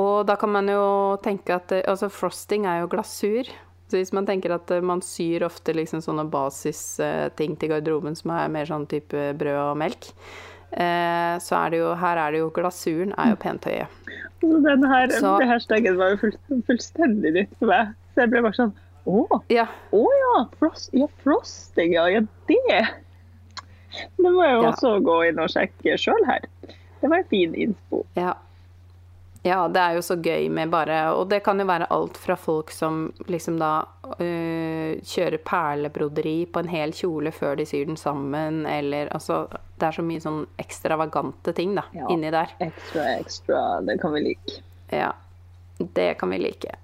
Og 0.00 0.26
da 0.28 0.36
kan 0.36 0.50
man 0.52 0.68
jo 0.68 1.16
tenke 1.24 1.54
at 1.54 1.72
Altså, 1.84 2.10
frosting 2.12 2.66
er 2.66 2.82
jo 2.82 2.90
glasur. 2.92 3.48
Så 3.88 4.00
hvis 4.00 4.12
man 4.16 4.26
tenker 4.26 4.52
at 4.56 4.70
man 4.82 5.00
syr 5.04 5.44
ofte 5.46 5.72
liksom 5.76 6.02
sånne 6.02 6.24
basisting 6.32 7.54
til 7.60 7.70
garderoben 7.70 8.16
som 8.18 8.32
er 8.34 8.50
mer 8.50 8.66
sånn 8.68 8.88
type 8.90 9.28
brød 9.38 9.60
og 9.60 9.78
melk, 9.78 10.10
Eh, 10.74 11.34
så 11.38 11.54
er 11.54 11.70
det 11.70 11.78
jo 11.78 11.90
Her 11.94 12.18
er 12.18 12.32
det 12.34 12.40
jo 12.40 12.48
Glasuren 12.54 13.12
er 13.14 13.30
jo 13.30 13.36
pent 13.38 13.66
høye. 13.68 13.86
Så 14.42 14.56
den 14.64 14.86
her 14.90 15.12
så, 15.14 15.36
hashtaggen 15.46 15.98
var 16.00 16.14
jo 16.14 16.22
full, 16.24 16.34
fullstendig 16.66 17.30
nytt 17.36 17.52
for 17.60 17.70
meg. 17.70 17.92
Så 18.14 18.24
jeg 18.24 18.32
ble 18.32 18.42
bare 18.42 18.58
sånn 18.58 18.72
Å 19.04 19.40
ja, 19.52 19.66
Oh, 19.92 20.08
ja, 20.16 20.46
frost, 20.58 20.88
ja 20.96 21.08
frosting, 21.22 21.92
ja. 21.92 22.06
Ja, 22.08 22.22
det. 22.48 22.80
Det 24.16 24.30
må 24.30 24.42
jeg 24.42 24.56
jo 24.56 24.64
også 24.70 24.96
gå 25.04 25.18
inn 25.28 25.38
og 25.42 25.52
sjekke 25.52 25.98
sjøl 26.00 26.24
her. 26.26 26.48
Det 27.00 27.10
var 27.10 27.20
en 27.20 27.30
fin 27.30 27.54
innspo. 27.54 28.02
Ja. 28.16 28.32
Ja, 29.44 29.58
det 29.68 29.80
er 29.80 29.98
jo 29.98 30.00
så 30.00 30.14
gøy 30.24 30.46
med 30.48 30.70
bare 30.72 30.94
Og 31.18 31.26
det 31.28 31.42
kan 31.44 31.58
jo 31.60 31.66
være 31.68 31.84
alt 31.92 32.16
fra 32.16 32.32
folk 32.40 32.70
som 32.72 33.10
liksom 33.28 33.58
da 33.60 33.82
øh, 34.16 34.94
kjører 35.04 35.36
perlebroderi 35.44 36.46
på 36.48 36.62
en 36.62 36.70
hel 36.72 36.94
kjole 36.96 37.28
før 37.34 37.58
de 37.60 37.66
syr 37.68 37.84
den 37.90 38.00
sammen, 38.00 38.62
eller 38.64 39.12
altså 39.12 39.42
Det 39.76 39.90
er 39.90 39.98
så 39.98 40.04
mye 40.06 40.22
sånn 40.24 40.46
ekstravagante 40.64 41.52
ting 41.60 41.76
da, 41.76 41.84
ja, 41.92 42.08
inni 42.08 42.32
der. 42.32 42.56
Ekstra, 42.64 43.04
ekstra. 43.18 43.60
Det 43.84 43.98
kan 44.00 44.16
vi 44.16 44.24
like. 44.30 44.62
Ja. 44.88 45.12
Det 45.76 46.14
kan 46.22 46.32
vi 46.32 46.40
like. 46.40 46.78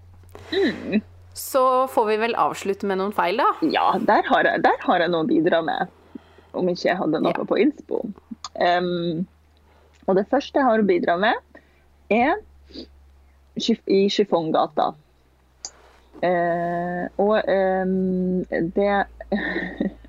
Mm. 0.52 1.00
Så 1.40 1.88
får 1.88 2.06
vi 2.06 2.16
vel 2.20 2.34
avslutte 2.36 2.86
med 2.86 3.00
noen 3.00 3.14
feil, 3.16 3.40
da. 3.40 3.48
Ja, 3.72 3.94
der 4.06 4.26
har 4.28 4.44
jeg, 4.44 4.60
der 4.66 4.82
har 4.84 5.00
jeg 5.00 5.12
noe 5.12 5.24
å 5.24 5.28
bidra 5.28 5.62
med. 5.64 5.88
Om 6.52 6.68
ikke 6.68 6.90
jeg 6.90 6.98
hadde 6.98 7.20
noe 7.24 7.32
ja. 7.32 7.46
på 7.48 7.58
innspo. 7.62 8.02
Um, 8.60 9.24
og 10.04 10.18
det 10.18 10.26
første 10.28 10.60
jeg 10.60 10.68
har 10.68 10.82
å 10.82 10.86
bidra 10.86 11.16
med, 11.22 11.62
er 12.12 12.36
i 13.88 14.02
Chiffongata. 14.12 14.90
Uh, 16.20 17.08
og 17.24 17.40
um, 17.48 18.44
det 18.76 18.92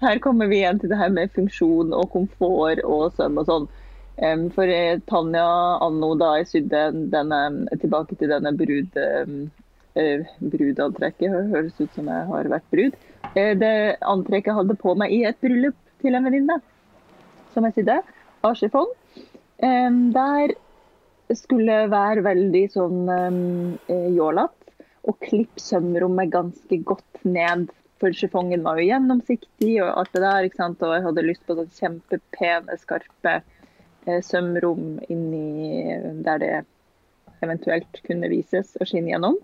Her 0.00 0.20
kommer 0.24 0.48
vi 0.48 0.62
igjen 0.62 0.80
til 0.80 0.88
det 0.88 0.96
her 0.96 1.12
med 1.12 1.34
funksjon 1.36 1.92
og 1.92 2.08
komfort 2.14 2.80
og 2.86 3.12
søm 3.18 3.40
og 3.42 3.48
sånn. 3.48 3.70
Um, 4.18 4.48
for 4.54 4.70
eh, 4.72 5.00
Tanja 5.10 5.48
anno 5.84 6.14
da 6.18 6.38
jeg 6.40 6.48
sydde 6.54 6.84
denne, 7.12 7.40
tilbake 7.76 8.16
til 8.16 8.32
denne 8.32 8.56
brud, 8.56 8.96
uh, 8.96 9.67
brudantrekket, 9.94 11.32
høres 11.52 11.78
ut 11.80 11.94
som 11.96 12.10
jeg 12.10 12.28
har 12.30 12.50
vært 12.52 12.68
brud. 12.74 12.98
Uh, 13.34 13.54
det 13.58 13.74
antrekket 14.06 14.56
hadde 14.58 14.78
på 14.78 14.94
meg 14.98 15.14
i 15.14 15.24
et 15.28 15.38
bryllup 15.42 15.78
til 16.02 16.14
en 16.14 16.28
venninne 16.28 16.60
som 17.54 17.66
jeg 17.66 17.80
sydde, 17.80 18.00
av 18.46 18.54
chiffon. 18.54 18.90
Der 19.58 20.52
skulle 21.34 21.78
være 21.90 22.22
veldig 22.22 22.62
sånn 22.70 23.08
um, 23.08 23.40
jålete. 24.14 24.54
Og 25.08 25.16
klippe 25.24 25.62
sømrommet 25.62 26.30
ganske 26.30 26.80
godt 26.86 27.22
ned. 27.24 27.68
For 27.98 28.14
chiffongen 28.14 28.62
var 28.62 28.78
jo 28.78 28.88
gjennomsiktig 28.90 29.78
og 29.82 29.90
alt 29.90 30.12
det 30.14 30.22
der. 30.22 30.46
ikke 30.46 30.60
sant? 30.60 30.82
Og 30.84 30.94
jeg 30.94 31.06
hadde 31.06 31.26
lyst 31.26 31.46
på 31.48 31.56
sånn 31.58 31.70
kjempepene, 31.74 32.76
skarpe 32.78 33.38
eh, 33.40 34.20
sømrom 34.22 34.98
inni 35.10 35.96
der 36.26 36.42
det 36.42 36.52
eventuelt 37.42 38.00
kunne 38.06 38.30
vises 38.30 38.76
og 38.78 38.90
skinne 38.90 39.14
gjennom. 39.14 39.38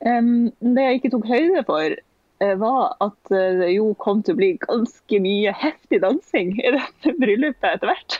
Det 0.00 0.84
jeg 0.86 1.00
ikke 1.00 1.10
tok 1.12 1.26
høyde 1.28 1.64
for, 1.68 1.96
Eh, 2.40 2.54
var 2.56 2.94
at 3.04 3.28
det 3.28 3.68
jo 3.74 3.90
kom 4.00 4.22
til 4.24 4.32
å 4.32 4.38
bli 4.38 4.54
ganske 4.62 5.18
mye 5.20 5.52
heftig 5.60 5.98
dansing 6.00 6.54
i 6.56 6.70
dette 6.76 7.12
bryllupet 7.20 7.66
etter 7.74 7.90
hvert. 7.90 8.16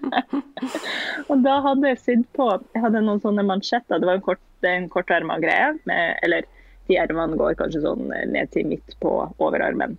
og 1.30 1.38
da 1.46 1.54
hadde 1.64 1.92
jeg 1.94 2.02
sydd 2.02 2.26
på 2.36 2.50
Jeg 2.74 2.82
hadde 2.84 3.00
noen 3.06 3.22
sånne 3.24 3.46
mansjetter. 3.48 4.02
Det 4.02 4.10
var 4.10 4.20
en, 4.20 4.26
kort, 4.26 4.44
en 4.68 4.90
korterma 4.92 5.38
greie. 5.40 5.72
Med, 5.88 6.18
eller 6.26 6.44
de 6.90 6.98
ermene 7.00 7.40
går 7.40 7.56
kanskje 7.56 7.80
sånn 7.86 8.12
ned 8.12 8.52
til 8.52 8.68
midt 8.68 8.96
på 9.00 9.14
overarmen. 9.40 9.96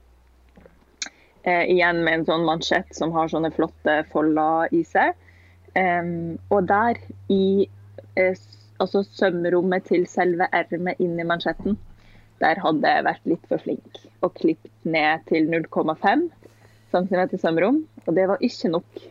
Eh, 1.49 1.65
igjen 1.73 2.03
med 2.05 2.19
en 2.19 2.27
sånn 2.29 2.45
mansjett 2.45 2.93
som 2.93 3.13
har 3.15 3.33
sånne 3.33 3.49
flotte 3.57 4.03
folder 4.13 4.69
i 4.69 4.83
seg. 4.85 5.17
Um, 5.75 6.37
og 6.53 6.69
der 6.69 7.01
i 7.33 7.65
eh, 8.21 8.37
altså 8.85 9.03
sømrommet 9.09 9.89
til 9.89 10.07
selve 10.09 10.47
ermet 10.53 11.01
i 11.01 11.09
mansjetten 11.25 11.77
der 12.43 12.59
hadde 12.61 12.91
jeg 12.91 13.05
vært 13.07 13.27
litt 13.29 13.49
for 13.49 13.63
flink 13.63 13.99
og 14.25 14.33
klippet 14.39 14.71
ned 14.87 15.23
til 15.29 15.47
0,5 15.51 16.25
cm 16.93 17.21
sømrom. 17.39 17.83
Og 18.05 18.17
det 18.17 18.25
var 18.31 18.43
ikke 18.43 18.71
nok 18.73 19.03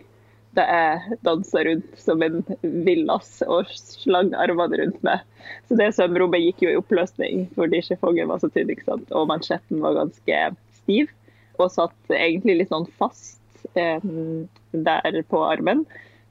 da 0.55 0.65
jeg 0.71 1.17
dansa 1.27 1.65
rundt 1.67 1.97
som 1.99 2.23
en 2.23 2.45
villas 2.63 3.41
og 3.49 3.71
slang 3.75 4.31
armene 4.39 4.79
rundt 4.83 5.01
meg. 5.07 5.25
Så 5.67 5.79
det 5.81 5.91
sømrommet 5.97 6.45
gikk 6.45 6.67
jo 6.67 6.75
i 6.75 6.79
oppløsning 6.79 7.49
fordi 7.57 7.83
chiffongen 7.89 8.31
var 8.31 8.43
så 8.43 8.53
tynn 8.55 8.71
ikke 8.71 8.87
sant? 8.87 9.11
og 9.11 9.29
mansjetten 9.33 9.83
var 9.83 9.99
ganske 9.99 10.43
stiv. 10.83 11.11
Og 11.59 11.71
satt 11.71 12.15
egentlig 12.15 12.59
litt 12.61 12.73
sånn 12.73 12.87
fast 12.99 13.67
eh, 13.79 14.03
der 14.75 15.21
på 15.31 15.43
armen. 15.47 15.85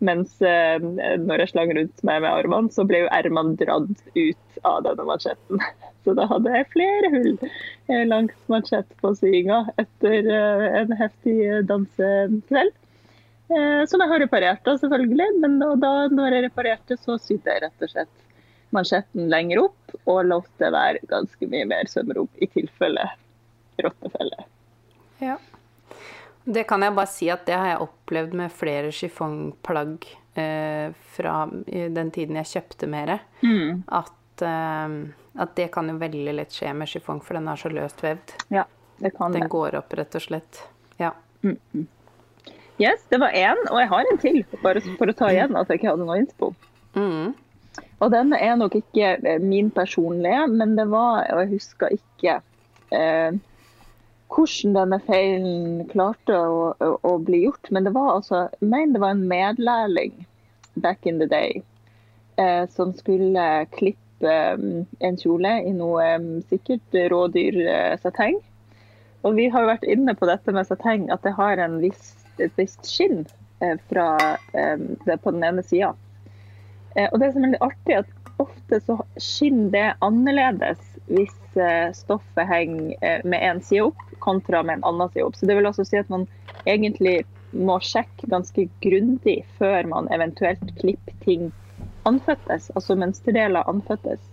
Mens 0.04 0.36
eh, 0.44 0.84
når 1.24 1.44
jeg 1.46 1.54
slang 1.54 1.72
rundt 1.78 2.06
meg 2.08 2.24
med 2.26 2.32
armene, 2.32 2.72
så 2.74 2.86
ble 2.88 3.06
jo 3.06 3.12
ermene 3.16 3.56
dratt 3.60 4.02
ut 4.18 4.64
av 4.68 4.84
denne 4.88 5.08
mansjetten. 5.08 5.64
Så 6.04 6.12
da 6.18 6.26
hadde 6.28 6.52
jeg 6.52 6.68
flere 6.74 7.10
hull 7.14 7.36
eh, 7.40 8.02
langs 8.04 8.36
mansjett 8.52 8.90
på 9.00 9.14
syinga 9.16 9.62
etter 9.80 10.28
eh, 10.28 10.66
en 10.82 10.92
heftig 11.00 11.38
dansekveld. 11.70 12.74
Eh, 13.54 13.84
som 13.88 14.04
jeg 14.04 14.12
har 14.12 14.22
reparert, 14.26 14.60
da, 14.68 14.76
selvfølgelig. 14.82 15.30
Men 15.40 15.56
da 15.80 15.94
når 16.12 16.36
jeg 16.36 16.46
reparerte, 16.50 17.00
så 17.00 17.16
sydde 17.22 17.56
jeg 17.56 17.64
rett 17.64 17.88
og 17.88 17.94
slett 17.94 18.14
mansjetten 18.74 19.30
lenger 19.32 19.62
opp 19.68 19.96
og 20.10 20.24
lot 20.28 20.50
det 20.60 20.72
være 20.74 21.04
ganske 21.12 21.48
mye 21.48 21.68
mer 21.70 21.88
sømrom 21.92 22.28
i 22.42 22.50
tilfelle 22.52 23.06
rottefelle. 23.84 24.48
Ja. 25.24 25.38
Det 26.44 26.66
kan 26.68 26.84
jeg 26.84 26.96
bare 26.96 27.08
si 27.08 27.30
at 27.32 27.46
det 27.48 27.56
har 27.56 27.70
jeg 27.72 27.84
opplevd 27.86 28.36
med 28.36 28.52
flere 28.52 28.92
chiffongplagg 28.92 30.08
eh, 30.36 30.92
fra 31.16 31.36
den 31.48 32.12
tiden 32.12 32.40
jeg 32.42 32.52
kjøpte 32.52 32.90
mer. 32.92 33.16
Mm. 33.42 33.84
At, 33.88 34.44
eh, 34.44 34.98
at, 35.40 35.56
det 35.56 35.70
kan 35.74 35.90
jo 35.90 35.98
veldig 36.02 36.36
lett 36.42 36.56
skje 36.56 36.74
med 36.76 36.92
chiffong, 36.92 37.24
for 37.24 37.40
den 37.40 37.48
er 37.48 37.60
så 37.60 37.72
løst 37.72 38.04
vevd. 38.04 38.36
Ja, 38.54 38.68
det 39.00 39.14
kan 39.16 39.32
den 39.32 39.48
det. 39.48 39.52
går 39.54 39.80
opp, 39.80 39.96
rett 39.96 40.20
og 40.20 40.26
slett. 40.26 40.64
Ja. 41.00 41.14
Mm 41.44 41.58
-mm. 41.74 41.88
Yes, 42.78 43.06
det 43.10 43.18
var 43.18 43.30
én, 43.30 43.60
og 43.70 43.80
jeg 43.80 43.88
har 43.88 44.06
en 44.12 44.18
til, 44.18 44.46
bare 44.64 44.82
for 44.82 45.08
å 45.08 45.14
ta 45.14 45.30
igjen 45.30 45.56
at 45.56 45.70
jeg 45.70 45.80
ikke 45.80 45.92
hadde 45.92 46.06
noe 46.06 46.18
innspo. 46.18 46.54
Mm. 46.96 47.34
Og 48.00 48.12
den 48.12 48.34
er 48.34 48.56
nok 48.56 48.76
ikke 48.76 49.18
eh, 49.24 49.40
min 49.40 49.70
personlige, 49.72 50.48
men 50.48 50.76
det 50.76 50.88
var, 50.92 51.28
og 51.34 51.44
jeg 51.44 51.52
husker 51.54 51.94
ikke 51.96 52.40
eh, 52.92 53.38
hvordan 54.34 54.78
denne 54.78 55.00
feilen 55.08 55.84
klarte 55.92 56.38
å, 56.38 56.72
å, 56.78 56.94
å, 57.06 57.18
bli 57.22 57.44
gjort. 57.46 57.70
Men 57.72 57.88
det 57.88 57.94
var 57.96 58.16
altså, 58.18 58.48
jeg 58.60 58.70
mener 58.70 58.98
det 58.98 59.04
var 59.04 59.16
en 59.16 59.28
medlærling 59.30 60.16
back 60.84 61.06
in 61.06 61.20
the 61.22 61.30
day 61.30 61.62
eh, 62.42 62.64
som 62.70 62.94
skulle 62.98 63.66
klippe 63.76 64.00
um, 64.58 64.86
en 65.04 65.20
kjole 65.20 65.54
i 65.68 65.74
noe 65.76 66.08
um, 66.18 66.32
sikkert 66.50 66.98
rådyrsateng. 67.14 68.40
Eh, 68.40 68.50
og 69.24 69.38
vi 69.38 69.48
har 69.52 69.64
jo 69.64 69.72
vært 69.72 69.88
inne 69.88 70.16
på 70.20 70.28
dette 70.28 70.52
med 70.56 70.68
sateng, 70.68 71.08
at 71.14 71.24
det 71.24 71.36
har 71.38 71.62
en 71.64 71.78
viss, 71.84 72.12
et 72.44 72.52
visst 72.60 72.90
skinn 72.90 73.24
eh, 73.64 73.78
fra, 73.92 74.08
eh, 74.52 74.82
på 75.14 75.36
den 75.36 75.46
ene 75.48 75.64
sida. 75.64 75.94
Og 77.10 77.16
det 77.18 77.32
som 77.34 77.46
er 77.46 77.56
litt 77.56 77.64
artig, 77.66 78.04
at 78.04 78.23
ofte 78.38 78.80
så 78.82 78.98
skinner 79.18 79.72
det 79.72 79.88
annerledes 80.06 80.82
hvis 81.08 81.58
eh, 81.60 81.92
stoffet 81.96 82.48
henger 82.48 82.96
eh, 83.02 83.22
med 83.28 83.44
én 83.44 83.62
side 83.64 83.90
opp 83.90 84.04
kontra 84.24 84.64
med 84.64 84.80
en 84.80 84.86
annen 84.92 85.12
side 85.12 85.26
opp. 85.28 85.36
Så 85.36 85.46
det 85.50 85.58
vil 85.58 85.68
også 85.68 85.86
si 85.88 86.00
at 86.00 86.12
man 86.14 86.26
egentlig 86.66 87.24
må 87.54 87.78
sjekke 87.84 88.30
ganske 88.32 88.68
grundig 88.82 89.42
før 89.60 89.86
man 89.90 90.10
eventuelt 90.16 90.64
klipper 90.80 91.18
ting 91.26 91.52
anføttes, 92.10 92.72
altså 92.76 92.98
mønsterdeler 93.00 93.68
anføttes, 93.70 94.24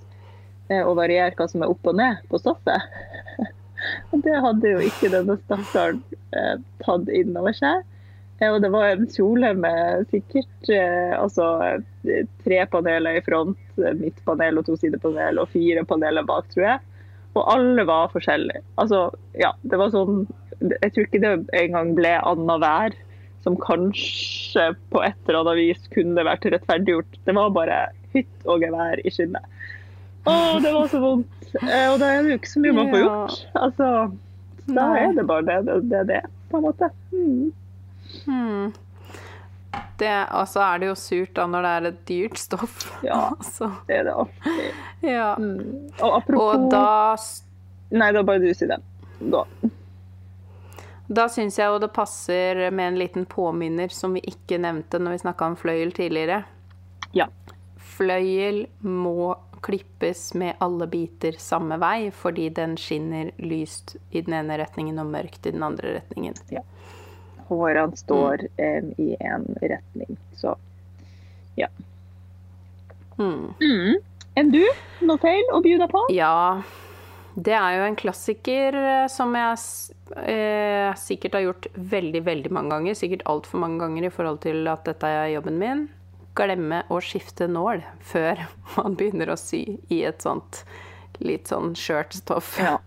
eh, 0.71 0.83
og 0.83 0.97
varierer 1.03 1.37
hva 1.39 1.49
som 1.51 1.65
er 1.65 1.75
opp 1.75 1.91
og 1.91 1.99
ned 2.01 2.23
på 2.31 2.41
stoffet. 2.43 2.87
Og 4.13 4.21
det 4.21 4.35
hadde 4.45 4.71
jo 4.75 4.81
ikke 4.85 5.09
denne 5.09 5.39
stakkaren 5.41 6.03
tatt 6.85 7.07
inn 7.17 7.33
over 7.41 7.55
seg. 7.57 7.87
Eh, 8.41 8.49
og 8.49 8.61
det 8.65 8.71
var 8.73 8.89
en 8.91 9.09
kjole 9.11 9.53
med 9.59 10.07
sikkert 10.13 10.73
eh, 10.73 11.13
altså, 11.17 11.47
tre 12.45 12.63
paneler 12.73 13.21
i 13.21 13.25
front, 13.25 13.61
midtpanel 14.01 14.61
og 14.61 14.69
to 14.69 14.79
sidepanel 14.81 15.43
og 15.43 15.53
fire 15.53 15.85
paneler 15.89 16.27
bak, 16.27 16.49
tror 16.55 16.67
jeg. 16.67 16.81
Og 17.39 17.45
alle 17.53 17.85
var 17.87 18.11
forskjellige. 18.15 18.65
Altså, 18.81 19.05
ja, 19.39 19.53
det 19.63 19.79
var 19.79 19.93
sånn 19.95 20.25
Jeg 20.59 20.91
tror 20.91 21.05
ikke 21.07 21.21
det 21.23 21.35
engang 21.57 21.93
ble 21.95 22.17
annenhver 22.19 22.97
som 23.45 23.55
kanskje 23.57 24.67
på 24.93 25.01
et 25.07 25.17
eller 25.29 25.39
annet 25.41 25.61
vis 25.61 25.87
kunne 25.95 26.27
vært 26.27 26.45
rettferdiggjort. 26.53 27.21
Det 27.25 27.37
var 27.37 27.55
bare 27.55 27.79
hytt 28.13 28.49
og 28.51 28.65
gevær 28.65 29.01
i 29.01 29.13
skinnet. 29.15 29.47
Å, 30.29 30.35
det 30.61 30.73
var 30.75 30.91
så 30.93 31.01
vondt. 31.01 31.47
Eh, 31.63 31.87
og 31.89 31.97
da 32.03 32.11
er 32.11 32.27
det 32.27 32.35
jo 32.35 32.41
ikke 32.43 32.53
så 32.53 32.61
mye 32.61 32.77
man 32.77 32.93
får 32.93 33.03
gjort. 33.05 33.39
Altså, 33.63 33.89
da 34.77 34.91
er 35.01 35.17
det 35.17 35.25
bare 35.31 35.47
det 35.49 35.57
det, 35.71 35.79
det, 35.89 36.03
det 36.11 36.21
på 36.51 36.61
en 36.61 36.67
måte. 36.67 36.91
Mm. 37.15 37.49
Hmm. 38.27 38.73
Det, 40.01 40.15
og 40.35 40.49
så 40.51 40.63
er 40.65 40.81
det 40.83 40.89
jo 40.91 40.97
surt 40.99 41.35
da 41.37 41.45
når 41.47 41.67
det 41.67 41.73
er 41.73 41.89
et 41.91 42.01
dyrt 42.09 42.41
stoff. 42.41 42.87
Ja. 43.07 43.21
altså. 43.39 43.71
Det 43.87 44.01
er 44.01 44.09
det 44.09 44.17
alltid. 44.23 44.81
ja. 45.07 45.35
Mm. 45.39 45.91
Og 46.01 46.17
apropos 46.23 46.55
Og 46.55 46.71
da 46.73 46.89
Nei, 47.91 48.13
det 48.13 48.21
da 48.21 48.27
bare 48.27 48.39
du 48.39 48.51
si 48.55 48.69
det. 48.71 48.79
Da. 49.33 49.45
Da 51.11 51.25
syns 51.27 51.57
jeg 51.59 51.67
jo 51.67 51.81
det 51.83 51.91
passer 51.91 52.69
med 52.71 52.93
en 52.93 52.99
liten 53.01 53.25
påminner 53.27 53.91
som 53.91 54.15
vi 54.15 54.23
ikke 54.31 54.61
nevnte 54.63 55.01
når 55.03 55.17
vi 55.17 55.23
snakka 55.25 55.49
om 55.51 55.57
fløyel 55.59 55.91
tidligere. 55.97 56.45
Ja. 57.19 57.27
Fløyel 57.97 58.69
må 58.87 59.35
klippes 59.61 60.31
med 60.39 60.55
alle 60.63 60.87
biter 60.87 61.35
samme 61.43 61.77
vei, 61.83 62.13
fordi 62.15 62.47
den 62.55 62.77
skinner 62.81 63.33
lyst 63.43 63.97
i 64.11 64.23
den 64.23 64.39
ene 64.39 64.57
retningen 64.63 65.03
og 65.03 65.11
mørkt 65.11 65.51
i 65.51 65.53
den 65.57 65.67
andre 65.67 65.99
retningen. 65.99 66.39
Hårene 67.51 67.99
står 67.99 68.47
em, 68.63 68.93
i 69.03 69.15
en 69.21 69.47
retning, 69.61 70.19
så 70.39 70.55
ja. 71.59 71.69
mm. 73.19 73.99
Enn 74.39 74.53
du? 74.55 74.63
Noe 75.05 75.21
feil 75.21 75.51
å 75.53 75.59
by 75.65 75.75
deg 75.83 75.91
på? 75.91 76.05
Ja, 76.15 76.63
det 77.35 77.55
er 77.55 77.77
jo 77.77 77.87
en 77.87 77.99
klassiker 77.99 78.77
eh, 78.77 79.07
som 79.13 79.35
jeg 79.39 79.59
eh, 80.31 80.91
sikkert 80.99 81.37
har 81.39 81.47
gjort 81.47 81.67
veldig, 81.75 82.23
veldig 82.27 82.53
mange 82.55 82.75
ganger. 82.75 82.99
Sikkert 82.99 83.27
altfor 83.31 83.63
mange 83.63 83.81
ganger 83.83 84.09
i 84.09 84.13
forhold 84.15 84.41
til 84.45 84.71
at 84.71 84.87
dette 84.89 85.11
er 85.11 85.35
jobben 85.35 85.59
min. 85.61 85.87
Glemme 86.39 86.85
å 86.91 87.01
skifte 87.03 87.51
nål 87.51 87.85
før 88.07 88.47
man 88.79 88.97
begynner 88.99 89.33
å 89.33 89.39
sy 89.41 89.65
i 89.93 90.03
et 90.09 90.23
sånt 90.27 90.65
litt 91.21 91.51
sånn 91.51 91.75
skjørt 91.77 92.17
stoff. 92.17 92.57
Ja. 92.61 92.79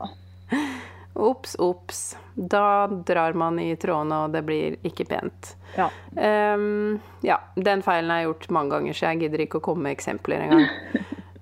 Ops, 1.14 1.55
ops. 1.59 2.18
Da 2.34 2.88
drar 2.88 3.34
man 3.34 3.59
i 3.61 3.76
trådene, 3.76 4.24
og 4.26 4.34
det 4.34 4.41
blir 4.47 4.78
ikke 4.86 5.05
pent. 5.09 5.55
ja. 5.78 5.89
Um, 6.14 6.99
ja, 7.22 7.39
den 7.55 7.84
feilen 7.86 8.09
har 8.09 8.24
jeg 8.24 8.32
gjort 8.32 8.49
mange 8.57 8.76
ganger, 8.76 8.97
så 8.97 9.11
jeg 9.11 9.26
gidder 9.26 9.45
ikke 9.45 9.61
å 9.61 9.66
komme 9.70 9.88
med 9.88 9.97
eksempler 9.97 10.45
engang. 10.47 10.66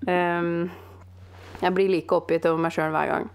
um, 0.08 0.72
jeg 1.64 1.76
blir 1.78 1.94
like 1.94 2.16
oppgitt 2.16 2.48
over 2.50 2.64
meg 2.64 2.76
sjøl 2.76 2.92
hver 2.96 3.14
gang. 3.16 3.30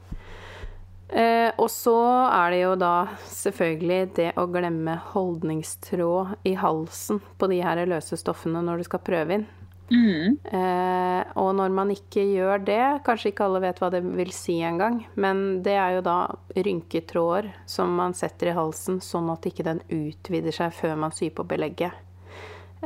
Uh, 1.07 1.53
og 1.63 1.69
så 1.71 1.97
er 2.27 2.51
det 2.53 2.63
jo 2.65 2.73
da 2.81 2.95
selvfølgelig 3.31 4.01
det 4.17 4.31
å 4.43 4.49
glemme 4.51 4.97
holdningstråd 5.13 6.49
i 6.51 6.57
halsen 6.59 7.21
på 7.39 7.49
de 7.53 7.61
her 7.63 7.85
løse 7.87 8.19
stoffene 8.19 8.65
når 8.67 8.83
du 8.83 8.89
skal 8.89 9.05
prøve 9.07 9.39
inn. 9.39 9.47
Mm. 9.91 10.39
Eh, 10.43 11.23
og 11.39 11.53
når 11.59 11.75
man 11.75 11.93
ikke 11.95 12.25
gjør 12.27 12.65
det, 12.67 12.83
kanskje 13.07 13.31
ikke 13.31 13.47
alle 13.47 13.63
vet 13.63 13.79
hva 13.83 13.91
det 13.95 14.03
vil 14.03 14.33
si 14.35 14.59
engang, 14.67 15.05
men 15.15 15.63
det 15.67 15.77
er 15.79 15.99
jo 15.99 16.07
da 16.07 16.17
rynketråder 16.57 17.53
som 17.71 17.95
man 18.01 18.17
setter 18.19 18.51
i 18.51 18.57
halsen 18.57 18.99
sånn 19.05 19.31
at 19.35 19.47
ikke 19.47 19.67
den 19.67 19.85
utvider 19.87 20.55
seg 20.55 20.75
før 20.75 20.99
man 21.07 21.15
syr 21.15 21.31
på 21.37 21.47
belegget. 21.47 21.95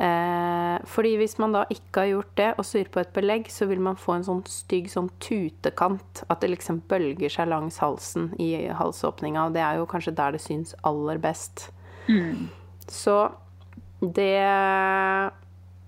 Eh, 0.01 0.76
fordi 0.86 1.16
hvis 1.18 1.34
man 1.42 1.53
da 1.57 1.64
ikke 1.72 2.05
har 2.05 2.11
gjort 2.12 2.30
det 2.38 2.48
og 2.55 2.64
syr 2.68 2.88
på 2.92 3.03
et 3.03 3.12
belegg, 3.16 3.51
så 3.53 3.66
vil 3.68 3.82
man 3.82 3.98
få 4.01 4.16
en 4.16 4.26
sånn 4.28 4.44
stygg 4.48 4.88
sånn 4.92 5.11
tutekant. 5.22 6.24
At 6.30 6.44
det 6.44 6.53
liksom 6.55 6.82
bølger 6.90 7.32
seg 7.32 7.51
langs 7.51 7.80
halsen 7.82 8.30
i 8.40 8.53
halsåpninga, 8.76 9.48
og 9.48 9.57
det 9.57 9.64
er 9.66 9.80
jo 9.80 9.90
kanskje 9.90 10.16
der 10.16 10.36
det 10.36 10.44
syns 10.44 10.76
aller 10.86 11.20
best. 11.20 11.68
Mm. 12.09 12.48
Så 12.90 13.18
det 14.01 14.40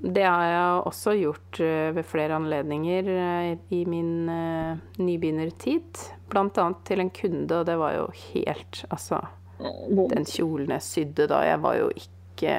det 0.02 0.24
har 0.26 0.44
jeg 0.50 0.82
også 0.90 1.12
gjort 1.14 1.58
eh, 1.62 1.92
ved 1.94 2.06
flere 2.06 2.34
anledninger 2.34 3.08
eh, 3.12 3.50
i 3.70 3.84
min 3.86 4.28
eh, 4.32 4.80
nybegynnertid. 4.98 6.00
Annet 6.34 6.80
til 6.88 7.02
en 7.02 7.12
kunde, 7.14 7.58
og 7.60 7.66
det 7.68 7.76
var 7.78 7.94
jo 7.94 8.06
helt 8.32 8.80
Altså, 8.88 9.20
den 9.60 10.24
kjolen 10.26 10.72
jeg 10.72 10.82
sydde 10.86 11.26
da, 11.30 11.42
jeg 11.46 11.60
var 11.62 11.76
jo 11.78 11.90
ikke 11.94 12.56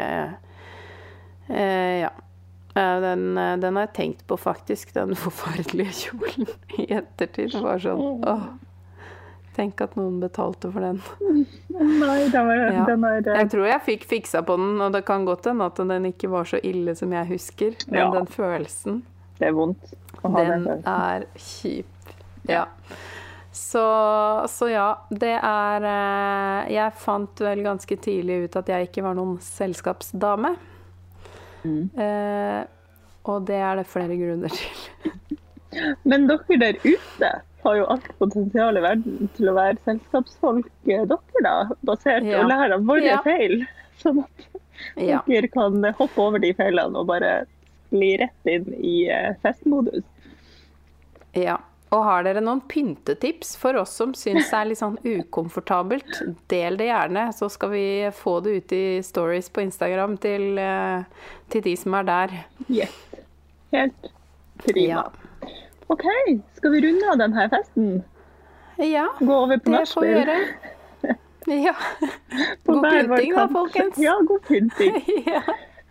eh, 1.49 2.03
Ja. 2.05 2.13
Den, 2.73 3.35
den 3.61 3.75
har 3.77 3.83
jeg 3.83 3.93
tenkt 3.93 4.23
på, 4.25 4.33
faktisk, 4.33 4.95
den 4.95 5.11
forferdelige 5.25 5.91
kjolen 5.93 6.47
i 6.79 6.87
ettertid. 6.95 7.51
Det 7.53 7.61
var 7.61 7.83
sånn 7.83 8.23
åh. 8.25 8.47
Tenk 9.53 9.81
at 9.85 9.95
noen 9.99 10.15
betalte 10.23 10.71
for 10.73 10.81
den. 10.81 10.97
Nei, 11.69 12.27
den, 12.33 12.47
var, 12.47 12.55
Ja. 12.73 12.85
den 12.89 13.03
er 13.05 13.19
eh, 13.21 13.39
Jeg 13.43 13.49
tror 13.53 13.67
jeg 13.69 13.81
fikk 13.85 14.05
fiksa 14.09 14.41
på 14.47 14.55
den, 14.57 14.79
og 14.81 14.93
det 14.95 15.03
kan 15.05 15.25
godt 15.29 15.45
hende 15.51 15.65
at 15.69 15.77
den 15.77 16.05
ikke 16.09 16.29
var 16.33 16.47
så 16.49 16.57
ille 16.65 16.95
som 16.97 17.11
jeg 17.13 17.27
husker. 17.29 17.75
Men 17.87 17.99
Ja. 17.99 18.09
den 18.17 18.25
følelsen, 18.27 19.01
Det 19.39 19.47
er 19.47 19.53
vondt 19.57 19.93
å 20.23 20.31
ha 20.33 20.43
den. 20.49 20.63
den 20.65 20.83
er 20.89 21.25
kjip. 21.35 21.85
Ja. 22.49 22.65
Så, 23.53 23.83
så 24.49 24.67
ja, 24.71 24.87
det 25.13 25.35
er 25.37 25.83
eh, 25.85 26.73
Jeg 26.73 26.93
fant 26.97 27.37
vel 27.45 27.61
ganske 27.63 27.95
tidlig 28.01 28.43
ut 28.47 28.55
at 28.57 28.67
jeg 28.73 28.87
ikke 28.89 29.03
var 29.05 29.13
noen 29.13 29.37
selskapsdame. 29.39 30.55
Mm. 31.63 31.89
Eh, 31.95 32.63
og 33.29 33.45
det 33.47 33.55
er 33.61 33.75
det 33.79 33.85
flere 33.87 34.17
grunner 34.19 34.49
til. 34.49 35.37
Men 36.09 36.25
dere 36.27 36.57
der 36.59 36.81
ute 36.83 37.29
har 37.63 37.75
jo 37.79 37.85
alt 37.93 38.07
potensial 38.19 38.77
i 38.77 38.81
verden 38.83 39.29
til 39.37 39.49
å 39.51 39.55
være 39.57 39.77
selskapsfolk, 39.85 40.67
eh, 40.87 41.05
dere 41.09 41.43
da, 41.43 41.55
basert 41.85 42.23
Ja. 42.27 42.41
og 42.43 42.49
lære 42.51 42.73
av 42.77 42.85
våre 42.87 43.03
Ja. 43.05 43.21
feil. 43.25 43.65
Sånn 44.03 44.23
at 44.23 44.47
Ja. 44.97 45.21
dere 45.27 45.47
kan 45.47 45.81
hoppe 45.83 46.17
over 46.17 46.39
de 46.39 46.53
feilene 46.53 46.95
og 46.97 47.07
bare 47.07 47.45
skli 47.89 48.17
rett 48.19 48.49
inn 48.49 48.73
i 48.83 49.07
eh, 49.09 49.33
festmodus. 49.43 50.03
Ja. 51.33 51.57
Og 51.93 52.01
har 52.07 52.23
dere 52.25 52.41
noen 52.41 52.61
pyntetips 52.67 53.51
for 53.55 53.77
oss 53.77 53.91
som 53.93 54.13
syns 54.17 54.47
det 54.49 54.57
er 54.57 54.65
litt 54.65 54.79
sånn 54.79 54.95
ukomfortabelt, 55.05 56.23
del 56.49 56.75
det 56.79 56.87
gjerne, 56.87 57.27
så 57.37 57.45
skal 57.53 57.69
vi 57.69 57.83
få 58.17 58.39
det 58.41 58.55
ut 58.63 58.71
i 58.73 59.01
stories 59.05 59.47
på 59.53 59.61
Instagram 59.61 60.17
til, 60.19 60.57
eh, 60.57 61.03
til 61.53 61.61
de 61.61 61.75
som 61.77 61.93
er 61.93 62.03
der. 62.03 62.33
Yes. 62.67 62.95
Helt 63.71 64.09
prima. 64.57 64.87
Ja. 64.87 65.03
OK, 65.87 66.03
skal 66.57 66.71
vi 66.71 66.81
runde 66.87 67.11
av 67.11 67.17
denne 67.19 67.49
festen? 67.51 68.03
Ja, 68.77 69.07
Gå 69.19 69.35
over 69.35 69.57
på 69.61 69.69
det 69.73 69.85
får 69.91 70.01
vi 70.07 70.13
gjøre. 70.15 70.37
Ja. 71.45 71.73
På 72.63 72.71
God 72.77 72.85
pynting 72.87 73.33
da, 73.35 73.47
folkens. 73.51 73.97
Ja, 73.99 74.13
god 74.23 74.45
pynting. 74.47 74.95
ja. 75.27 75.41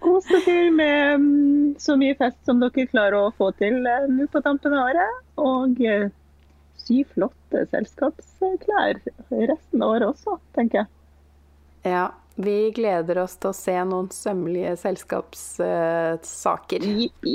Kos 0.01 0.24
dere 0.30 0.70
med 0.72 1.20
mm, 1.20 1.74
så 1.78 1.97
mye 2.01 2.14
fest 2.16 2.38
som 2.49 2.57
dere 2.62 2.86
klarer 2.88 3.18
å 3.18 3.32
få 3.36 3.51
til 3.61 3.84
eh, 3.86 4.07
nå 4.09 4.24
på 4.32 4.40
tampen 4.40 4.72
av 4.72 4.88
året. 4.88 5.12
Og 5.45 5.76
eh, 5.84 6.09
sy 6.80 7.03
flotte 7.12 7.66
selskapsklær 7.68 8.97
resten 9.28 9.82
av 9.84 9.93
året 9.93 10.09
også, 10.14 10.38
tenker 10.57 10.78
jeg. 10.82 10.88
ja. 11.93 12.09
Vi 12.40 12.70
gleder 12.72 13.18
oss 13.20 13.34
til 13.36 13.51
å 13.51 13.53
se 13.53 13.74
noen 13.84 14.07
sømmelige 14.09 14.70
selskapssaker. 14.80 16.80
Jippi. 16.80 17.34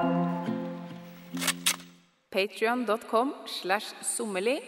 Patrion.com 2.31 3.33
slash 3.45 3.91
sommerli 4.01 4.61